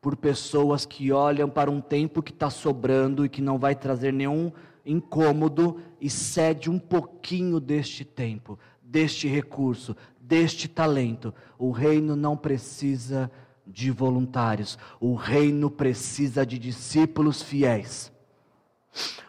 por 0.00 0.16
pessoas 0.16 0.86
que 0.86 1.10
olham 1.10 1.48
para 1.48 1.70
um 1.70 1.80
tempo 1.80 2.22
que 2.22 2.30
está 2.30 2.48
sobrando 2.48 3.24
e 3.24 3.28
que 3.28 3.42
não 3.42 3.58
vai 3.58 3.74
trazer 3.74 4.12
nenhum 4.12 4.52
incômodo 4.86 5.80
e 6.00 6.08
cede 6.08 6.70
um 6.70 6.78
pouquinho 6.78 7.58
deste 7.58 8.04
tempo, 8.04 8.58
deste 8.82 9.26
recurso, 9.26 9.96
deste 10.20 10.68
talento. 10.68 11.34
O 11.58 11.70
reino 11.70 12.14
não 12.14 12.36
precisa 12.36 13.30
de 13.66 13.90
voluntários, 13.90 14.78
o 15.00 15.14
reino 15.14 15.68
precisa 15.68 16.46
de 16.46 16.58
discípulos 16.58 17.42
fiéis. 17.42 18.12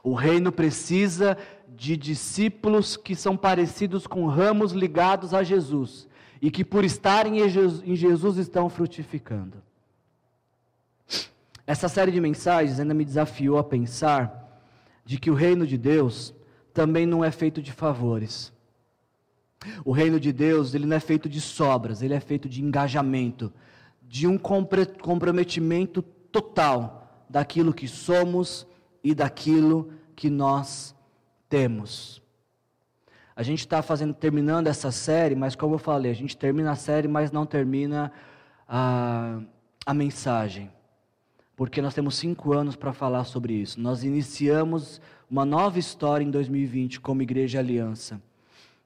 O 0.04 0.14
reino 0.14 0.52
precisa 0.52 1.38
de 1.68 1.98
discípulos 1.98 2.96
que 2.96 3.16
são 3.16 3.36
parecidos 3.36 4.08
com 4.08 4.26
ramos 4.28 4.72
ligados 4.72 5.34
a 5.34 5.44
Jesus 5.44 6.08
e 6.42 6.50
que, 6.52 6.64
por 6.64 6.86
estarem 6.86 7.40
em 7.42 7.96
Jesus, 7.96 8.38
estão 8.38 8.70
frutificando. 8.70 9.62
Essa 11.66 11.90
série 11.90 12.12
de 12.12 12.22
mensagens 12.22 12.80
ainda 12.80 12.94
me 12.94 13.04
desafiou 13.04 13.58
a 13.58 13.64
pensar 13.64 14.47
de 15.08 15.18
que 15.18 15.32
o 15.32 15.34
reino 15.34 15.66
de 15.66 15.78
Deus 15.78 16.36
também 16.74 17.06
não 17.06 17.24
é 17.24 17.32
feito 17.32 17.62
de 17.62 17.72
favores. 17.72 18.52
O 19.86 19.94
reino 19.94 20.20
de 20.20 20.34
Deus, 20.34 20.76
ele 20.76 20.86
não 20.86 20.98
é 20.98 21.00
feito 21.00 21.30
de 21.30 21.40
sobras, 21.40 22.02
ele 22.02 22.14
é 22.14 22.20
feito 22.20 22.50
de 22.50 22.62
engajamento, 22.62 23.54
de 24.02 24.28
um 24.28 24.38
comprometimento 24.38 26.02
total 26.02 27.26
daquilo 27.30 27.74
que 27.74 27.88
somos 27.88 28.68
e 29.02 29.16
daquilo 29.16 29.94
que 30.14 30.30
nós 30.30 30.94
temos. 31.48 32.22
A 33.34 33.44
gente 33.44 33.60
está 33.60 33.82
fazendo, 33.82 34.14
terminando 34.14 34.68
essa 34.68 34.92
série, 34.92 35.36
mas 35.36 35.56
como 35.56 35.76
eu 35.76 35.80
falei, 35.80 36.12
a 36.12 36.16
gente 36.16 36.36
termina 36.36 36.72
a 36.72 36.76
série, 36.76 37.08
mas 37.08 37.32
não 37.32 37.46
termina 37.46 38.12
a, 38.68 39.40
a 39.86 39.94
mensagem 39.94 40.70
porque 41.58 41.82
nós 41.82 41.96
temos 41.96 42.16
cinco 42.16 42.54
anos 42.54 42.76
para 42.76 42.94
falar 42.94 43.24
sobre 43.24 43.52
isso. 43.52 43.82
Nós 43.82 44.04
iniciamos 44.04 45.02
uma 45.30 45.44
nova 45.44 45.80
história 45.80 46.24
em 46.24 46.30
2020 46.30 47.00
como 47.02 47.24
Igreja 47.24 47.58
Aliança. 47.58 48.22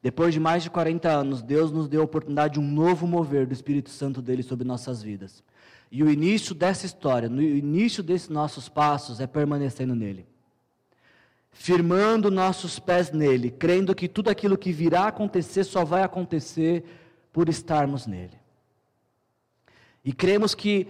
Depois 0.01 0.33
de 0.33 0.39
mais 0.39 0.63
de 0.63 0.69
40 0.69 1.09
anos, 1.09 1.43
Deus 1.43 1.69
nos 1.69 1.89
deu 1.89 1.99
a 1.99 2.05
oportunidade 2.05 2.53
de 2.53 2.59
um 2.61 2.71
novo 2.71 3.05
mover 3.05 3.45
do 3.45 3.53
Espírito 3.53 3.89
Santo 3.89 4.21
dele 4.21 4.41
sobre 4.41 4.65
nossas 4.65 5.03
vidas. 5.03 5.43
E 5.91 6.01
o 6.01 6.09
início 6.09 6.55
dessa 6.55 6.85
história, 6.85 7.27
no 7.27 7.41
início 7.41 8.01
desses 8.01 8.29
nossos 8.29 8.69
passos, 8.69 9.19
é 9.19 9.27
permanecendo 9.27 9.93
nele. 9.93 10.25
Firmando 11.51 12.31
nossos 12.31 12.79
pés 12.79 13.11
nele, 13.11 13.51
crendo 13.51 13.93
que 13.93 14.07
tudo 14.07 14.29
aquilo 14.29 14.57
que 14.57 14.71
virá 14.71 15.07
acontecer 15.07 15.65
só 15.65 15.83
vai 15.83 16.03
acontecer 16.03 16.85
por 17.33 17.49
estarmos 17.49 18.07
nele. 18.07 18.39
E 20.03 20.13
cremos 20.13 20.55
que 20.55 20.87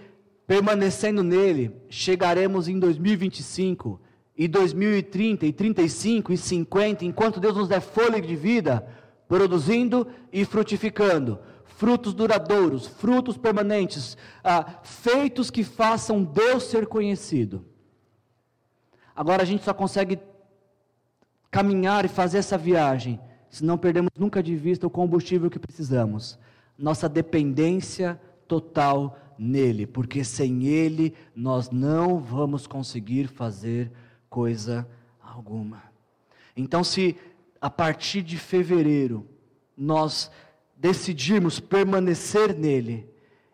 permanecendo 0.52 1.22
nele, 1.22 1.74
chegaremos 1.88 2.68
em 2.68 2.78
2025 2.78 3.98
e 4.36 4.46
2030 4.46 5.46
e 5.46 5.52
35 5.52 6.30
e 6.30 6.36
50, 6.36 7.06
enquanto 7.06 7.40
Deus 7.40 7.56
nos 7.56 7.68
der 7.68 7.80
fôlego 7.80 8.26
de 8.26 8.36
vida, 8.36 8.86
produzindo 9.26 10.06
e 10.30 10.44
frutificando, 10.44 11.38
frutos 11.64 12.12
duradouros, 12.12 12.86
frutos 12.86 13.38
permanentes, 13.38 14.14
ah, 14.44 14.80
feitos 14.82 15.50
que 15.50 15.64
façam 15.64 16.22
Deus 16.22 16.64
ser 16.64 16.86
conhecido. 16.86 17.64
Agora 19.16 19.44
a 19.44 19.46
gente 19.46 19.64
só 19.64 19.72
consegue 19.72 20.18
caminhar 21.50 22.04
e 22.04 22.08
fazer 22.08 22.36
essa 22.36 22.58
viagem 22.58 23.18
se 23.48 23.64
não 23.64 23.78
perdemos 23.78 24.10
nunca 24.18 24.42
de 24.42 24.54
vista 24.54 24.86
o 24.86 24.90
combustível 24.90 25.48
que 25.48 25.58
precisamos, 25.58 26.38
nossa 26.76 27.08
dependência 27.08 28.20
total 28.46 29.16
nele, 29.38 29.86
porque 29.86 30.24
sem 30.24 30.64
ele 30.64 31.14
nós 31.34 31.70
não 31.70 32.18
vamos 32.18 32.66
conseguir 32.66 33.26
fazer 33.26 33.90
coisa 34.28 34.88
alguma. 35.20 35.82
Então, 36.56 36.82
se 36.84 37.16
a 37.60 37.70
partir 37.70 38.22
de 38.22 38.36
fevereiro 38.36 39.26
nós 39.76 40.30
decidirmos 40.76 41.60
permanecer 41.60 42.54
nele 42.54 43.08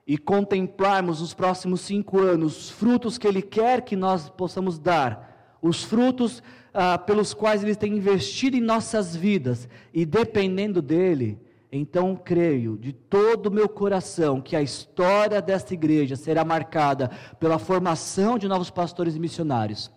e 0.07 0.17
contemplarmos 0.17 1.21
nos 1.21 1.35
próximos 1.35 1.83
cinco 1.83 2.19
anos 2.19 2.57
os 2.57 2.71
frutos 2.71 3.19
que 3.19 3.27
ele 3.27 3.43
quer 3.43 3.83
que 3.83 3.95
nós 3.95 4.31
possamos 4.31 4.79
dar, 4.79 5.59
os 5.61 5.85
frutos 5.85 6.43
ah, 6.73 6.97
pelos 6.97 7.35
quais 7.35 7.63
ele 7.63 7.75
tem 7.75 7.97
investido 7.97 8.57
em 8.57 8.61
nossas 8.61 9.15
vidas, 9.15 9.69
e 9.93 10.07
dependendo 10.07 10.81
dele, 10.81 11.39
então 11.71 12.17
creio 12.17 12.79
de 12.79 12.93
todo 12.93 13.47
o 13.47 13.53
meu 13.53 13.69
coração 13.69 14.41
que 14.41 14.57
a 14.57 14.63
história 14.63 15.41
desta 15.43 15.75
igreja 15.75 16.17
será 16.17 16.45
marcada 16.45 17.11
pela 17.39 17.59
formação 17.59 18.39
de 18.39 18.49
novos 18.49 18.71
pastores 18.71 19.15
e 19.15 19.21
missionários, 19.21 19.91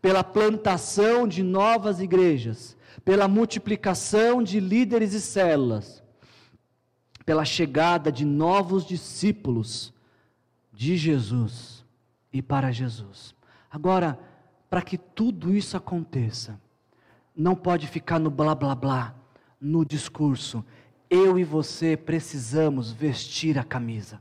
pela 0.00 0.22
plantação 0.22 1.26
de 1.26 1.42
novas 1.42 2.00
igrejas, 2.00 2.76
pela 3.04 3.26
multiplicação 3.26 4.42
de 4.42 4.60
líderes 4.60 5.12
e 5.12 5.20
células, 5.20 6.02
pela 7.24 7.44
chegada 7.44 8.12
de 8.12 8.24
novos 8.24 8.84
discípulos 8.86 9.92
de 10.72 10.96
Jesus 10.96 11.84
e 12.32 12.40
para 12.40 12.70
Jesus. 12.70 13.34
Agora, 13.68 14.18
para 14.70 14.80
que 14.82 14.96
tudo 14.96 15.54
isso 15.54 15.76
aconteça, 15.76 16.60
não 17.34 17.56
pode 17.56 17.88
ficar 17.88 18.20
no 18.20 18.30
blá 18.30 18.54
blá 18.54 18.74
blá, 18.74 19.14
no 19.60 19.84
discurso 19.84 20.64
eu 21.10 21.38
e 21.38 21.44
você 21.44 21.96
precisamos 21.96 22.90
vestir 22.90 23.58
a 23.58 23.64
camisa. 23.64 24.20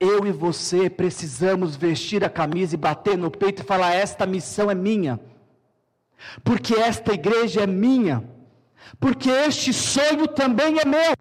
Eu 0.00 0.24
e 0.26 0.30
você 0.30 0.88
precisamos 0.88 1.74
vestir 1.74 2.24
a 2.24 2.30
camisa 2.30 2.74
e 2.74 2.78
bater 2.78 3.18
no 3.18 3.30
peito 3.30 3.62
e 3.62 3.64
falar: 3.64 3.94
esta 3.94 4.26
missão 4.26 4.70
é 4.70 4.74
minha, 4.74 5.18
porque 6.44 6.74
esta 6.74 7.12
igreja 7.12 7.62
é 7.62 7.66
minha, 7.66 8.22
porque 9.00 9.28
este 9.28 9.72
sonho 9.72 10.28
também 10.28 10.78
é 10.78 10.84
meu, 10.84 11.14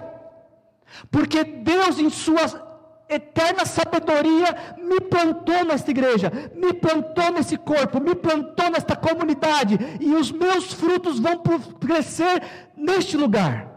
porque 1.09 1.43
Deus, 1.43 1.97
em 1.97 2.09
Sua 2.11 2.67
eterna 3.09 3.65
sabedoria, 3.65 4.75
me 4.77 4.99
plantou 5.01 5.65
nesta 5.65 5.89
igreja, 5.89 6.31
me 6.53 6.71
plantou 6.73 7.31
nesse 7.31 7.57
corpo, 7.57 7.99
me 7.99 8.13
plantou 8.13 8.69
nesta 8.69 8.95
comunidade, 8.95 9.79
e 9.99 10.13
os 10.13 10.31
meus 10.31 10.71
frutos 10.71 11.17
vão 11.17 11.41
crescer 11.79 12.43
neste 12.75 13.17
lugar. 13.17 13.76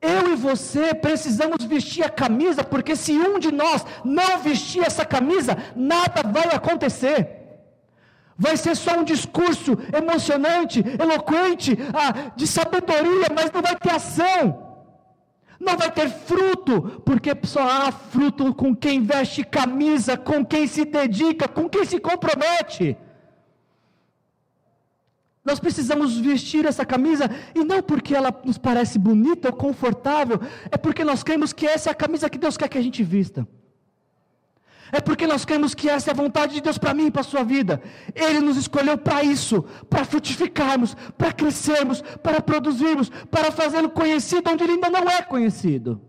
Eu 0.00 0.32
e 0.32 0.36
você 0.36 0.94
precisamos 0.94 1.64
vestir 1.64 2.04
a 2.04 2.10
camisa, 2.10 2.62
porque 2.62 2.94
se 2.94 3.12
um 3.12 3.38
de 3.38 3.50
nós 3.50 3.84
não 4.04 4.38
vestir 4.38 4.84
essa 4.84 5.04
camisa, 5.04 5.56
nada 5.74 6.22
vai 6.22 6.54
acontecer. 6.54 7.46
Vai 8.38 8.56
ser 8.56 8.76
só 8.76 8.98
um 8.98 9.04
discurso 9.04 9.78
emocionante, 9.96 10.84
eloquente, 11.00 11.76
ah, 11.94 12.32
de 12.36 12.46
sabedoria, 12.46 13.28
mas 13.34 13.50
não 13.50 13.62
vai 13.62 13.74
ter 13.76 13.92
ação. 13.92 14.66
Não 15.58 15.76
vai 15.76 15.90
ter 15.90 16.10
fruto, 16.10 17.00
porque 17.04 17.30
só 17.44 17.62
há 17.62 17.90
fruto 17.90 18.54
com 18.54 18.76
quem 18.76 19.02
veste 19.02 19.42
camisa, 19.42 20.16
com 20.16 20.44
quem 20.44 20.66
se 20.66 20.84
dedica, 20.84 21.48
com 21.48 21.66
quem 21.66 21.86
se 21.86 21.98
compromete. 21.98 22.96
Nós 25.46 25.60
precisamos 25.60 26.18
vestir 26.18 26.66
essa 26.66 26.84
camisa, 26.84 27.30
e 27.54 27.62
não 27.62 27.80
porque 27.80 28.16
ela 28.16 28.34
nos 28.44 28.58
parece 28.58 28.98
bonita 28.98 29.48
ou 29.48 29.54
confortável, 29.54 30.40
é 30.72 30.76
porque 30.76 31.04
nós 31.04 31.22
cremos 31.22 31.52
que 31.52 31.64
essa 31.64 31.88
é 31.88 31.92
a 31.92 31.94
camisa 31.94 32.28
que 32.28 32.36
Deus 32.36 32.56
quer 32.56 32.68
que 32.68 32.76
a 32.76 32.82
gente 32.82 33.04
vista. 33.04 33.46
É 34.90 35.00
porque 35.00 35.24
nós 35.24 35.44
cremos 35.44 35.72
que 35.72 35.88
essa 35.88 36.10
é 36.10 36.12
a 36.12 36.16
vontade 36.16 36.54
de 36.54 36.60
Deus 36.60 36.78
para 36.78 36.92
mim 36.92 37.06
e 37.06 37.10
para 37.12 37.20
a 37.20 37.24
sua 37.24 37.44
vida. 37.44 37.80
Ele 38.12 38.40
nos 38.40 38.56
escolheu 38.56 38.98
para 38.98 39.22
isso, 39.22 39.64
para 39.88 40.04
frutificarmos, 40.04 40.96
para 41.16 41.32
crescermos, 41.32 42.02
para 42.22 42.40
produzirmos, 42.40 43.08
para 43.30 43.52
fazê-lo 43.52 43.90
conhecido 43.90 44.50
onde 44.50 44.64
ele 44.64 44.72
ainda 44.74 44.90
não 44.90 45.08
é 45.08 45.22
conhecido. 45.22 46.00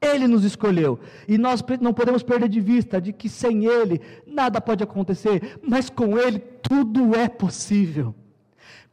Ele 0.00 0.26
nos 0.26 0.42
escolheu 0.42 0.98
e 1.28 1.38
nós 1.38 1.62
não 1.80 1.94
podemos 1.94 2.24
perder 2.24 2.48
de 2.48 2.60
vista 2.60 3.00
de 3.00 3.12
que 3.12 3.28
sem 3.28 3.66
Ele 3.66 4.00
nada 4.26 4.60
pode 4.60 4.82
acontecer, 4.82 5.60
mas 5.62 5.88
com 5.88 6.18
Ele 6.18 6.40
tudo 6.40 7.14
é 7.14 7.28
possível. 7.28 8.12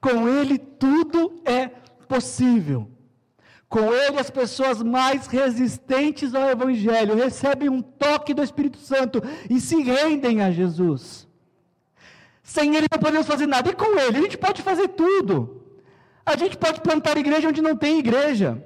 Com 0.02 0.28
Ele 0.28 0.58
tudo 0.58 1.42
é 1.46 1.68
possível. 2.08 2.90
Com 3.68 3.94
Ele, 3.94 4.20
as 4.20 4.30
pessoas 4.30 4.82
mais 4.82 5.28
resistentes 5.28 6.34
ao 6.34 6.50
Evangelho 6.50 7.16
recebem 7.16 7.70
um 7.70 7.82
toque 7.82 8.34
do 8.34 8.42
Espírito 8.42 8.78
Santo 8.78 9.22
e 9.50 9.62
se 9.62 9.82
rendem 9.82 10.42
a 10.42 10.52
Jesus. 10.52 11.28
Sem 12.42 12.76
Ele 12.76 12.88
não 12.92 13.00
podemos 13.00 13.28
fazer 13.28 13.46
nada. 13.46 13.70
E 13.70 13.76
com 13.76 13.98
Ele, 14.00 14.18
a 14.18 14.22
gente 14.22 14.38
pode 14.38 14.64
fazer 14.64 14.88
tudo. 14.90 15.64
A 16.26 16.36
gente 16.36 16.58
pode 16.58 16.82
plantar 16.82 17.18
igreja 17.18 17.48
onde 17.48 17.62
não 17.62 17.76
tem 17.76 18.00
igreja. 18.00 18.64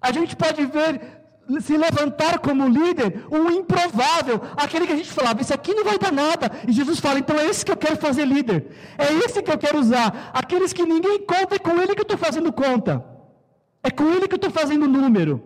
A 0.00 0.12
gente 0.12 0.36
pode 0.36 0.64
ver 0.66 1.21
se 1.60 1.76
levantar 1.76 2.38
como 2.38 2.68
líder, 2.68 3.26
um 3.30 3.50
improvável, 3.50 4.40
aquele 4.56 4.86
que 4.86 4.92
a 4.92 4.96
gente 4.96 5.12
falava, 5.12 5.40
isso 5.40 5.52
aqui 5.52 5.74
não 5.74 5.84
vai 5.84 5.98
dar 5.98 6.12
nada. 6.12 6.50
E 6.66 6.72
Jesus 6.72 7.00
fala, 7.00 7.18
então 7.18 7.38
é 7.38 7.46
esse 7.46 7.64
que 7.64 7.72
eu 7.72 7.76
quero 7.76 7.96
fazer 7.96 8.24
líder, 8.24 8.70
é 8.96 9.12
esse 9.12 9.42
que 9.42 9.50
eu 9.50 9.58
quero 9.58 9.78
usar. 9.78 10.30
Aqueles 10.32 10.72
que 10.72 10.84
ninguém 10.84 11.18
conta, 11.20 11.56
é 11.56 11.58
com 11.58 11.80
ele 11.80 11.94
que 11.94 12.00
eu 12.00 12.04
estou 12.04 12.18
fazendo 12.18 12.52
conta, 12.52 13.04
é 13.82 13.90
com 13.90 14.08
ele 14.10 14.28
que 14.28 14.34
eu 14.34 14.36
estou 14.36 14.50
fazendo 14.50 14.86
número. 14.86 15.42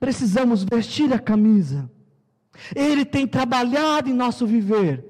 Precisamos 0.00 0.64
vestir 0.64 1.12
a 1.12 1.18
camisa. 1.18 1.90
Ele 2.74 3.04
tem 3.04 3.26
trabalhado 3.26 4.08
em 4.08 4.14
nosso 4.14 4.46
viver, 4.46 5.04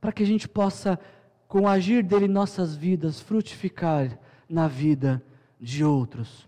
para 0.00 0.12
que 0.12 0.22
a 0.22 0.26
gente 0.26 0.48
possa, 0.48 0.98
com 1.48 1.62
o 1.62 1.68
agir 1.68 2.02
dele 2.02 2.26
em 2.26 2.28
nossas 2.28 2.74
vidas, 2.74 3.20
frutificar 3.20 4.18
na 4.48 4.68
vida 4.68 5.22
de 5.60 5.84
outros. 5.84 6.46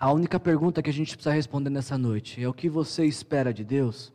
A 0.00 0.12
única 0.12 0.38
pergunta 0.38 0.80
que 0.80 0.90
a 0.90 0.92
gente 0.92 1.16
precisa 1.16 1.34
responder 1.34 1.70
nessa 1.70 1.98
noite 1.98 2.40
é 2.40 2.48
o 2.48 2.54
que 2.54 2.68
você 2.68 3.04
espera 3.04 3.52
de 3.52 3.64
Deus 3.64 4.12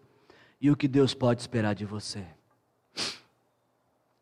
e 0.62 0.72
o 0.72 0.78
que 0.78 0.88
Deus 0.88 1.14
pode 1.14 1.42
esperar 1.42 1.76
de 1.76 1.84
você. 1.84 2.26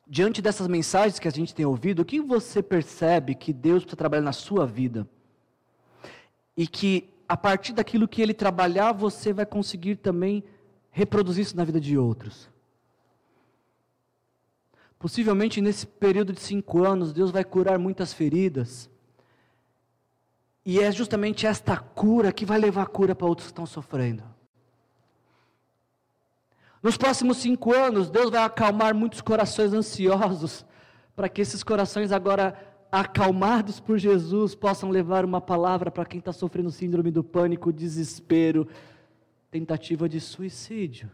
Diante 0.08 0.42
dessas 0.42 0.68
mensagens 0.68 1.20
que 1.20 1.28
a 1.28 1.32
gente 1.32 1.54
tem 1.54 1.64
ouvido, 1.66 2.02
o 2.02 2.06
que 2.06 2.20
você 2.20 2.64
percebe 2.64 3.36
que 3.36 3.54
Deus 3.54 3.84
precisa 3.84 3.96
trabalhar 3.96 4.24
na 4.24 4.34
sua 4.34 4.66
vida? 4.66 5.08
E 6.58 6.68
que 6.68 7.08
a 7.30 7.38
partir 7.38 7.74
daquilo 7.74 8.08
que 8.08 8.22
Ele 8.22 8.34
trabalhar, 8.34 8.92
você 8.92 9.32
vai 9.32 9.46
conseguir 9.46 9.98
também 9.98 10.44
reproduzir 10.90 11.44
isso 11.44 11.56
na 11.56 11.64
vida 11.64 11.80
de 11.80 11.98
outros. 11.98 12.50
Possivelmente 15.00 15.62
nesse 15.62 15.86
período 15.86 16.34
de 16.34 16.42
cinco 16.42 16.84
anos, 16.84 17.14
Deus 17.14 17.32
vai 17.32 17.44
curar 17.46 17.80
muitas 17.80 18.12
feridas 18.12 18.91
e 20.66 20.80
é 20.80 20.92
justamente 20.92 21.48
esta 21.48 21.78
cura 21.78 22.32
que 22.32 22.46
vai 22.46 22.60
levar 22.60 22.88
cura 22.88 23.16
para 23.16 23.28
outros 23.28 23.48
que 23.48 23.52
estão 23.52 23.66
sofrendo. 23.66 24.24
Nos 26.82 26.98
próximos 26.98 27.38
cinco 27.38 27.74
anos, 27.74 28.10
Deus 28.10 28.30
vai 28.30 28.44
acalmar 28.44 28.96
muitos 28.96 29.22
corações 29.22 29.74
ansiosos, 29.74 30.66
para 31.16 31.30
que 31.30 31.42
esses 31.42 31.64
corações 31.64 32.12
agora 32.12 32.58
acalmados 32.92 33.80
por 33.80 33.98
Jesus 33.98 34.54
possam 34.56 34.90
levar 34.90 35.24
uma 35.24 35.40
palavra 35.40 35.90
para 35.90 36.06
quem 36.06 36.20
está 36.20 36.34
sofrendo 36.34 36.72
síndrome 36.72 37.12
do 37.12 37.24
pânico, 37.24 37.72
desespero, 37.72 38.68
tentativa 39.50 40.10
de 40.10 40.20
suicídio. 40.20 41.10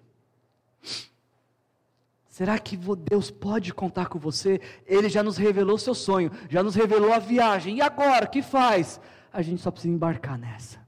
Será 2.27 2.57
que 2.59 2.77
Deus 2.77 3.31
pode 3.31 3.73
contar 3.73 4.07
com 4.07 4.19
você? 4.19 4.61
Ele 4.85 5.09
já 5.09 5.23
nos 5.23 5.37
revelou 5.37 5.77
seu 5.77 5.95
sonho, 5.95 6.31
já 6.49 6.61
nos 6.61 6.75
revelou 6.75 7.11
a 7.11 7.19
viagem. 7.19 7.77
E 7.77 7.81
agora, 7.81 8.25
o 8.25 8.29
que 8.29 8.41
faz? 8.41 9.01
A 9.37 9.43
gente 9.43 9.61
só 9.61 9.69
precisa 9.69 9.93
embarcar 9.93 10.35
nessa. 10.35 10.79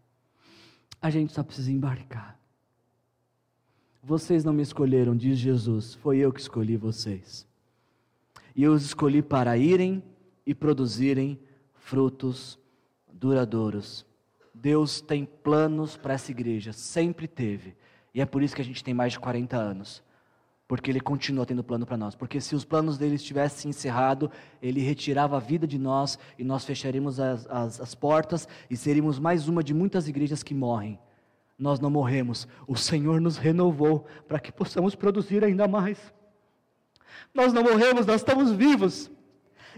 A 1.00 1.12
gente 1.12 1.32
só 1.32 1.44
precisa 1.44 1.72
embarcar. 1.72 2.36
Vocês 4.02 4.44
não 4.44 4.52
me 4.52 4.64
escolheram, 4.64 5.16
diz 5.16 5.38
Jesus, 5.38 5.94
foi 5.94 6.18
eu 6.18 6.34
que 6.34 6.40
escolhi 6.40 6.76
vocês. 6.76 7.48
E 8.56 8.64
eu 8.64 8.74
os 8.74 8.84
escolhi 8.84 9.22
para 9.22 9.56
irem 9.56 10.04
e 10.48 10.56
produzirem 10.56 11.40
frutos 11.76 12.58
duradouros. 13.14 14.04
Deus 14.52 15.00
tem 15.00 15.26
planos 15.26 15.96
para 15.96 16.16
essa 16.16 16.32
igreja, 16.32 16.74
sempre 16.74 17.28
teve. 17.28 17.76
E 18.16 18.20
é 18.20 18.26
por 18.26 18.42
isso 18.42 18.56
que 18.56 18.64
a 18.64 18.66
gente 18.66 18.84
tem 18.84 18.96
mais 18.96 19.14
de 19.14 19.20
40 19.20 19.56
anos 19.56 20.02
porque 20.70 20.92
ele 20.92 21.02
continua 21.02 21.48
tendo 21.48 21.64
plano 21.64 21.84
para 21.84 21.98
nós. 21.98 22.14
Porque 22.14 22.40
se 22.40 22.56
os 22.56 22.64
planos 22.64 22.96
dele 22.96 23.18
tivessem 23.18 23.70
encerrado, 23.70 24.30
ele 24.62 24.82
retirava 24.82 25.36
a 25.36 25.40
vida 25.40 25.66
de 25.66 25.80
nós 25.80 26.20
e 26.38 26.44
nós 26.44 26.64
fecharíamos 26.64 27.20
as, 27.20 27.48
as, 27.48 27.82
as, 27.82 27.96
portas 27.96 28.48
e 28.70 28.78
seríamos 28.78 29.18
mais 29.18 29.48
uma 29.48 29.64
de 29.64 29.74
muitas 29.74 30.08
igrejas 30.08 30.44
que 30.44 30.54
morrem. 30.54 31.00
Nós 31.58 31.80
não 31.80 31.90
morremos, 31.90 32.48
o 32.68 32.76
Senhor 32.76 33.20
nos 33.20 33.36
renovou 33.36 34.06
para 34.28 34.40
que 34.40 34.52
possamos 34.52 34.94
produzir 34.94 35.44
ainda 35.44 35.68
mais. 35.68 35.98
Nós 37.34 37.52
não 37.52 37.64
morremos, 37.64 38.06
nós 38.06 38.18
estamos 38.22 38.52
vivos 38.52 39.10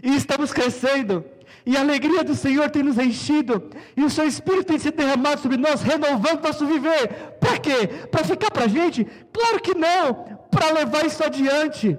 e 0.02 0.14
estamos 0.14 0.52
crescendo. 0.52 1.24
E 1.64 1.74
a 1.74 1.80
alegria 1.80 2.22
do 2.22 2.34
Senhor 2.34 2.68
tem 2.70 2.82
nos 2.82 2.98
enchido, 2.98 3.70
e 3.96 4.04
o 4.04 4.10
seu 4.10 4.26
Espírito 4.26 4.66
tem 4.66 4.78
se 4.78 4.90
derramado 4.90 5.40
sobre 5.40 5.56
nós, 5.56 5.80
renovando 5.80 6.42
nosso 6.42 6.66
viver. 6.66 7.08
Para 7.40 7.58
quê? 7.58 7.86
Para 8.10 8.24
ficar 8.24 8.50
para 8.50 8.64
a 8.64 8.68
gente? 8.68 9.06
Claro 9.32 9.60
que 9.60 9.74
não 9.74 10.41
para 10.52 10.70
levar 10.70 11.06
isso 11.06 11.24
adiante, 11.24 11.98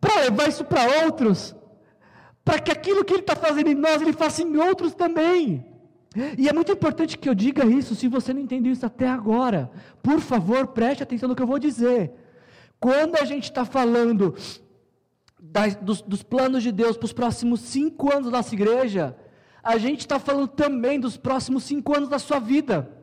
para 0.00 0.22
levar 0.22 0.48
isso 0.48 0.64
para 0.64 1.04
outros, 1.04 1.54
para 2.44 2.58
que 2.58 2.72
aquilo 2.72 3.04
que 3.04 3.12
Ele 3.12 3.20
está 3.20 3.36
fazendo 3.36 3.68
em 3.68 3.76
nós, 3.76 4.02
Ele 4.02 4.12
faça 4.12 4.42
em 4.42 4.56
outros 4.56 4.92
também. 4.92 5.64
E 6.36 6.48
é 6.48 6.52
muito 6.52 6.72
importante 6.72 7.16
que 7.16 7.28
eu 7.28 7.34
diga 7.34 7.64
isso, 7.64 7.94
se 7.94 8.08
você 8.08 8.34
não 8.34 8.40
entendeu 8.40 8.72
isso 8.72 8.84
até 8.84 9.08
agora, 9.08 9.70
por 10.02 10.18
favor, 10.18 10.66
preste 10.66 11.04
atenção 11.04 11.28
no 11.28 11.36
que 11.36 11.42
eu 11.42 11.46
vou 11.46 11.60
dizer. 11.60 12.12
Quando 12.80 13.14
a 13.16 13.24
gente 13.24 13.44
está 13.44 13.64
falando 13.64 14.34
das, 15.40 15.76
dos, 15.76 16.02
dos 16.02 16.24
planos 16.24 16.64
de 16.64 16.72
Deus 16.72 16.96
para 16.96 17.04
os 17.04 17.12
próximos 17.12 17.60
cinco 17.60 18.12
anos 18.12 18.24
da 18.30 18.38
nossa 18.38 18.52
igreja, 18.52 19.16
a 19.62 19.78
gente 19.78 20.00
está 20.00 20.18
falando 20.18 20.48
também 20.48 20.98
dos 20.98 21.16
próximos 21.16 21.62
cinco 21.62 21.96
anos 21.96 22.08
da 22.08 22.18
sua 22.18 22.40
vida. 22.40 22.99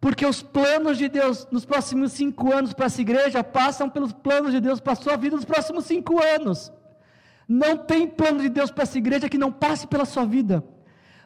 Porque 0.00 0.26
os 0.26 0.42
planos 0.42 0.98
de 0.98 1.08
Deus 1.08 1.46
nos 1.50 1.64
próximos 1.64 2.12
cinco 2.12 2.52
anos 2.52 2.72
para 2.72 2.86
essa 2.86 3.00
igreja 3.00 3.42
passam 3.42 3.88
pelos 3.88 4.12
planos 4.12 4.52
de 4.52 4.60
Deus 4.60 4.80
para 4.80 4.92
a 4.92 4.96
sua 4.96 5.16
vida 5.16 5.36
nos 5.36 5.44
próximos 5.44 5.86
cinco 5.86 6.22
anos. 6.22 6.72
Não 7.48 7.76
tem 7.76 8.06
plano 8.06 8.40
de 8.40 8.48
Deus 8.48 8.70
para 8.70 8.82
essa 8.82 8.98
igreja 8.98 9.28
que 9.28 9.38
não 9.38 9.52
passe 9.52 9.86
pela 9.86 10.04
sua 10.04 10.24
vida. 10.24 10.64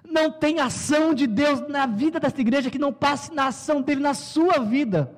Não 0.05 0.31
tem 0.31 0.61
ação 0.61 1.15
de 1.15 1.27
Deus 1.27 1.61
na 1.69 1.87
vida 1.87 2.21
dessa 2.21 2.41
igreja 2.41 2.71
que 2.71 2.79
não 2.79 2.93
passe 2.93 3.33
na 3.33 3.47
ação 3.47 3.81
dele 3.81 4.01
na 4.01 4.15
sua 4.15 4.59
vida. 4.59 5.13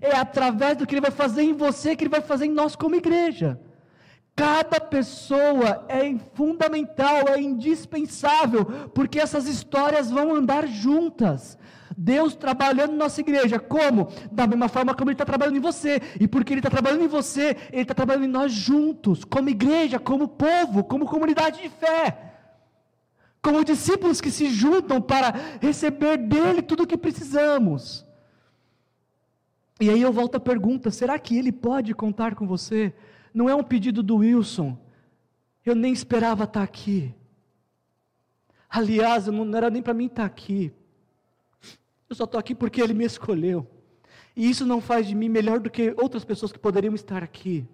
É 0.00 0.16
através 0.16 0.76
do 0.76 0.86
que 0.86 0.94
ele 0.94 1.00
vai 1.00 1.10
fazer 1.10 1.42
em 1.42 1.54
você 1.54 1.96
que 1.96 2.04
ele 2.04 2.10
vai 2.10 2.20
fazer 2.20 2.46
em 2.46 2.52
nós 2.52 2.76
como 2.76 2.94
igreja. 2.94 3.60
Cada 4.36 4.80
pessoa 4.80 5.84
é 5.88 6.14
fundamental, 6.34 7.26
é 7.28 7.40
indispensável, 7.40 8.64
porque 8.94 9.18
essas 9.18 9.48
histórias 9.48 10.12
vão 10.12 10.32
andar 10.32 10.64
juntas. 10.68 11.57
Deus 12.00 12.36
trabalhando 12.36 12.92
na 12.92 13.04
nossa 13.04 13.20
igreja, 13.20 13.58
como? 13.58 14.08
Da 14.30 14.46
mesma 14.46 14.68
forma 14.68 14.94
como 14.94 15.10
Ele 15.10 15.14
está 15.14 15.24
trabalhando 15.24 15.56
em 15.56 15.60
você, 15.60 16.00
e 16.20 16.28
porque 16.28 16.52
Ele 16.52 16.60
está 16.60 16.70
trabalhando 16.70 17.02
em 17.02 17.08
você, 17.08 17.56
Ele 17.72 17.82
está 17.82 17.92
trabalhando 17.92 18.24
em 18.24 18.28
nós 18.28 18.52
juntos, 18.52 19.24
como 19.24 19.48
igreja, 19.48 19.98
como 19.98 20.28
povo, 20.28 20.84
como 20.84 21.06
comunidade 21.06 21.60
de 21.60 21.68
fé 21.68 22.24
como 23.40 23.64
discípulos 23.64 24.20
que 24.20 24.30
se 24.30 24.50
juntam 24.50 25.00
para 25.00 25.30
receber 25.60 26.18
dele 26.18 26.60
tudo 26.60 26.82
o 26.82 26.86
que 26.86 26.98
precisamos. 26.98 28.04
E 29.80 29.88
aí 29.88 30.02
eu 30.02 30.12
volto 30.12 30.34
à 30.34 30.40
pergunta: 30.40 30.90
será 30.90 31.18
que 31.18 31.38
ele 31.38 31.52
pode 31.52 31.94
contar 31.94 32.34
com 32.34 32.46
você? 32.46 32.92
Não 33.32 33.48
é 33.48 33.54
um 33.54 33.62
pedido 33.62 34.02
do 34.02 34.16
Wilson. 34.16 34.76
Eu 35.64 35.74
nem 35.74 35.92
esperava 35.92 36.44
estar 36.44 36.62
aqui. 36.62 37.14
Aliás, 38.68 39.28
não 39.28 39.56
era 39.56 39.70
nem 39.70 39.82
para 39.82 39.94
mim 39.94 40.06
estar 40.06 40.24
aqui. 40.24 40.72
Eu 42.08 42.16
só 42.16 42.24
estou 42.24 42.40
aqui 42.40 42.54
porque 42.54 42.80
ele 42.80 42.94
me 42.94 43.04
escolheu. 43.04 43.66
E 44.34 44.48
isso 44.48 44.64
não 44.64 44.80
faz 44.80 45.06
de 45.06 45.14
mim 45.14 45.28
melhor 45.28 45.60
do 45.60 45.68
que 45.68 45.94
outras 45.98 46.24
pessoas 46.24 46.50
que 46.50 46.58
poderiam 46.58 46.94
estar 46.94 47.22
aqui. 47.22 47.66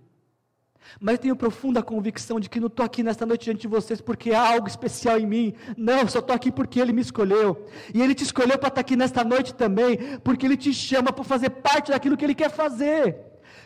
Mas 1.01 1.19
tenho 1.19 1.37
profunda 1.37 1.83
convicção 1.83 2.41
de 2.41 2.49
que 2.49 2.61
não 2.61 2.67
estou 2.67 2.85
aqui 2.85 3.03
nesta 3.03 3.25
noite 3.25 3.45
diante 3.45 3.63
de 3.63 3.69
vocês 3.69 4.01
porque 4.01 4.33
há 4.33 4.55
algo 4.55 4.67
especial 4.67 5.19
em 5.19 5.27
mim. 5.27 5.55
Não, 5.77 6.07
só 6.09 6.19
estou 6.19 6.35
aqui 6.35 6.51
porque 6.51 6.81
Ele 6.81 6.93
me 6.93 7.01
escolheu. 7.01 7.67
E 7.95 8.03
Ele 8.03 8.15
te 8.15 8.25
escolheu 8.25 8.59
para 8.59 8.69
estar 8.69 8.81
aqui 8.81 8.97
nesta 8.97 9.23
noite 9.23 9.55
também, 9.55 10.19
porque 10.23 10.47
Ele 10.47 10.57
te 10.57 10.75
chama 10.75 11.13
para 11.13 11.25
fazer 11.25 11.51
parte 11.51 11.93
daquilo 11.93 12.17
que 12.17 12.25
Ele 12.25 12.35
quer 12.35 12.51
fazer. 12.51 13.17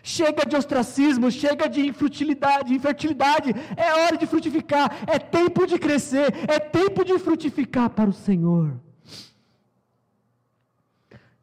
Chega 0.03 0.45
de 0.45 0.55
ostracismo, 0.55 1.31
chega 1.31 1.69
de 1.69 1.87
infertilidade, 1.87 2.75
infertilidade. 2.75 3.55
É 3.77 4.05
hora 4.05 4.17
de 4.17 4.27
frutificar, 4.27 5.05
é 5.07 5.19
tempo 5.19 5.67
de 5.67 5.79
crescer, 5.79 6.33
é 6.47 6.59
tempo 6.59 7.05
de 7.05 7.19
frutificar 7.19 7.91
para 7.91 8.11
o 8.11 8.13
Senhor. 8.13 8.88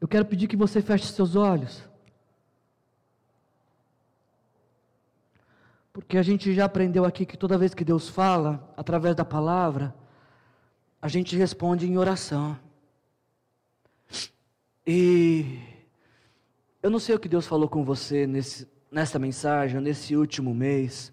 Eu 0.00 0.06
quero 0.06 0.24
pedir 0.24 0.46
que 0.46 0.56
você 0.56 0.82
feche 0.82 1.06
seus 1.06 1.36
olhos. 1.36 1.82
Porque 5.92 6.18
a 6.18 6.22
gente 6.22 6.54
já 6.54 6.66
aprendeu 6.66 7.04
aqui 7.04 7.24
que 7.24 7.36
toda 7.36 7.56
vez 7.56 7.72
que 7.72 7.84
Deus 7.84 8.08
fala, 8.08 8.72
através 8.76 9.14
da 9.16 9.24
palavra, 9.24 9.94
a 11.00 11.08
gente 11.08 11.36
responde 11.36 11.86
em 11.86 11.96
oração. 11.96 12.58
E 14.86 15.58
eu 16.82 16.90
não 16.90 16.98
sei 16.98 17.14
o 17.14 17.18
que 17.18 17.28
Deus 17.28 17.46
falou 17.46 17.68
com 17.68 17.84
você 17.84 18.26
nesse, 18.26 18.68
nessa 18.90 19.18
mensagem, 19.18 19.80
nesse 19.80 20.14
último 20.14 20.54
mês, 20.54 21.12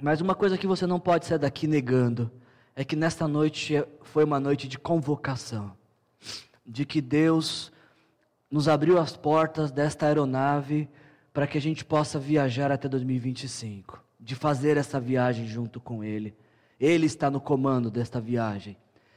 mas 0.00 0.20
uma 0.20 0.34
coisa 0.34 0.58
que 0.58 0.66
você 0.66 0.86
não 0.86 0.98
pode 0.98 1.26
sair 1.26 1.38
daqui 1.38 1.66
negando 1.66 2.30
é 2.74 2.84
que 2.84 2.96
nesta 2.96 3.28
noite 3.28 3.84
foi 4.02 4.24
uma 4.24 4.40
noite 4.40 4.66
de 4.66 4.78
convocação, 4.78 5.76
de 6.68 6.84
que 6.84 7.00
Deus 7.00 7.72
nos 8.50 8.68
abriu 8.68 8.98
as 8.98 9.16
portas 9.16 9.70
desta 9.70 10.06
aeronave 10.06 10.88
para 11.32 11.46
que 11.46 11.56
a 11.56 11.60
gente 11.60 11.84
possa 11.84 12.18
viajar 12.18 12.70
até 12.70 12.88
2025, 12.88 14.02
de 14.20 14.34
fazer 14.34 14.76
essa 14.76 15.00
viagem 15.00 15.46
junto 15.46 15.80
com 15.80 16.04
Ele. 16.04 16.34
Ele 16.78 17.06
está 17.06 17.30
no 17.30 17.40
comando 17.40 17.90
desta 17.90 18.20
viagem. 18.20 18.76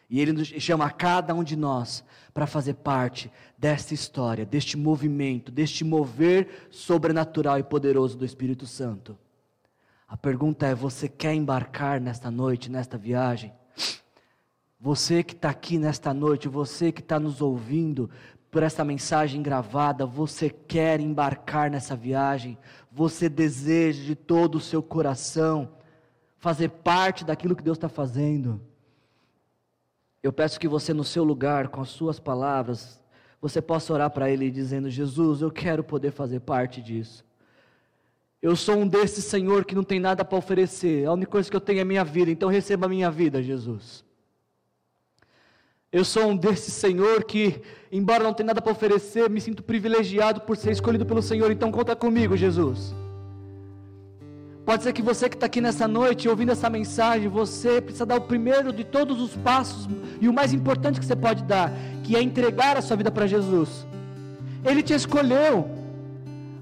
E 0.09 0.19
Ele 0.19 0.33
nos 0.33 0.47
chama 0.47 0.89
cada 0.89 1.33
um 1.33 1.43
de 1.43 1.55
nós 1.55 2.03
para 2.33 2.45
fazer 2.47 2.75
parte 2.75 3.31
desta 3.57 3.93
história, 3.93 4.45
deste 4.45 4.77
movimento, 4.77 5.51
deste 5.51 5.83
mover 5.83 6.67
sobrenatural 6.69 7.59
e 7.59 7.63
poderoso 7.63 8.17
do 8.17 8.25
Espírito 8.25 8.65
Santo. 8.65 9.17
A 10.07 10.17
pergunta 10.17 10.67
é: 10.67 10.75
você 10.75 11.07
quer 11.07 11.33
embarcar 11.33 12.01
nesta 12.01 12.29
noite, 12.29 12.69
nesta 12.69 12.97
viagem? 12.97 13.53
Você 14.83 15.23
que 15.23 15.33
está 15.33 15.51
aqui 15.51 15.77
nesta 15.77 16.11
noite, 16.11 16.47
você 16.47 16.91
que 16.91 17.01
está 17.01 17.19
nos 17.19 17.39
ouvindo, 17.39 18.09
por 18.49 18.63
essa 18.63 18.83
mensagem 18.83 19.39
gravada, 19.39 20.07
você 20.07 20.49
quer 20.49 20.99
embarcar 20.99 21.69
nessa 21.69 21.95
viagem, 21.95 22.57
você 22.91 23.29
deseja 23.29 24.03
de 24.03 24.15
todo 24.15 24.55
o 24.55 24.59
seu 24.59 24.81
coração 24.81 25.69
fazer 26.39 26.69
parte 26.69 27.23
daquilo 27.23 27.55
que 27.55 27.63
Deus 27.63 27.77
está 27.77 27.87
fazendo. 27.87 28.59
Eu 30.23 30.33
peço 30.33 30.59
que 30.59 30.67
você, 30.67 30.95
no 30.95 31.03
seu 31.03 31.23
lugar, 31.23 31.67
com 31.67 31.79
as 31.79 31.89
suas 31.89 32.19
palavras, 32.19 32.99
você 33.39 33.61
possa 33.61 33.93
orar 33.93 34.09
para 34.09 34.31
Ele 34.31 34.49
dizendo: 34.49 34.89
Jesus, 34.89 35.43
eu 35.43 35.51
quero 35.51 35.83
poder 35.83 36.09
fazer 36.09 36.39
parte 36.39 36.81
disso. 36.81 37.23
Eu 38.41 38.55
sou 38.55 38.77
um 38.77 38.87
desses, 38.87 39.25
Senhor, 39.25 39.63
que 39.63 39.75
não 39.75 39.83
tem 39.83 39.99
nada 39.99 40.25
para 40.25 40.39
oferecer, 40.39 41.05
a 41.05 41.13
única 41.13 41.29
coisa 41.29 41.47
que 41.47 41.55
eu 41.55 41.61
tenho 41.61 41.81
é 41.81 41.83
minha 41.83 42.03
vida, 42.03 42.31
então 42.31 42.49
receba 42.49 42.87
a 42.87 42.89
minha 42.89 43.11
vida, 43.11 43.43
Jesus. 43.43 44.03
Eu 45.91 46.05
sou 46.05 46.27
um 46.27 46.37
desses, 46.37 46.73
Senhor, 46.73 47.25
que, 47.25 47.61
embora 47.91 48.23
não 48.23 48.33
tenha 48.33 48.47
nada 48.47 48.61
para 48.61 48.71
oferecer, 48.71 49.29
me 49.29 49.41
sinto 49.41 49.61
privilegiado 49.61 50.39
por 50.39 50.55
ser 50.55 50.71
escolhido 50.71 51.05
pelo 51.05 51.21
Senhor. 51.21 51.51
Então, 51.51 51.69
conta 51.69 51.93
comigo, 51.97 52.37
Jesus. 52.37 52.95
Pode 54.65 54.83
ser 54.83 54.93
que 54.93 55.01
você 55.01 55.27
que 55.27 55.35
está 55.35 55.47
aqui 55.47 55.59
nessa 55.59 55.89
noite, 55.89 56.29
ouvindo 56.29 56.53
essa 56.53 56.69
mensagem, 56.69 57.27
você 57.27 57.81
precisa 57.81 58.05
dar 58.05 58.15
o 58.15 58.21
primeiro 58.21 58.71
de 58.71 58.85
todos 58.85 59.19
os 59.19 59.35
passos 59.35 59.89
e 60.21 60.29
o 60.29 60.33
mais 60.33 60.53
importante 60.53 60.97
que 60.97 61.05
você 61.05 61.15
pode 61.15 61.43
dar, 61.43 61.73
que 62.05 62.15
é 62.15 62.21
entregar 62.21 62.77
a 62.77 62.81
sua 62.81 62.95
vida 62.95 63.11
para 63.11 63.27
Jesus. 63.27 63.85
Ele 64.63 64.81
te 64.81 64.93
escolheu. 64.93 65.69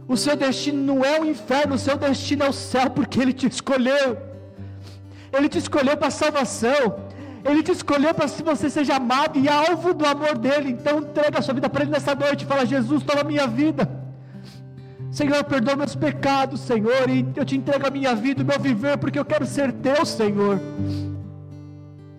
O 0.08 0.18
seu 0.18 0.36
destino 0.36 0.82
não 0.82 1.06
é 1.06 1.22
o 1.22 1.26
inferno, 1.26 1.76
o 1.76 1.78
seu 1.78 1.96
destino 1.98 2.46
é 2.46 2.50
o 2.50 2.54
céu, 2.54 2.90
porque 2.90 3.20
Ele 3.20 3.32
te 3.32 3.46
escolheu. 3.46 4.18
Ele 5.32 5.48
te 5.48 5.60
escolheu 5.60 5.96
para 5.96 6.08
a 6.08 6.12
salvação. 6.12 7.09
Ele 7.44 7.64
te 7.64 7.72
escolheu 7.72 8.14
para 8.14 8.28
que 8.28 8.44
você 8.44 8.70
seja 8.70 8.96
amado 8.96 9.40
e 9.40 9.48
alvo 9.48 9.94
do 9.94 10.06
amor 10.06 10.38
dele. 10.38 10.72
Então 10.72 11.00
entrega 11.00 11.40
a 11.40 11.42
sua 11.42 11.54
vida 11.54 11.70
para 11.70 11.84
ele 11.84 11.92
nessa 11.92 12.14
noite. 12.14 12.46
Fala, 12.46 12.66
Jesus, 12.66 13.04
toma 13.04 13.22
a 13.22 13.24
minha 13.24 13.48
vida. 13.48 13.90
Senhor, 15.12 15.44
perdoa 15.44 15.76
meus 15.76 15.96
pecados, 15.96 16.60
Senhor. 16.62 17.10
E 17.10 17.26
eu 17.36 17.46
te 17.46 17.56
entrego 17.56 17.88
a 17.88 17.90
minha 17.90 18.14
vida, 18.14 18.44
o 18.44 18.46
meu 18.46 18.60
viver, 18.60 18.98
porque 18.98 19.18
eu 19.18 19.26
quero 19.26 19.46
ser 19.46 19.72
teu, 19.74 20.06
Senhor. 20.06 20.60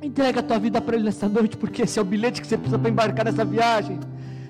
Entrega 0.02 0.40
a 0.40 0.42
tua 0.42 0.58
vida 0.58 0.80
para 0.80 0.96
ele 0.96 1.04
nessa 1.04 1.28
noite, 1.28 1.56
porque 1.56 1.82
esse 1.82 1.98
é 1.98 2.02
o 2.02 2.04
bilhete 2.04 2.40
que 2.40 2.46
você 2.46 2.56
precisa 2.56 2.78
para 2.78 2.90
embarcar 2.90 3.24
nessa 3.24 3.44
viagem. 3.44 4.00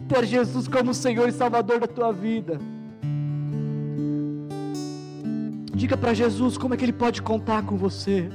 Ter 0.08 0.24
Jesus 0.24 0.68
como 0.68 0.94
Senhor 0.94 1.28
e 1.28 1.32
Salvador 1.32 1.80
da 1.80 1.86
tua 1.86 2.12
vida. 2.12 2.58
Diga 5.74 5.96
para 5.96 6.14
Jesus 6.14 6.56
como 6.56 6.74
é 6.74 6.76
que 6.76 6.84
ele 6.84 6.92
pode 6.92 7.20
contar 7.20 7.62
com 7.62 7.76
você. 7.76 8.28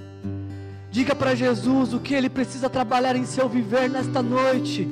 Diga 0.96 1.14
para 1.14 1.36
Jesus 1.36 1.94
o 1.94 2.00
que 2.00 2.14
ele 2.14 2.30
precisa 2.30 2.70
trabalhar 2.70 3.18
em 3.18 3.26
seu 3.26 3.50
viver 3.50 3.90
nesta 3.90 4.24
noite. 4.24 4.88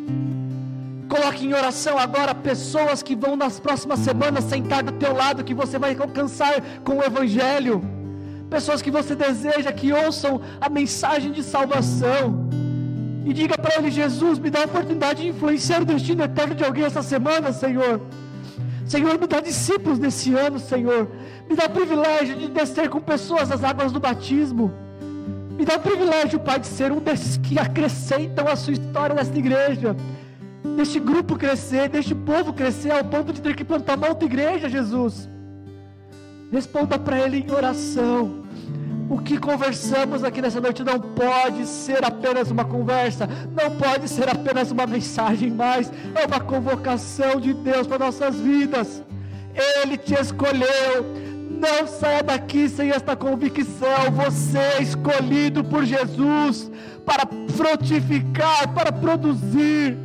Coloque 1.07 1.45
em 1.45 1.53
oração 1.53 1.97
agora 1.97 2.35
pessoas 2.35 3.01
que 3.01 3.15
vão 3.15 3.37
nas 3.37 3.57
próximas 3.57 3.99
semanas 3.99 4.43
sentar 4.43 4.83
do 4.83 4.91
teu 4.91 5.13
lado, 5.13 5.45
que 5.45 5.53
você 5.53 5.79
vai 5.79 5.95
alcançar 5.95 6.61
com 6.83 6.97
o 6.97 7.03
Evangelho. 7.05 7.81
Pessoas 8.49 8.81
que 8.81 8.91
você 8.91 9.15
deseja 9.15 9.71
que 9.71 9.93
ouçam 9.93 10.41
a 10.59 10.67
mensagem 10.67 11.31
de 11.31 11.41
salvação. 11.41 12.49
E 13.25 13.31
diga 13.31 13.57
para 13.57 13.77
ele: 13.77 13.89
Jesus, 13.89 14.39
me 14.39 14.49
dá 14.49 14.63
a 14.63 14.65
oportunidade 14.65 15.21
de 15.23 15.29
influenciar 15.29 15.83
o 15.83 15.85
destino 15.85 16.21
eterno 16.21 16.53
de 16.53 16.65
alguém 16.65 16.83
essa 16.83 17.01
semana, 17.01 17.53
Senhor. 17.53 18.01
Senhor, 18.85 19.17
me 19.17 19.25
dá 19.25 19.39
discípulos 19.39 19.99
nesse 19.99 20.35
ano, 20.35 20.59
Senhor. 20.59 21.09
Me 21.49 21.55
dá 21.55 21.67
o 21.67 21.69
privilégio 21.69 22.35
de 22.35 22.49
descer 22.49 22.89
com 22.89 22.99
pessoas 22.99 23.49
as 23.49 23.63
águas 23.63 23.93
do 23.93 24.01
batismo. 24.01 24.82
Me 25.57 25.65
dá 25.65 25.75
o 25.75 25.79
privilégio, 25.79 26.39
Pai, 26.39 26.59
de 26.59 26.67
ser 26.67 26.91
um 26.91 26.99
desses 26.99 27.37
que 27.37 27.59
acrescentam 27.59 28.47
a 28.47 28.55
sua 28.55 28.73
história 28.73 29.15
nesta 29.15 29.37
igreja. 29.37 29.95
Deste 30.75 30.99
grupo 30.99 31.35
crescer, 31.35 31.89
deste 31.89 32.15
povo 32.15 32.53
crescer 32.53 32.91
ao 32.91 33.03
ponto 33.03 33.31
de 33.31 33.41
ter 33.41 33.55
que 33.55 33.63
plantar 33.63 33.97
uma 33.97 34.09
outra 34.09 34.25
igreja, 34.25 34.67
Jesus. 34.67 35.29
Responda 36.51 36.97
para 36.97 37.19
Ele 37.19 37.37
em 37.39 37.51
oração. 37.51 38.43
O 39.09 39.19
que 39.19 39.37
conversamos 39.37 40.23
aqui 40.23 40.41
nessa 40.41 40.59
noite 40.59 40.83
não 40.83 40.99
pode 40.99 41.67
ser 41.67 42.03
apenas 42.03 42.49
uma 42.49 42.65
conversa, 42.65 43.27
não 43.51 43.75
pode 43.77 44.09
ser 44.09 44.29
apenas 44.29 44.71
uma 44.71 44.87
mensagem, 44.87 45.51
mas 45.51 45.91
é 46.15 46.25
uma 46.25 46.39
convocação 46.39 47.39
de 47.39 47.53
Deus 47.53 47.85
para 47.85 48.05
nossas 48.05 48.39
vidas. 48.39 49.03
Ele 49.53 49.97
te 49.97 50.15
escolheu, 50.15 51.13
não 51.49 51.87
saia 51.87 52.23
daqui 52.23 52.67
sem 52.67 52.89
esta 52.89 53.15
convicção. 53.15 54.11
Você 54.11 54.57
é 54.57 54.81
escolhido 54.81 55.63
por 55.63 55.85
Jesus 55.85 56.69
para 57.05 57.27
frutificar, 57.55 58.73
para 58.73 58.91
produzir. 58.91 59.97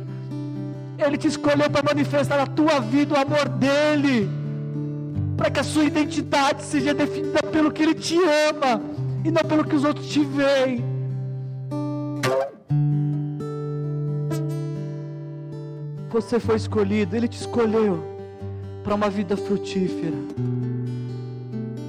Ele 0.97 1.17
te 1.17 1.27
escolheu 1.27 1.69
para 1.69 1.83
manifestar 1.83 2.37
na 2.37 2.47
tua 2.47 2.79
vida 2.79 3.15
o 3.15 3.17
amor 3.17 3.47
dele, 3.49 4.29
para 5.37 5.49
que 5.49 5.59
a 5.59 5.63
sua 5.63 5.85
identidade 5.85 6.63
seja 6.63 6.93
definida 6.93 7.41
pelo 7.43 7.71
que 7.71 7.83
ele 7.83 7.95
te 7.95 8.17
ama 8.49 8.81
e 9.23 9.31
não 9.31 9.41
pelo 9.43 9.63
que 9.63 9.75
os 9.75 9.83
outros 9.83 10.07
te 10.07 10.23
veem. 10.23 10.83
Você 16.09 16.39
foi 16.39 16.55
escolhido, 16.55 17.15
ele 17.15 17.27
te 17.27 17.39
escolheu 17.39 18.03
para 18.83 18.95
uma 18.95 19.09
vida 19.09 19.37
frutífera. 19.37 20.17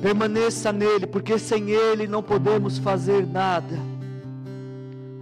Permaneça 0.01 0.73
nele, 0.73 1.07
porque 1.07 1.39
sem 1.39 1.71
ele 1.71 2.07
não 2.07 2.23
podemos 2.23 2.79
fazer 2.79 3.27
nada. 3.27 3.77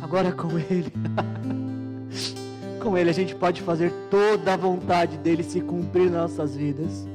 Agora 0.00 0.30
com 0.32 0.58
ele. 0.58 0.92
com 2.78 2.96
Ele 2.96 3.10
a 3.10 3.12
gente 3.14 3.34
pode 3.34 3.60
fazer 3.60 3.92
toda 4.10 4.54
a 4.54 4.56
vontade 4.56 5.18
dele 5.18 5.42
se 5.42 5.60
cumprir 5.60 6.10
nas 6.10 6.30
nossas 6.30 6.56
vidas. 6.56 7.06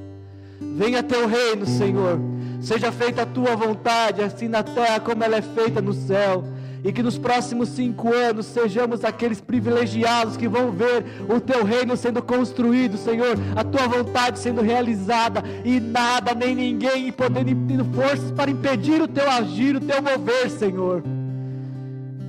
Venha 0.59 1.01
teu 1.01 1.27
reino, 1.27 1.65
Senhor. 1.65 2.19
Seja 2.61 2.91
feita 2.91 3.23
a 3.23 3.25
tua 3.25 3.55
vontade, 3.55 4.21
assim 4.21 4.47
na 4.47 4.63
terra 4.63 4.99
como 4.99 5.23
ela 5.23 5.37
é 5.37 5.41
feita 5.41 5.81
no 5.81 5.93
céu. 5.93 6.43
E 6.83 6.91
que 6.91 7.01
nos 7.01 7.17
próximos 7.17 7.69
cinco 7.69 8.13
anos 8.13 8.45
sejamos 8.45 9.05
aqueles 9.05 9.39
privilegiados 9.39 10.35
que 10.35 10.49
vão 10.49 10.69
ver 10.71 11.05
o 11.29 11.39
teu 11.39 11.63
reino 11.63 11.95
sendo 11.95 12.21
construído, 12.21 12.97
Senhor, 12.97 13.37
a 13.55 13.63
tua 13.63 13.87
vontade 13.87 14.37
sendo 14.37 14.61
realizada, 14.61 15.41
e 15.63 15.79
nada 15.79 16.35
nem 16.35 16.53
ninguém 16.53 17.11
podendo 17.11 17.85
forças 17.93 18.31
para 18.31 18.51
impedir 18.51 19.01
o 19.01 19.07
teu 19.07 19.29
agir, 19.29 19.77
o 19.77 19.81
teu 19.81 20.01
mover, 20.01 20.49
Senhor. 20.49 21.01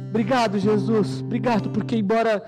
Obrigado, 0.09 0.61
Jesus. 0.61 1.21
Obrigado, 1.21 1.71
porque 1.71 1.97
embora 1.97 2.45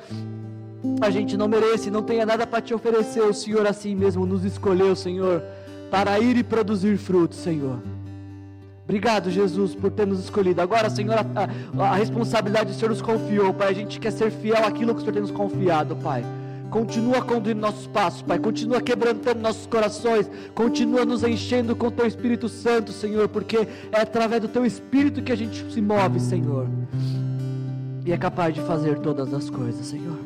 a 1.01 1.11
gente 1.11 1.37
não 1.37 1.49
mereça 1.49 1.89
e 1.89 1.91
não 1.91 2.03
tenha 2.03 2.25
nada 2.25 2.47
para 2.47 2.61
te 2.61 2.73
oferecer, 2.73 3.23
o 3.23 3.35
Senhor 3.35 3.67
assim 3.67 3.97
mesmo 3.97 4.25
nos 4.25 4.45
escolheu, 4.45 4.95
Senhor, 4.95 5.43
para 5.91 6.21
ir 6.21 6.37
e 6.37 6.45
produzir 6.45 6.97
frutos, 6.97 7.39
Senhor. 7.39 7.81
Obrigado, 8.89 9.32
Jesus, 9.32 9.74
por 9.74 9.91
ter 9.91 10.07
nos 10.07 10.20
escolhido. 10.20 10.62
Agora, 10.62 10.89
Senhor, 10.89 11.16
a, 11.16 11.82
a, 11.82 11.91
a 11.91 11.97
responsabilidade 11.97 12.70
o 12.70 12.74
Senhor 12.74 12.91
nos 12.91 13.03
confiou, 13.03 13.53
Pai. 13.53 13.70
A 13.70 13.72
gente 13.72 13.99
quer 13.99 14.12
ser 14.12 14.30
fiel 14.30 14.64
àquilo 14.64 14.95
que 14.95 14.99
o 14.99 15.01
Senhor 15.01 15.12
tem 15.12 15.22
nos 15.22 15.32
confiado, 15.32 15.97
Pai. 15.97 16.24
Continua 16.70 17.20
conduzindo 17.20 17.61
nossos 17.61 17.89
passos, 17.89 18.22
Pai. 18.22 18.39
Continua 18.39 18.80
quebrantando 18.80 19.41
nossos 19.41 19.66
corações. 19.66 20.30
Continua 20.55 21.05
nos 21.05 21.24
enchendo 21.24 21.74
com 21.74 21.91
Teu 21.91 22.07
Espírito 22.07 22.49
Santo, 22.49 22.93
Senhor, 22.93 23.28
porque 23.28 23.66
é 23.91 24.01
através 24.01 24.41
do 24.41 24.49
Teu 24.49 24.64
Espírito 24.64 25.20
que 25.20 25.32
a 25.32 25.37
gente 25.37 25.66
se 25.72 25.80
move, 25.80 26.20
Senhor. 26.20 26.68
E 28.05 28.12
é 28.12 28.16
capaz 28.16 28.55
de 28.55 28.61
fazer 28.61 29.01
todas 29.01 29.34
as 29.34 29.51
coisas, 29.51 29.84
Senhor. 29.84 30.18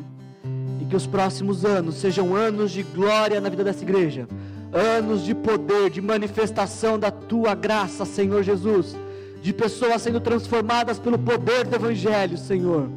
E 0.79 0.85
que 0.85 0.95
os 0.95 1.07
próximos 1.07 1.65
anos 1.65 1.95
sejam 1.95 2.35
anos 2.35 2.69
de 2.69 2.83
glória 2.83 3.41
na 3.41 3.49
vida 3.49 3.63
dessa 3.63 3.81
igreja 3.81 4.27
anos 4.73 5.23
de 5.23 5.35
poder, 5.35 5.89
de 5.89 6.01
manifestação 6.01 6.97
da 6.97 7.11
tua 7.11 7.53
graça, 7.53 8.05
Senhor 8.05 8.43
Jesus, 8.43 8.95
de 9.41 9.53
pessoas 9.53 10.01
sendo 10.01 10.19
transformadas 10.19 10.99
pelo 10.99 11.17
poder 11.17 11.65
do 11.65 11.75
Evangelho, 11.75 12.37
Senhor, 12.37 12.89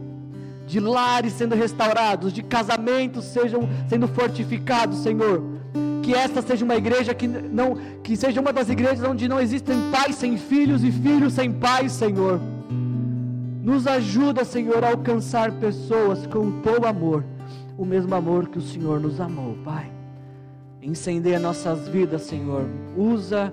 de 0.67 0.79
lares 0.79 1.33
sendo 1.33 1.55
restaurados, 1.55 2.33
de 2.33 2.43
casamentos 2.43 3.25
sejam 3.25 3.69
sendo 3.89 4.07
fortificados, 4.09 4.99
Senhor. 4.99 5.43
Que 6.03 6.15
esta 6.15 6.43
seja 6.43 6.65
uma 6.65 6.77
igreja 6.77 7.15
que 7.15 7.27
não, 7.27 7.79
que 8.03 8.15
seja 8.15 8.41
uma 8.41 8.53
das 8.53 8.69
igrejas 8.69 9.09
onde 9.09 9.27
não 9.27 9.41
existem 9.41 9.75
pais 9.91 10.17
sem 10.17 10.37
filhos 10.37 10.85
e 10.85 10.93
filhos 10.93 11.33
sem 11.33 11.51
pais, 11.51 11.93
Senhor. 11.93 12.39
Nos 13.63 13.87
ajuda, 13.87 14.45
Senhor, 14.45 14.85
a 14.85 14.91
alcançar 14.91 15.51
pessoas 15.53 16.27
com 16.27 16.41
o 16.41 16.53
teu 16.61 16.87
amor, 16.87 17.25
o 17.79 17.87
mesmo 17.87 18.15
amor 18.15 18.49
que 18.49 18.59
o 18.59 18.63
Senhor 18.63 19.01
nos 19.01 19.19
amou, 19.19 19.57
Pai. 19.65 19.94
Incendeia 20.85 21.39
nossas 21.39 21.89
vidas, 21.89 22.23
Senhor. 22.23 22.67
Usa 22.95 23.51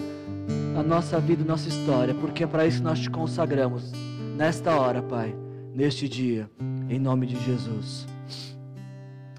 a 0.78 0.84
nossa 0.84 1.18
vida, 1.18 1.46
nossa 1.46 1.70
história, 1.70 2.14
porque 2.14 2.44
é 2.44 2.48
para 2.48 2.68
isso 2.68 2.80
que 2.80 2.84
nós 2.84 3.00
te 3.00 3.10
consagramos. 3.10 3.94
Nesta 4.36 4.76
hora, 4.78 5.02
Pai, 5.02 5.34
neste 5.74 6.10
dia, 6.10 6.50
em 6.90 7.00
nome 7.00 7.26
de 7.26 7.42
Jesus. 7.42 8.06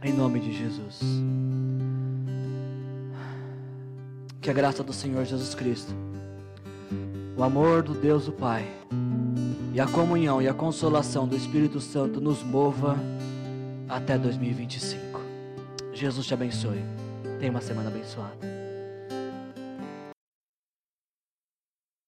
Em 0.02 0.10
nome 0.10 0.40
de 0.40 0.56
Jesus. 0.56 1.00
Que 4.40 4.48
a 4.48 4.54
graça 4.54 4.82
do 4.82 4.94
Senhor 4.94 5.26
Jesus 5.26 5.54
Cristo, 5.54 5.94
o 7.36 7.42
amor 7.42 7.82
do 7.82 7.92
Deus 7.92 8.26
o 8.26 8.32
Pai, 8.32 8.66
e 9.74 9.78
a 9.78 9.86
comunhão 9.86 10.40
e 10.40 10.48
a 10.48 10.54
consolação 10.54 11.28
do 11.28 11.36
Espírito 11.36 11.78
Santo 11.78 12.22
nos 12.22 12.42
mova 12.42 12.96
até 13.86 14.16
2025. 14.16 15.20
Jesus 15.92 16.26
te 16.26 16.32
abençoe. 16.32 17.01
Tenha 17.42 17.50
uma 17.50 17.60
semana 17.60 17.88
abençoada. 17.88 18.61